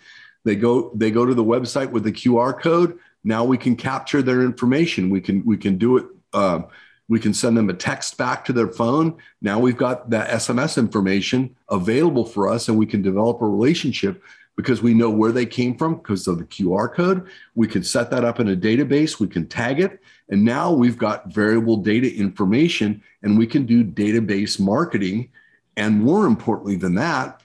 [0.45, 2.99] They go they go to the website with the QR code.
[3.23, 5.09] Now we can capture their information.
[5.09, 6.07] We can we can do it.
[6.33, 6.67] Um,
[7.09, 9.17] we can send them a text back to their phone.
[9.43, 14.23] Now we've got that SMS information available for us, and we can develop a relationship
[14.57, 17.29] because we know where they came from because of the QR code.
[17.55, 19.19] We can set that up in a database.
[19.19, 23.85] We can tag it, and now we've got variable data information, and we can do
[23.85, 25.31] database marketing.
[25.77, 27.43] And more importantly than that,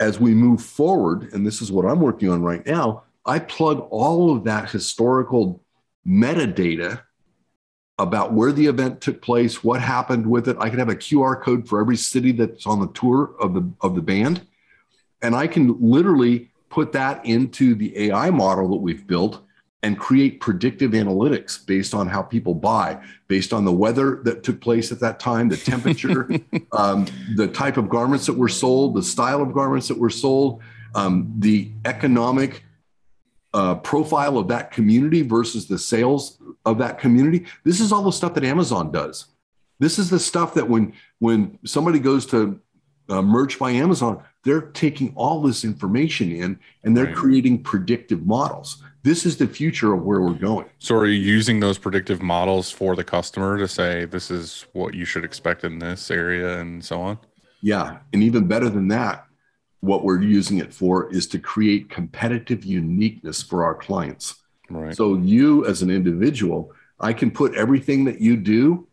[0.00, 3.86] as we move forward, and this is what I'm working on right now, I plug
[3.90, 5.62] all of that historical
[6.06, 7.00] metadata
[7.98, 10.56] about where the event took place, what happened with it.
[10.60, 13.70] I can have a QR code for every city that's on the tour of the
[13.80, 14.46] of the band,
[15.22, 19.42] and I can literally put that into the AI model that we've built
[19.82, 24.60] and create predictive analytics based on how people buy, based on the weather that took
[24.60, 26.28] place at that time, the temperature,
[26.72, 27.06] um,
[27.36, 30.60] the type of garments that were sold, the style of garments that were sold,
[30.94, 32.64] um, the economic
[33.54, 37.46] uh, profile of that community versus the sales of that community.
[37.64, 39.26] This is all the stuff that Amazon does.
[39.78, 42.60] This is the stuff that when when somebody goes to
[43.08, 47.14] uh, merch by Amazon, they're taking all this information in and they're Right.
[47.16, 48.80] creating predictive models.
[49.02, 50.66] This is the future of where we're going.
[50.78, 54.94] So are you using those predictive models for the customer to say this is what
[54.94, 57.18] you should expect in this area and so on?
[57.60, 57.98] Yeah.
[58.12, 59.26] And even better than that,
[59.80, 64.36] what we're using it for is to create competitive uniqueness for our clients.
[64.70, 64.96] Right.
[64.96, 68.86] So, you as an individual, I can put everything that you do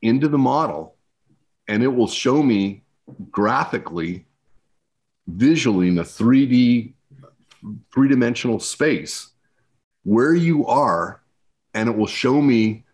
[0.00, 0.96] into the model
[1.68, 2.81] and it will show me
[3.30, 4.26] graphically,
[5.26, 6.92] visually in a 3D,
[7.92, 9.28] three dimensional space
[10.04, 11.20] where you are.
[11.74, 12.84] And it will show me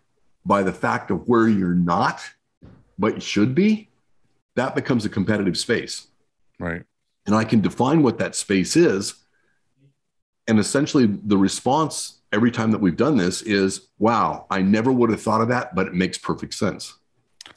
[0.44, 2.20] by the fact of where you're not,
[2.98, 3.88] but you should be.
[4.54, 6.08] That becomes a competitive space
[6.58, 6.82] right.
[7.26, 9.14] and I can define what that space is.
[10.46, 15.10] And essentially, the response every time that we've done this is, wow, I never would
[15.10, 16.94] have thought of that, but it makes perfect sense.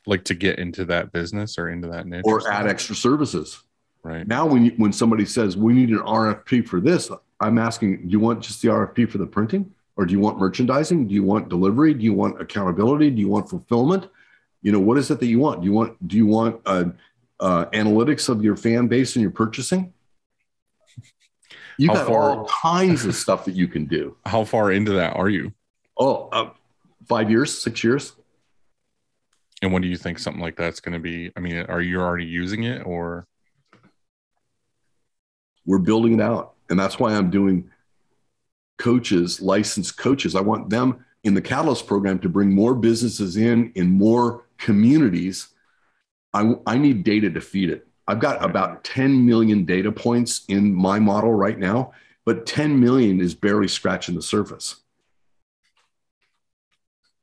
[0.05, 2.23] Like to get into that business or into that niche.
[2.25, 3.63] Or add extra services.
[4.03, 4.27] Right.
[4.27, 8.11] Now, when, you, when somebody says, we need an RFP for this, I'm asking, do
[8.11, 9.71] you want just the RFP for the printing?
[9.95, 11.07] Or do you want merchandising?
[11.07, 11.93] Do you want delivery?
[11.93, 13.11] Do you want accountability?
[13.11, 14.07] Do you want fulfillment?
[14.63, 15.61] You know, what is it that you want?
[15.61, 16.85] Do you want, do you want uh,
[17.39, 19.93] uh, analytics of your fan base and your purchasing?
[21.77, 24.15] You've How got far- all kinds of stuff that you can do.
[24.25, 25.53] How far into that are you?
[25.97, 26.49] Oh, uh,
[27.07, 28.13] five years, six years.
[29.61, 31.31] And when do you think something like that's going to be?
[31.35, 33.27] I mean, are you already using it or?
[35.65, 36.53] We're building it out.
[36.69, 37.69] And that's why I'm doing
[38.79, 40.35] coaches, licensed coaches.
[40.35, 45.49] I want them in the Catalyst program to bring more businesses in, in more communities.
[46.33, 47.87] I, I need data to feed it.
[48.07, 51.93] I've got about 10 million data points in my model right now,
[52.25, 54.80] but 10 million is barely scratching the surface.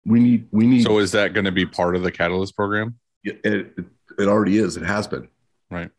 [0.08, 2.96] We need, we need, So is that going to be part of the Catalyst program?
[3.24, 3.74] it, it,
[4.18, 4.76] it already is.
[4.78, 5.28] It has been.
[5.70, 5.90] Right.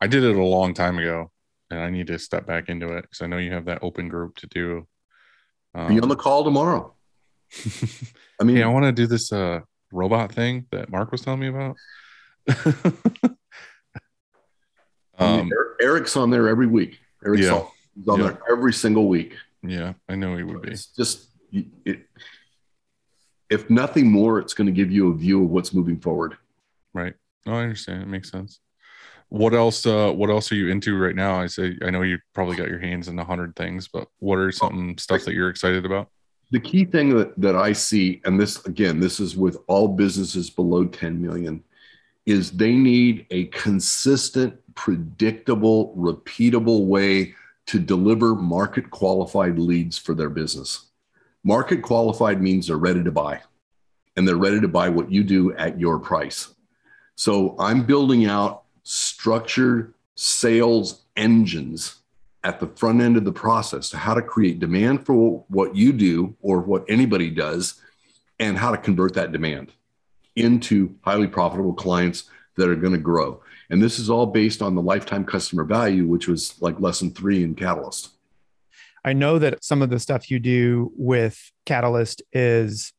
[0.00, 1.30] I did it a long time ago,
[1.70, 4.08] and I need to step back into it because I know you have that open
[4.08, 4.86] group to do.
[5.74, 6.94] Um, Be on the call tomorrow.
[8.40, 9.60] I mean, Hey, I want to do this uh
[9.92, 11.76] robot thing that Mark was telling me about.
[15.18, 16.98] um, Er- Eric's on there every week.
[17.24, 17.64] Eric's Yeah.
[18.08, 18.26] on Yeah.
[18.28, 19.34] there every single week.
[19.62, 20.70] yeah, I know he would be.
[20.70, 22.06] It's just, it,
[23.50, 26.36] if nothing more, it's going to give you a view of what's moving forward.
[26.92, 27.14] Right.
[27.46, 28.02] No, I understand.
[28.02, 28.60] It makes sense.
[29.30, 29.84] What else?
[29.84, 31.40] Uh, what else are you into right now?
[31.40, 34.38] I say I know you probably got your hands in a hundred things, but what
[34.38, 36.08] are some stuff that you're excited about?
[36.50, 40.48] The key thing that, that I see, and this again, this is with all businesses
[40.48, 41.62] below 10 million,
[42.24, 47.34] is they need a consistent, predictable, repeatable way
[47.66, 50.87] to deliver market qualified leads for their business.
[51.48, 53.40] Market qualified means they're ready to buy
[54.16, 56.54] and they're ready to buy what you do at your price.
[57.14, 62.02] So I'm building out structured sales engines
[62.44, 65.90] at the front end of the process to how to create demand for what you
[65.94, 67.80] do or what anybody does
[68.38, 69.72] and how to convert that demand
[70.36, 72.24] into highly profitable clients
[72.58, 73.40] that are going to grow.
[73.70, 77.42] And this is all based on the lifetime customer value, which was like lesson three
[77.42, 78.17] in Catalyst.
[79.04, 82.92] I know that some of the stuff you do with Catalyst is,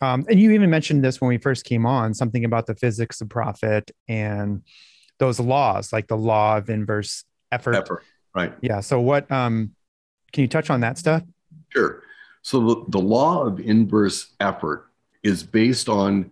[0.00, 3.20] um, and you even mentioned this when we first came on, something about the physics
[3.20, 4.62] of profit and
[5.18, 7.74] those laws, like the law of inverse effort.
[7.74, 8.04] Effort,
[8.34, 8.52] right?
[8.60, 8.80] Yeah.
[8.80, 9.30] So what?
[9.32, 9.74] Um,
[10.32, 11.22] can you touch on that stuff?
[11.70, 12.02] Sure.
[12.42, 14.90] So the, the law of inverse effort
[15.22, 16.30] is based on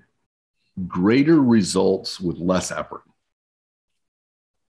[0.86, 3.03] greater results with less effort.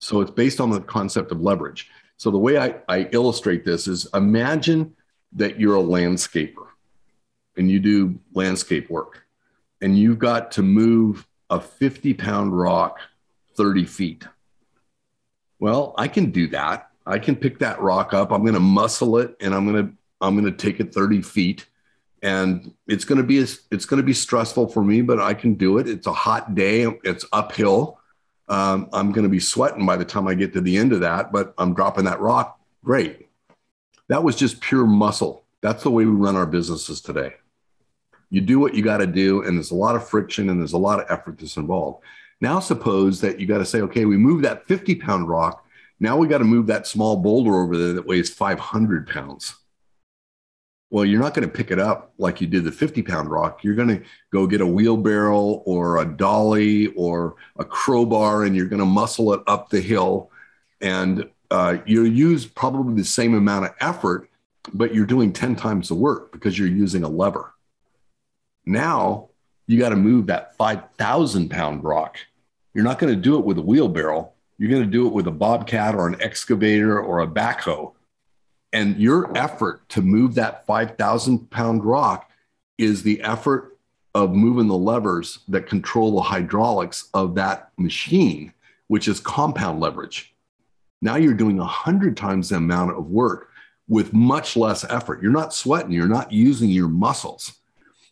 [0.00, 1.90] So it's based on the concept of leverage.
[2.16, 4.94] So the way I, I illustrate this is imagine
[5.32, 6.66] that you're a landscaper
[7.56, 9.26] and you do landscape work
[9.80, 12.98] and you've got to move a 50 pound rock
[13.56, 14.24] 30 feet.
[15.58, 16.90] Well, I can do that.
[17.06, 18.32] I can pick that rock up.
[18.32, 21.20] I'm going to muscle it and I'm going to I'm going to take it 30
[21.22, 21.66] feet
[22.22, 25.54] and it's going to be it's going to be stressful for me, but I can
[25.54, 25.88] do it.
[25.88, 26.86] It's a hot day.
[27.04, 28.00] It's uphill.
[28.48, 31.00] Um, I'm going to be sweating by the time I get to the end of
[31.00, 32.60] that, but I'm dropping that rock.
[32.84, 33.28] Great.
[34.08, 35.44] That was just pure muscle.
[35.62, 37.34] That's the way we run our businesses today.
[38.30, 40.72] You do what you got to do, and there's a lot of friction and there's
[40.72, 42.04] a lot of effort that's involved.
[42.40, 45.64] Now, suppose that you got to say, okay, we move that 50 pound rock.
[45.98, 49.56] Now we got to move that small boulder over there that weighs 500 pounds.
[50.90, 53.64] Well, you're not going to pick it up like you did the 50 pound rock.
[53.64, 54.02] You're going to
[54.32, 59.32] go get a wheelbarrow or a dolly or a crowbar and you're going to muscle
[59.32, 60.30] it up the hill.
[60.80, 64.30] And uh, you use probably the same amount of effort,
[64.72, 67.52] but you're doing 10 times the work because you're using a lever.
[68.64, 69.30] Now
[69.66, 72.18] you got to move that 5,000 pound rock.
[72.74, 74.32] You're not going to do it with a wheelbarrow.
[74.58, 77.92] You're going to do it with a bobcat or an excavator or a backhoe.
[78.76, 82.30] And your effort to move that 5,000 pound rock
[82.76, 83.78] is the effort
[84.14, 88.52] of moving the levers that control the hydraulics of that machine,
[88.88, 90.34] which is compound leverage.
[91.00, 93.48] Now you're doing 100 times the amount of work
[93.88, 95.22] with much less effort.
[95.22, 97.54] You're not sweating, you're not using your muscles.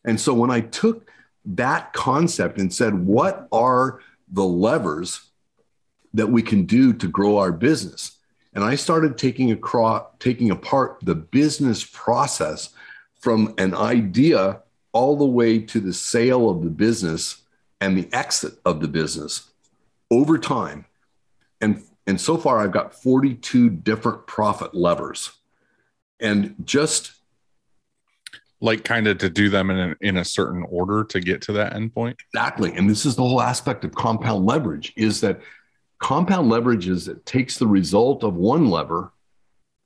[0.07, 1.11] And so when I took
[1.45, 4.01] that concept and said, what are
[4.33, 5.29] the levers
[6.15, 8.14] that we can do to grow our business?
[8.55, 12.71] And I started taking across, taking apart the business process
[13.21, 14.61] from an idea
[14.93, 17.43] all the way to the sale of the business
[17.81, 19.51] and the exit of the business
[20.11, 20.85] over time.
[21.61, 25.33] And, and so far, I've got 42 different profit levers.
[26.21, 27.13] And just
[28.61, 31.53] like kind of to do them in a, in a certain order to get to
[31.53, 32.17] that endpoint.
[32.33, 32.73] Exactly.
[32.73, 35.41] And this is the whole aspect of compound leverage is that
[35.99, 39.13] compound leverage is it takes the result of one lever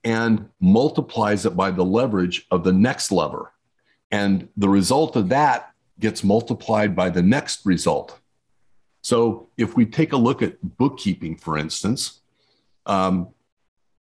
[0.04, 3.52] and multiplies it by the leverage of the next lever.
[4.10, 8.18] And the result of that gets multiplied by the next result.
[9.02, 12.20] So if we take a look at bookkeeping, for instance,
[12.86, 13.28] um,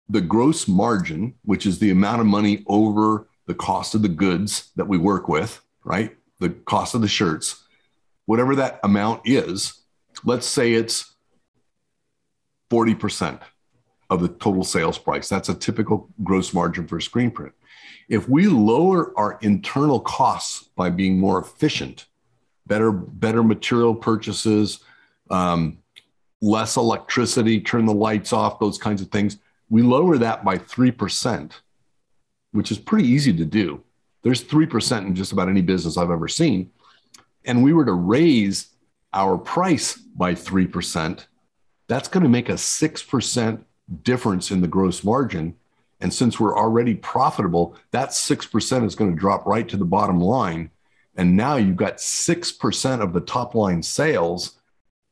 [0.09, 4.71] the gross margin, which is the amount of money over the cost of the goods
[4.75, 6.15] that we work with, right?
[6.39, 7.63] The cost of the shirts,
[8.25, 9.81] whatever that amount is,
[10.23, 11.12] let's say it's
[12.73, 13.39] 40%
[14.09, 15.29] of the total sales price.
[15.29, 17.53] That's a typical gross margin for a screen print.
[18.09, 22.07] If we lower our internal costs by being more efficient,
[22.65, 24.79] better, better material purchases,
[25.29, 25.77] um,
[26.41, 29.37] less electricity, turn the lights off, those kinds of things,
[29.69, 31.51] we lower that by 3%,
[32.53, 33.83] which is pretty easy to do.
[34.23, 36.71] There's 3% in just about any business I've ever seen.
[37.45, 38.69] And we were to raise
[39.13, 41.27] our price by 3%,
[41.93, 43.63] that's going to make a 6%
[44.01, 45.55] difference in the gross margin.
[46.01, 50.19] And since we're already profitable, that 6% is going to drop right to the bottom
[50.19, 50.71] line.
[51.15, 54.57] And now you've got 6% of the top line sales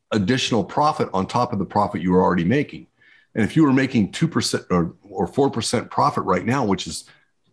[0.09, 2.87] additional profit on top of the profit you were already making.
[3.35, 7.05] And if you were making 2% or, or 4% profit right now, which is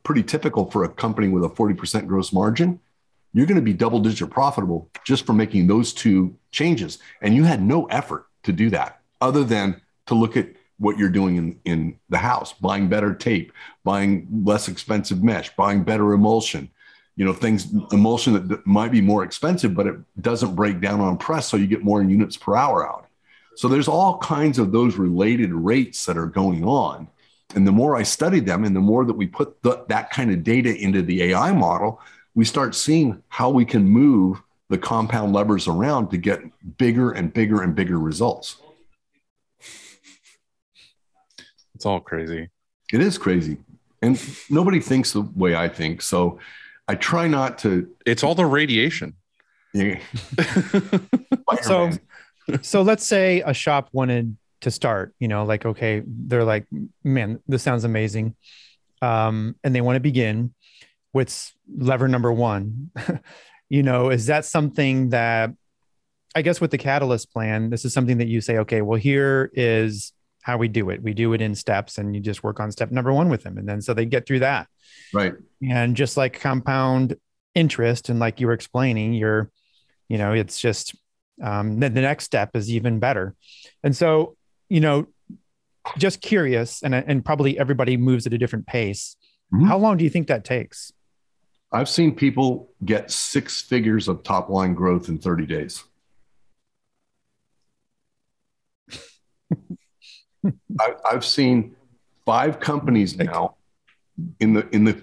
[0.05, 2.80] pretty typical for a company with a 40% gross margin,
[3.34, 6.98] you're going to be double digit profitable just for making those two changes.
[7.20, 11.09] And you had no effort to do that other than to look at what you're
[11.09, 13.53] doing in, in the house, buying better tape,
[13.85, 16.70] buying less expensive mesh, buying better emulsion,
[17.16, 21.19] you know, things, emulsion that might be more expensive, but it doesn't break down on
[21.19, 21.49] press.
[21.49, 23.09] So you get more units per hour out.
[23.57, 27.09] So there's all kinds of those related rates that are going on.
[27.57, 30.31] And the more I study them and the more that we put the, that kind
[30.31, 32.01] of data into the AI model,
[32.36, 36.40] we start seeing how we can move the compound levers around to get
[36.77, 38.59] bigger and bigger and bigger results.
[41.78, 42.48] It's all crazy.
[42.92, 43.56] It is crazy.
[44.02, 46.02] And nobody thinks the way I think.
[46.02, 46.40] So
[46.88, 47.88] I try not to.
[48.05, 49.14] It's all the radiation.
[49.72, 50.00] Yeah,
[51.62, 51.90] So,
[52.62, 56.66] so let's say a shop wanted to start, you know, like, okay, they're like,
[57.05, 58.34] man, this sounds amazing.
[59.00, 60.52] Um, and they want to begin
[61.12, 62.90] with lever number one.
[63.68, 65.52] you know, is that something that
[66.34, 69.52] I guess with the catalyst plan, this is something that you say, okay, well, here
[69.55, 70.12] is
[70.49, 71.03] how we do it.
[71.03, 73.59] We do it in steps and you just work on step number one with them.
[73.59, 74.66] And then so they get through that.
[75.12, 75.35] right.
[75.62, 77.16] And just like compound
[77.55, 79.51] interest, and like you were explaining, you're,
[80.09, 80.97] you know, it's just
[81.43, 83.35] um, then the next step is even better.
[83.83, 84.37] And so,
[84.70, 85.07] you know,
[85.99, 89.16] just curious, and and probably everybody moves at a different pace.
[89.53, 89.66] Mhm.
[89.66, 90.93] How long do you think that takes?
[91.73, 95.85] I've seen people get six figures of top line growth in 30 days.
[100.81, 101.77] I, I've seen
[102.24, 103.56] five companies now
[104.40, 105.02] in the in the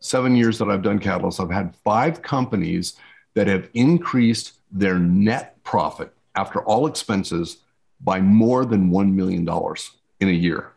[0.00, 1.40] seven years that I've done Catalyst.
[1.40, 2.96] I've had five companies
[3.34, 7.58] that have increased their net profit after all expenses
[8.00, 10.72] by more than one million dollars in a year,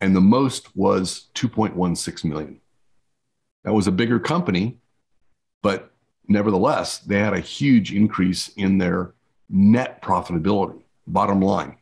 [0.00, 2.60] and the most was 2.16 million.
[3.64, 4.78] That was a bigger company,
[5.62, 5.92] but
[6.28, 9.14] nevertheless, they had a huge increase in their
[9.48, 11.76] net profitability, bottom line.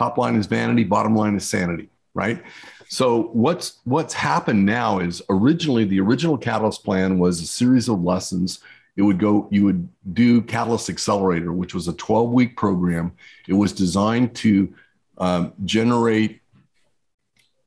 [0.00, 2.42] Top line is vanity, bottom line is sanity, right?
[2.88, 8.02] So what's what's happened now is originally the original Catalyst plan was a series of
[8.02, 8.60] lessons.
[8.96, 13.12] It would go, you would do Catalyst Accelerator, which was a 12 week program.
[13.46, 14.72] It was designed to
[15.18, 16.40] um, generate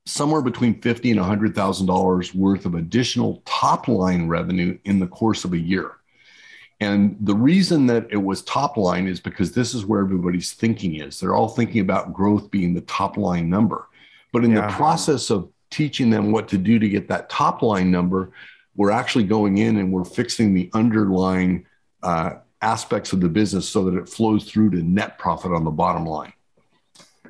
[0.07, 5.05] somewhere between fifty and hundred thousand dollars worth of additional top line revenue in the
[5.05, 5.91] course of a year.
[6.83, 10.95] And the reason that it was top line is because this is where everybody's thinking
[10.95, 11.19] is.
[11.19, 13.87] They're all thinking about growth being the top line number.
[14.33, 14.67] But in Yeah.
[14.67, 18.31] the process of teaching them what to do to get that top line number,
[18.75, 21.65] we're actually going in and we're fixing the underlying
[22.01, 22.31] uh,
[22.61, 26.05] aspects of the business so that it flows through to net profit on the bottom
[26.05, 26.33] line.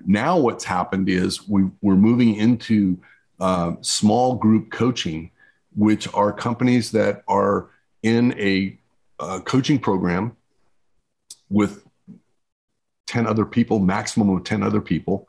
[0.06, 2.98] Now, what's happened is we, we're moving into
[3.40, 5.32] uh, small group coaching,
[5.76, 7.70] which are companies that are
[8.02, 8.78] in a
[9.19, 10.35] uh, coaching program
[11.49, 11.84] with
[13.07, 15.27] 10 other people, maximum of 10 other people.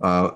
[0.00, 0.32] Uh,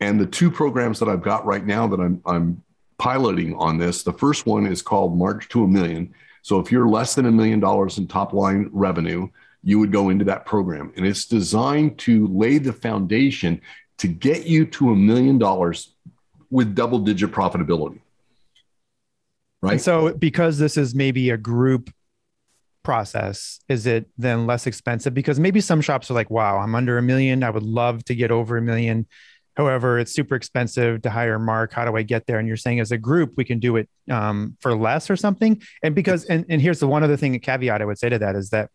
[0.00, 2.62] and the two programs that I've got right now that I'm, I'm
[2.98, 6.14] piloting on this, the first one is called March to a Million.
[6.42, 9.28] So if you're less than a million dollars in top line revenue,
[9.62, 10.92] you would go into that program.
[10.96, 13.60] And it's designed to lay the foundation
[13.98, 15.94] to get you to a million dollars
[16.50, 18.00] with double digit profitability.
[19.62, 19.74] Right.
[19.74, 21.90] And so, because this is maybe a group
[22.82, 25.14] process, is it then less expensive?
[25.14, 27.42] Because maybe some shops are like, wow, I'm under a million.
[27.42, 29.06] I would love to get over a million.
[29.56, 31.72] However, it's super expensive to hire Mark.
[31.72, 32.38] How do I get there?
[32.38, 35.60] And you're saying as a group, we can do it um, for less or something.
[35.82, 38.18] And because, and, and here's the one other thing, a caveat I would say to
[38.18, 38.70] that is that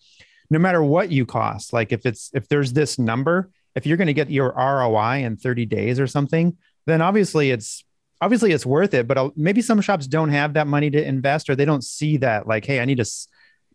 [0.49, 4.07] no matter what you cost, like if it's, if there's this number, if you're going
[4.07, 7.83] to get your ROI in 30 days or something, then obviously it's,
[8.21, 9.07] obviously it's worth it.
[9.07, 12.17] But uh, maybe some shops don't have that money to invest or they don't see
[12.17, 13.05] that like, hey, I need to,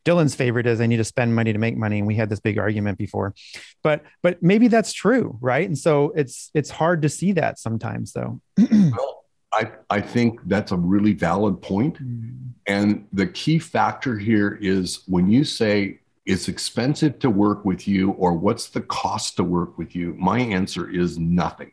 [0.05, 1.99] Dylan's favorite is I need to spend money to make money.
[1.99, 3.35] And we had this big argument before,
[3.83, 5.39] but, but maybe that's true.
[5.41, 5.67] Right.
[5.67, 8.41] And so it's, it's hard to see that sometimes though.
[8.71, 9.23] Well,
[9.53, 11.97] I, I think that's a really valid point.
[11.97, 12.37] Mm-hmm.
[12.67, 18.13] And the key factor here is when you say it's expensive to work with you
[18.13, 21.73] or what's the cost to work with you, my answer is nothing.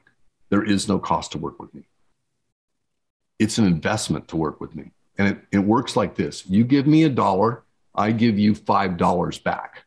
[0.49, 1.84] There is no cost to work with me.
[3.38, 4.91] It's an investment to work with me.
[5.18, 7.64] And it, it works like this you give me a dollar,
[7.95, 9.84] I give you $5 back.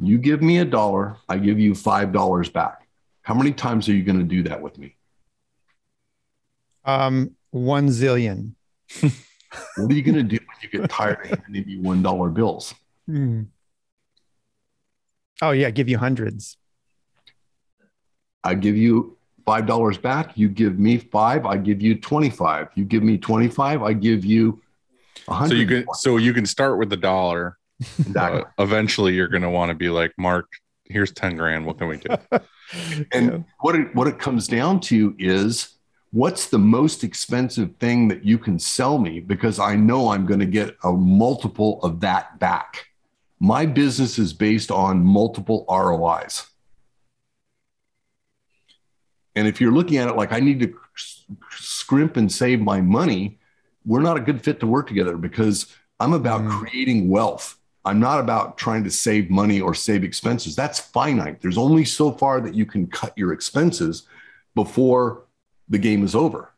[0.00, 2.88] You give me a dollar, I give you $5 back.
[3.22, 4.96] How many times are you going to do that with me?
[6.84, 8.54] Um, one zillion.
[9.76, 12.30] What are you going to do when you get tired of handing me one dollar
[12.30, 12.74] bills?
[13.06, 13.42] Hmm.
[15.42, 15.70] Oh yeah.
[15.70, 16.56] Give you hundreds.
[18.42, 20.38] I give you five dollars back.
[20.38, 21.44] You give me five.
[21.44, 22.68] I give you twenty-five.
[22.74, 23.82] You give me twenty-five.
[23.82, 24.61] I give you
[25.26, 27.58] So you can so you can start with the dollar.
[27.80, 28.42] Exactly.
[28.56, 30.46] But eventually you're gonna want to be like, Mark,
[30.84, 31.66] here's 10 grand.
[31.66, 32.16] What can we do?
[33.12, 35.76] And what it what it comes down to is
[36.10, 40.40] what's the most expensive thing that you can sell me because I know I'm going
[40.40, 42.86] to get a multiple of that back.
[43.40, 46.46] My business is based on multiple ROIs.
[49.34, 50.74] And if you're looking at it like I need to
[51.50, 53.38] scrimp and save my money,
[53.84, 55.66] we're not a good fit to work together because
[56.00, 56.50] I'm about Mm.
[56.50, 57.56] creating wealth.
[57.84, 60.54] I'm not about trying to save money or save expenses.
[60.54, 61.40] That's finite.
[61.40, 64.04] There's only so far that you can cut your expenses
[64.54, 65.24] before
[65.68, 66.50] the game is over.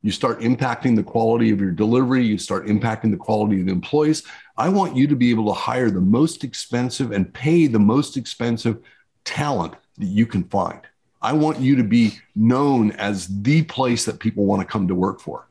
[0.00, 3.72] You start impacting the quality of your delivery, you start impacting the quality of the
[3.72, 4.22] employees.
[4.56, 8.16] I want you to be able to hire the most expensive and pay the most
[8.16, 8.78] expensive
[9.24, 10.80] talent that you can find.
[11.20, 14.94] I want you to be known as the place that people want to come to
[14.94, 15.47] work for.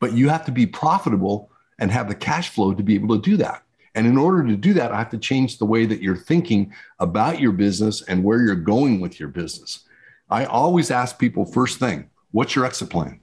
[0.00, 3.22] But you have to be profitable and have the cash flow to be able to
[3.22, 3.62] do that.
[3.94, 6.72] And in order to do that, I have to change the way that you're thinking
[6.98, 9.84] about your business and where you're going with your business.
[10.28, 13.20] I always ask people first thing, what's your exit plan?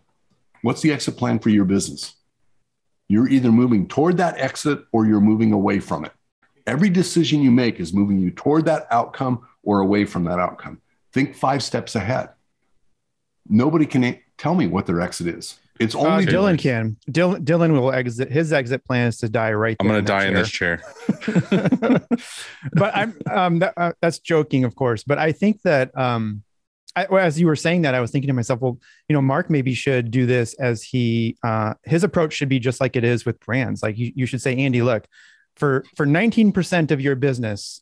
[0.63, 2.15] What's the exit plan for your business?
[3.07, 6.13] You're either moving toward that exit or you're moving away from it.
[6.65, 10.81] Every decision you make is moving you toward that outcome or away from that outcome.
[11.11, 12.29] Think five steps ahead.
[13.47, 15.59] Nobody can tell me what their exit is.
[15.83, 16.97] It's Uh, only Dylan can.
[17.09, 18.31] Dylan, Dylan will exit.
[18.31, 19.75] His exit plan is to die right.
[19.79, 20.81] I'm going to die in this chair.
[22.73, 25.03] but I'm um that, uh, that's joking, of course.
[25.03, 26.43] But I think that um,
[26.95, 28.77] I, well, as you were saying that, I was thinking to myself, well,
[29.07, 32.79] you know, Mark maybe should do this as he uh, his approach should be just
[32.79, 33.81] like it is with brands.
[33.81, 35.07] Like you, you should say, Andy, look,
[35.55, 37.81] for for 19% of your business,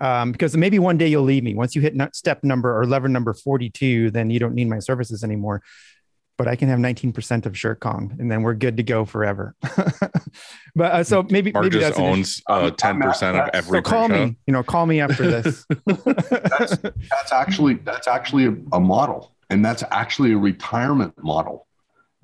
[0.00, 1.54] um, because maybe one day you'll leave me.
[1.54, 5.22] Once you hit step number or lever number 42, then you don't need my services
[5.22, 5.62] anymore.
[6.36, 9.54] But I can have 19% of Shirt Kong, and then we're good to go forever.
[10.74, 12.52] but uh, so maybe Mark maybe just that's owns uh,
[12.82, 14.26] I'm- I'm 10% at- of that's- every so call show.
[14.26, 15.64] me, you know, call me after this.
[15.86, 21.66] that's, that's actually that's actually a, a model and that's actually a retirement model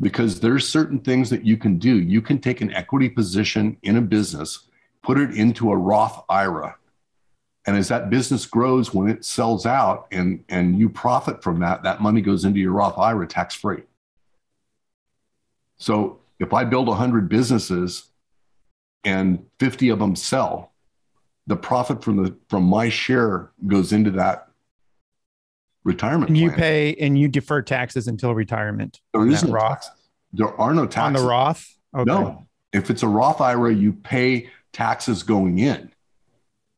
[0.01, 3.97] because there's certain things that you can do you can take an equity position in
[3.97, 4.66] a business
[5.03, 6.74] put it into a roth ira
[7.66, 11.82] and as that business grows when it sells out and and you profit from that
[11.82, 13.82] that money goes into your roth ira tax free
[15.81, 18.11] so if i build 100 businesses
[19.05, 20.70] and 50 of them sell
[21.47, 24.51] the profit from the from my share goes into that
[25.85, 26.59] retirement and you plan.
[26.59, 29.82] pay and you defer taxes until retirement there on no Roth?
[29.82, 29.90] tax.
[30.32, 31.77] There are no taxes on the Roth.
[31.94, 32.05] Okay.
[32.05, 32.47] No.
[32.73, 35.90] If it's a Roth IRA, you pay taxes going in.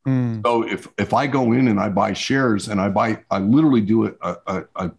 [0.07, 0.43] Mm.
[0.45, 3.83] So if if I go in and I buy shares and I buy, I literally
[3.83, 4.91] do a, a, a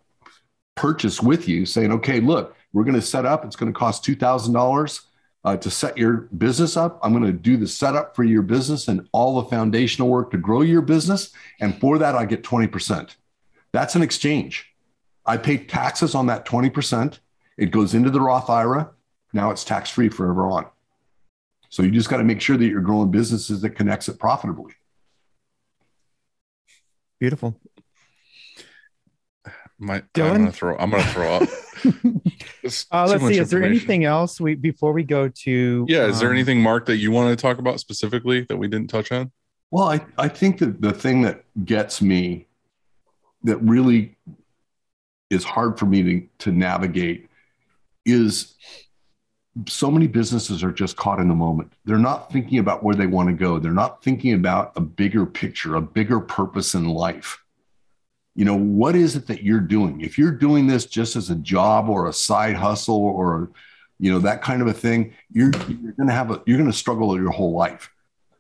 [0.76, 3.46] purchase with you, saying, okay, look, we're going to set up.
[3.46, 5.02] It's going to cost two thousand dollars
[5.46, 7.00] uh, to set your business up.
[7.04, 10.38] I'm going to do the setup for your business and all the foundational work to
[10.38, 11.32] grow your business.
[11.60, 13.16] And for that, I get twenty percent.
[13.72, 14.74] That's an exchange.
[15.26, 17.20] I pay taxes on that twenty percent.
[17.58, 18.90] It goes into the Roth IRA.
[19.32, 20.66] Now it's tax free forever on.
[21.70, 24.74] So you just got to make sure that you're growing businesses that can it profitably.
[27.20, 27.60] Beautiful.
[29.80, 30.78] My, I'm gonna throw.
[30.78, 31.50] I'm gonna throw up.
[32.64, 33.38] It's Uh, let's see.
[33.38, 35.86] Is there anything else we before we go to?
[35.90, 38.68] Yeah, is there um, anything, Mark, that you want to talk about specifically that we
[38.68, 39.32] didn't touch on?
[39.70, 42.48] Well, I, I think that the thing that gets me
[43.44, 44.16] that really
[45.30, 47.28] is hard for me to, to navigate
[48.06, 48.56] is
[49.68, 51.74] so many businesses are just caught in the moment.
[51.86, 53.60] They're not thinking about where they want to go.
[53.60, 57.43] They're not thinking about a bigger picture, a bigger purpose in life.
[58.36, 60.02] You know, what is it that you're doing?
[60.02, 63.52] If you're doing this just as a job or a side hustle or,
[64.00, 66.72] you know, that kind of a thing, you're, you're going to have a, you're going
[66.72, 67.92] to struggle your whole life.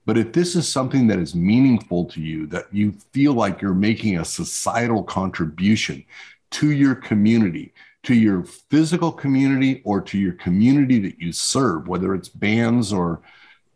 [0.06, 3.74] But if this is something that is meaningful to you, that you feel like you're
[3.74, 6.03] making a societal contribution
[6.52, 12.14] to your community, to your physical community, or to your community that you serve, whether
[12.14, 13.22] it's bands or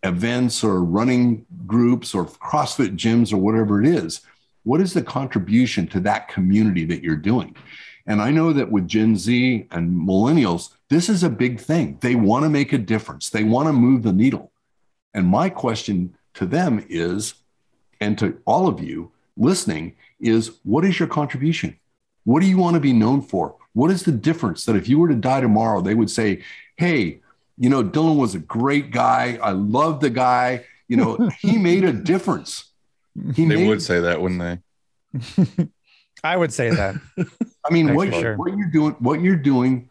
[0.03, 4.21] events or running groups or CrossFit gyms or whatever it is,
[4.67, 7.55] what is the contribution to that community that you're doing?
[8.05, 11.97] And I know that with Gen Z and millennials, this is a big thing.
[12.01, 14.51] They want to make a difference, they want to move the needle.
[15.13, 17.35] And my question to them is,
[18.01, 21.79] and to all of you listening, is what is your contribution?
[22.25, 23.55] What do you want to be known for?
[23.71, 26.43] What is the difference that if you were to die tomorrow, they would say,
[26.75, 27.21] hey,
[27.57, 29.39] you know, Dylan was a great guy.
[29.41, 30.65] I love the guy.
[30.89, 32.65] You know, he made a difference.
[33.35, 35.67] He They made, would say that, wouldn't they?
[36.23, 36.95] I would say that.
[37.17, 38.35] I mean, Thanks what, for sure.
[38.37, 39.89] what you're doing, what you're doing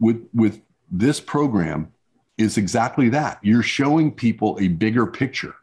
[0.00, 0.60] with with
[0.90, 1.92] this program
[2.38, 3.38] is exactly that.
[3.42, 5.54] You're showing people a bigger picture.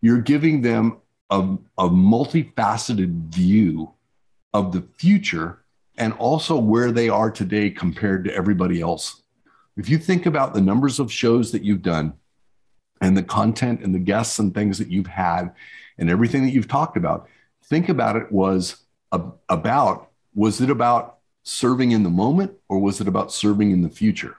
[0.00, 0.98] You're giving them
[1.30, 3.92] a, a multifaceted view
[4.54, 5.62] of the future
[5.96, 9.22] and also where they are today compared to everybody else.
[9.76, 12.14] If you think about the numbers of shows that you've done
[13.00, 15.52] and the content and the guests and things that you've had
[15.98, 17.28] and everything that you've talked about,
[17.64, 23.08] think about it was about was it about serving in the moment or was it
[23.08, 24.36] about serving in the future?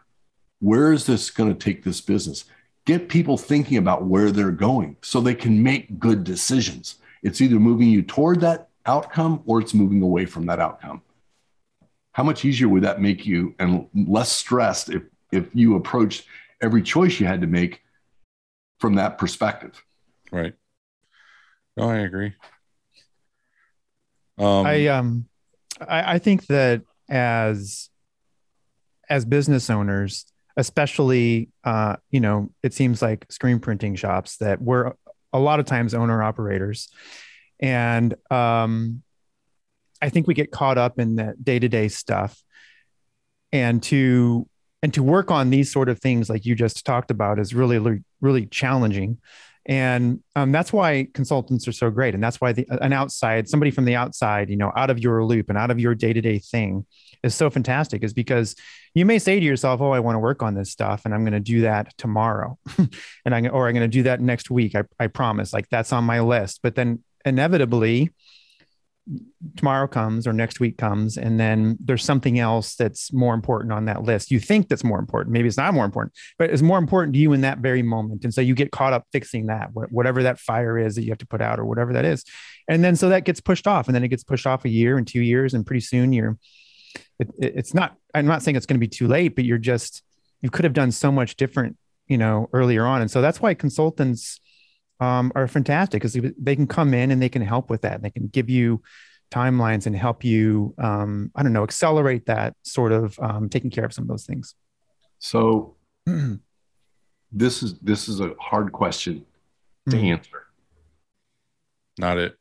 [0.59, 2.45] Where is this going to take this business?
[2.89, 6.95] get people thinking about where they're going so they can make good decisions.
[7.21, 11.03] It's either moving you toward that outcome or it's moving away from that outcome.
[12.13, 16.25] How much easier would that make you and less stressed if if you approached
[16.61, 17.83] every choice you had to make
[18.79, 19.83] from that perspective?
[20.31, 20.55] Right.
[21.77, 22.33] No, I agree.
[24.37, 25.25] Um, I um
[25.79, 27.89] I, I think that as
[29.09, 30.25] as business owners,
[30.55, 34.93] especially uh, you know, it seems like screen printing shops that we're
[35.33, 36.89] a lot of times owner operators.
[37.59, 39.03] And um
[40.01, 42.41] I think we get caught up in that day-to-day stuff.
[43.51, 44.47] And to
[44.81, 48.03] and to work on these sort of things like you just talked about is really
[48.21, 49.17] really challenging
[49.69, 52.15] and um, that's why consultants are so great.
[52.15, 55.23] And that's why the, an outside somebody from the outside you know out of your
[55.23, 56.87] loop and out of your day-to-day thing
[57.23, 58.55] is so fantastic is because
[58.95, 61.21] you may say to yourself oh i want to work on this stuff and i'm
[61.21, 62.57] going to do that tomorrow.
[63.25, 65.53] And i or i'm going to do that next week I, I promise.
[65.53, 66.61] Like that's on my list.
[66.63, 68.11] But then inevitably
[69.55, 73.85] tomorrow comes or next week comes and then there's something else that's more important on
[73.85, 74.31] that list.
[74.31, 75.33] You think that's more important.
[75.33, 78.23] Maybe it's not more important but it's more important to you in that very moment.
[78.23, 81.19] And so you get caught up fixing that whatever that fire is that you have
[81.19, 82.23] to put out or whatever that is.
[82.67, 84.97] And then so that gets pushed off and then it gets pushed off a year
[84.97, 86.37] and two years and pretty soon you're
[87.19, 90.03] it, it's not i'm not saying it's going to be too late but you're just
[90.41, 91.77] you could have done so much different
[92.09, 93.01] you know earlier on.
[93.01, 94.41] And so that's why consultants
[94.99, 98.01] um, are fantastic because they can come in and they can help with that.
[98.01, 98.81] They can give you
[99.31, 103.85] timelines and help you, um, I don't know, accelerate that sort of um, taking care
[103.85, 104.55] of some of those things.
[105.19, 105.75] So
[107.31, 109.25] this is this is a hard question
[109.89, 110.03] to Mhm.
[110.13, 110.47] answer,
[111.97, 112.35] not it.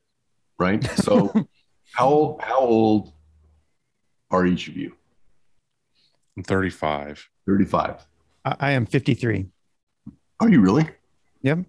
[0.57, 0.83] right?
[0.97, 1.47] So
[1.93, 3.13] how how old
[4.31, 4.95] are each of you?
[6.37, 7.29] I'm 35.
[7.47, 8.05] 35.
[8.45, 9.47] I, I am 53.
[10.39, 10.87] Are you really?
[11.41, 11.59] Yep.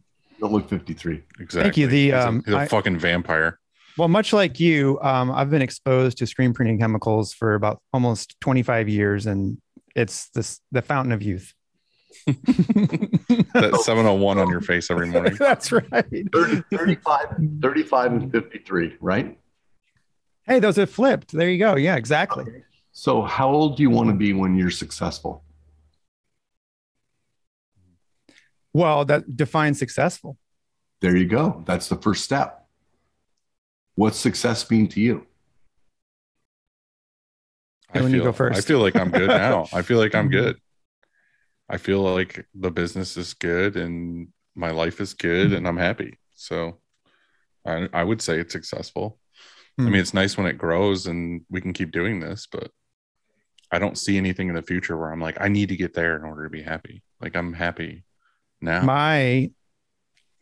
[0.41, 1.23] You don't look 53.
[1.39, 1.62] Exactly.
[1.62, 1.87] Thank you.
[1.87, 3.59] The, He's a- um, he's a I- fucking vampire.
[3.99, 8.41] Well, much like you, um, I've been exposed to screen printing chemicals for about almost
[8.41, 9.59] 25 years, and
[9.95, 11.53] it's this the fountain of youth.
[12.27, 15.35] That 701 on your face every morning.
[15.39, 15.85] That's right.
[15.93, 19.39] 30, 35, 35 and 53, right?
[20.47, 21.33] Hey, those have flipped.
[21.33, 21.77] There you go.
[21.77, 22.45] Yeah, exactly.
[22.93, 25.45] So how old do you want to be when you're successful?
[28.73, 30.37] Well, that defines successful.
[31.01, 31.63] There you go.
[31.67, 32.67] That's the first step.
[33.95, 35.27] What's success mean to you?
[37.93, 38.59] I Dylan, you feel, go first.
[38.59, 39.69] I feel like I'm good now.
[39.73, 40.57] I feel like I'm good.
[41.69, 46.19] I feel like the business is good and my life is good and I'm happy.
[46.35, 46.79] So
[47.67, 49.19] I, I would say it's successful.
[49.79, 49.93] I Hmm.
[49.93, 52.71] mean, it's nice when it grows and we can keep doing this, but
[53.71, 56.17] I don't see anything in the future where I'm like, I need to get there
[56.17, 57.03] in order to be happy.
[57.21, 58.05] Like I'm happy
[58.61, 58.82] now.
[58.82, 59.51] my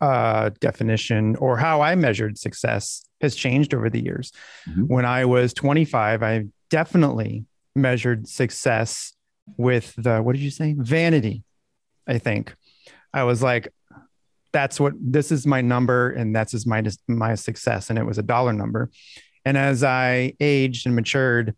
[0.00, 4.32] uh, definition or how I measured success has changed over the years.
[4.68, 4.86] Mhm.
[4.88, 9.12] When I was 25, I definitely measured success
[9.56, 10.74] with the, what did you say?
[10.78, 11.42] Vanity,
[12.06, 12.54] I think.
[13.12, 13.68] I was like,
[14.52, 18.16] that's what this is my number and that's is my my success and it was
[18.16, 18.88] a dollar number
[19.44, 21.54] and as i aged and matured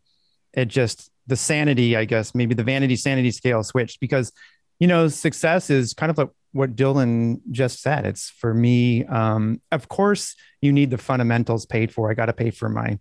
[0.54, 4.32] it just the sanity i guess maybe the vanity sanity scale switched because
[4.80, 8.06] you know success is kind of like what dylan just said.
[8.06, 12.10] It's for me um, of course you need the fundamentals paid for.
[12.10, 12.98] I got to pay for my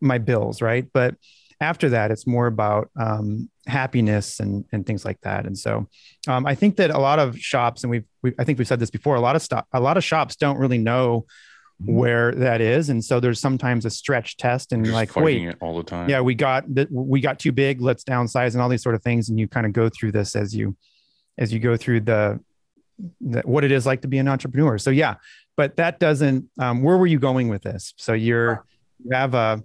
[0.00, 0.86] my bills right?
[0.92, 1.14] But
[1.60, 5.44] after that it's more about um, happiness and and things like that.
[5.46, 5.88] And so
[6.28, 8.80] um, i think that a lot of shops and we've, we i think we've said
[8.80, 11.26] this before a lot of stop a lot of shops don't really know
[11.80, 12.88] where that is.
[12.88, 16.08] And so there's sometimes a stretch test and Just like wait it all the time.
[16.08, 19.02] yeah we got that we got too big let's downsize and all these sort of
[19.02, 19.28] things.
[19.28, 20.76] And you kind of go through this as you
[21.38, 22.40] as you go through the
[23.20, 24.78] what it is like to be an entrepreneur.
[24.78, 25.16] So yeah
[25.58, 27.92] but that doesn't um, where were you going with this?
[27.96, 28.64] So you're
[29.04, 29.60] you have a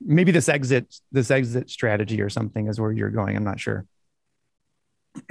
[0.00, 3.36] maybe this exit this exit strategy or something is where you're going.
[3.36, 3.84] I'm not sure.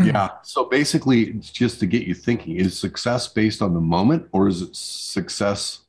[0.03, 0.29] Yeah.
[0.43, 4.47] So basically, it's just to get you thinking is success based on the moment or
[4.47, 5.81] is it success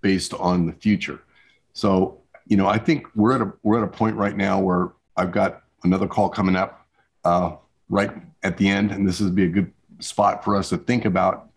[0.00, 1.20] based on the future?
[1.74, 4.92] So, you know, I think we're at a we're at a point right now where
[5.18, 6.86] I've got another call coming up
[7.24, 7.56] uh,
[7.90, 8.10] right
[8.42, 9.70] at the end, and this would be a good
[10.04, 11.50] spot for us to think about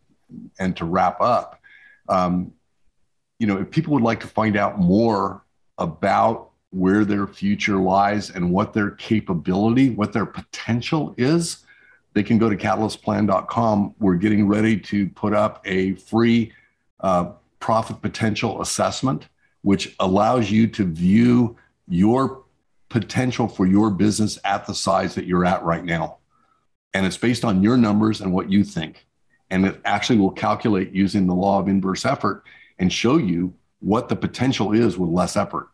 [0.59, 1.61] and to wrap up.
[2.09, 2.53] Um,
[3.39, 5.43] you know, if people would like to find out more
[5.77, 11.63] about where their future lies and what their capability, what their potential is,
[12.13, 13.95] they can go to catalystplan.com.
[13.99, 16.51] We're getting ready to put up a free
[16.99, 19.27] uh, profit potential assessment,
[19.61, 21.55] which allows you to view
[21.87, 22.43] your
[22.89, 26.17] potential for your business at the size that you're at right now.
[26.93, 29.05] And it's based on your numbers and what you think.
[29.49, 32.43] and it actually will calculate using the law of inverse effort
[32.79, 35.69] and show you what the potential is with less effort.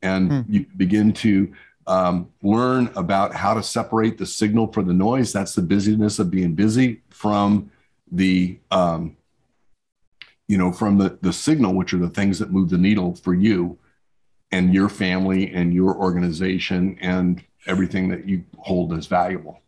[0.00, 0.40] And Hmm.
[0.48, 1.52] you begin to
[1.86, 5.34] um, learn about how to separate the signal for the noise.
[5.34, 7.70] That's the busyness of being busy from
[8.10, 9.18] the, um,
[10.48, 13.34] you know, from the, the signal, which are the things that move the needle for
[13.34, 13.78] you
[14.50, 19.60] and your family and your organization and everything that you hold as valuable.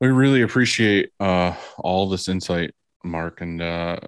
[0.00, 3.98] We really appreciate uh, all this insight, Mark, and uh,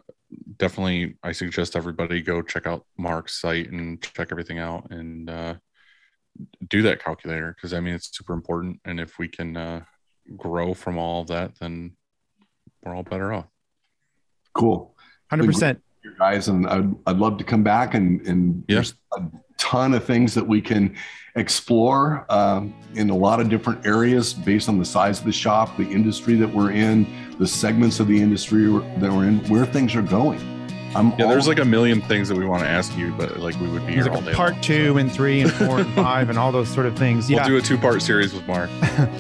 [0.56, 5.54] definitely I suggest everybody go check out Mark's site and check everything out and uh,
[6.68, 8.80] do that calculator because I mean it's super important.
[8.84, 9.82] And if we can uh,
[10.36, 11.96] grow from all of that, then
[12.84, 13.46] we're all better off.
[14.52, 14.96] Cool.
[15.28, 15.82] Hundred percent.
[16.04, 18.84] you guys, and I'd, I'd love to come back and, and Yeah.
[19.60, 20.94] There's a ton of things that we can
[21.36, 25.76] explore um, in a lot of different areas based on the size of the shop,
[25.76, 27.06] the industry that we're in,
[27.38, 28.64] the segments of the industry
[28.98, 30.40] that we're in, where things are going.
[30.94, 33.54] I'm Yeah, there's like a million things that we want to ask you, but like
[33.60, 34.32] we would be There's here all day.
[34.32, 36.98] part long, two so and three and four and five and all those sort of
[36.98, 37.28] things.
[37.28, 37.46] We'll Yeah.
[37.46, 38.70] do a two part series with Mark.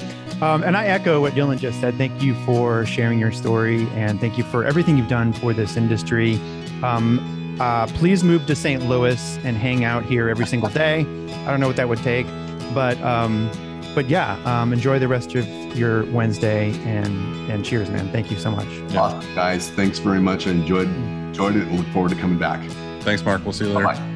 [0.40, 1.96] Um, and I echo what Dylan just said.
[1.96, 5.76] Thank you for sharing your story and thank you for everything you've done for this
[5.76, 6.36] industry.
[6.82, 7.18] Um,
[7.60, 8.82] uh, please move to St.
[8.86, 11.00] Louis and hang out here every single day.
[11.00, 12.26] I don't know what that would take,
[12.74, 13.50] but um,
[13.94, 15.46] but yeah, um, enjoy the rest of
[15.76, 18.10] your Wednesday and and cheers, man.
[18.10, 18.66] Thank you so much.
[18.96, 19.70] awesome, guys.
[19.70, 20.46] Thanks very much.
[20.46, 22.66] I enjoyed enjoyed it look forward to coming back.
[23.02, 23.44] Thanks, Mark.
[23.44, 23.86] We'll see you later.
[23.86, 24.09] Bye bye.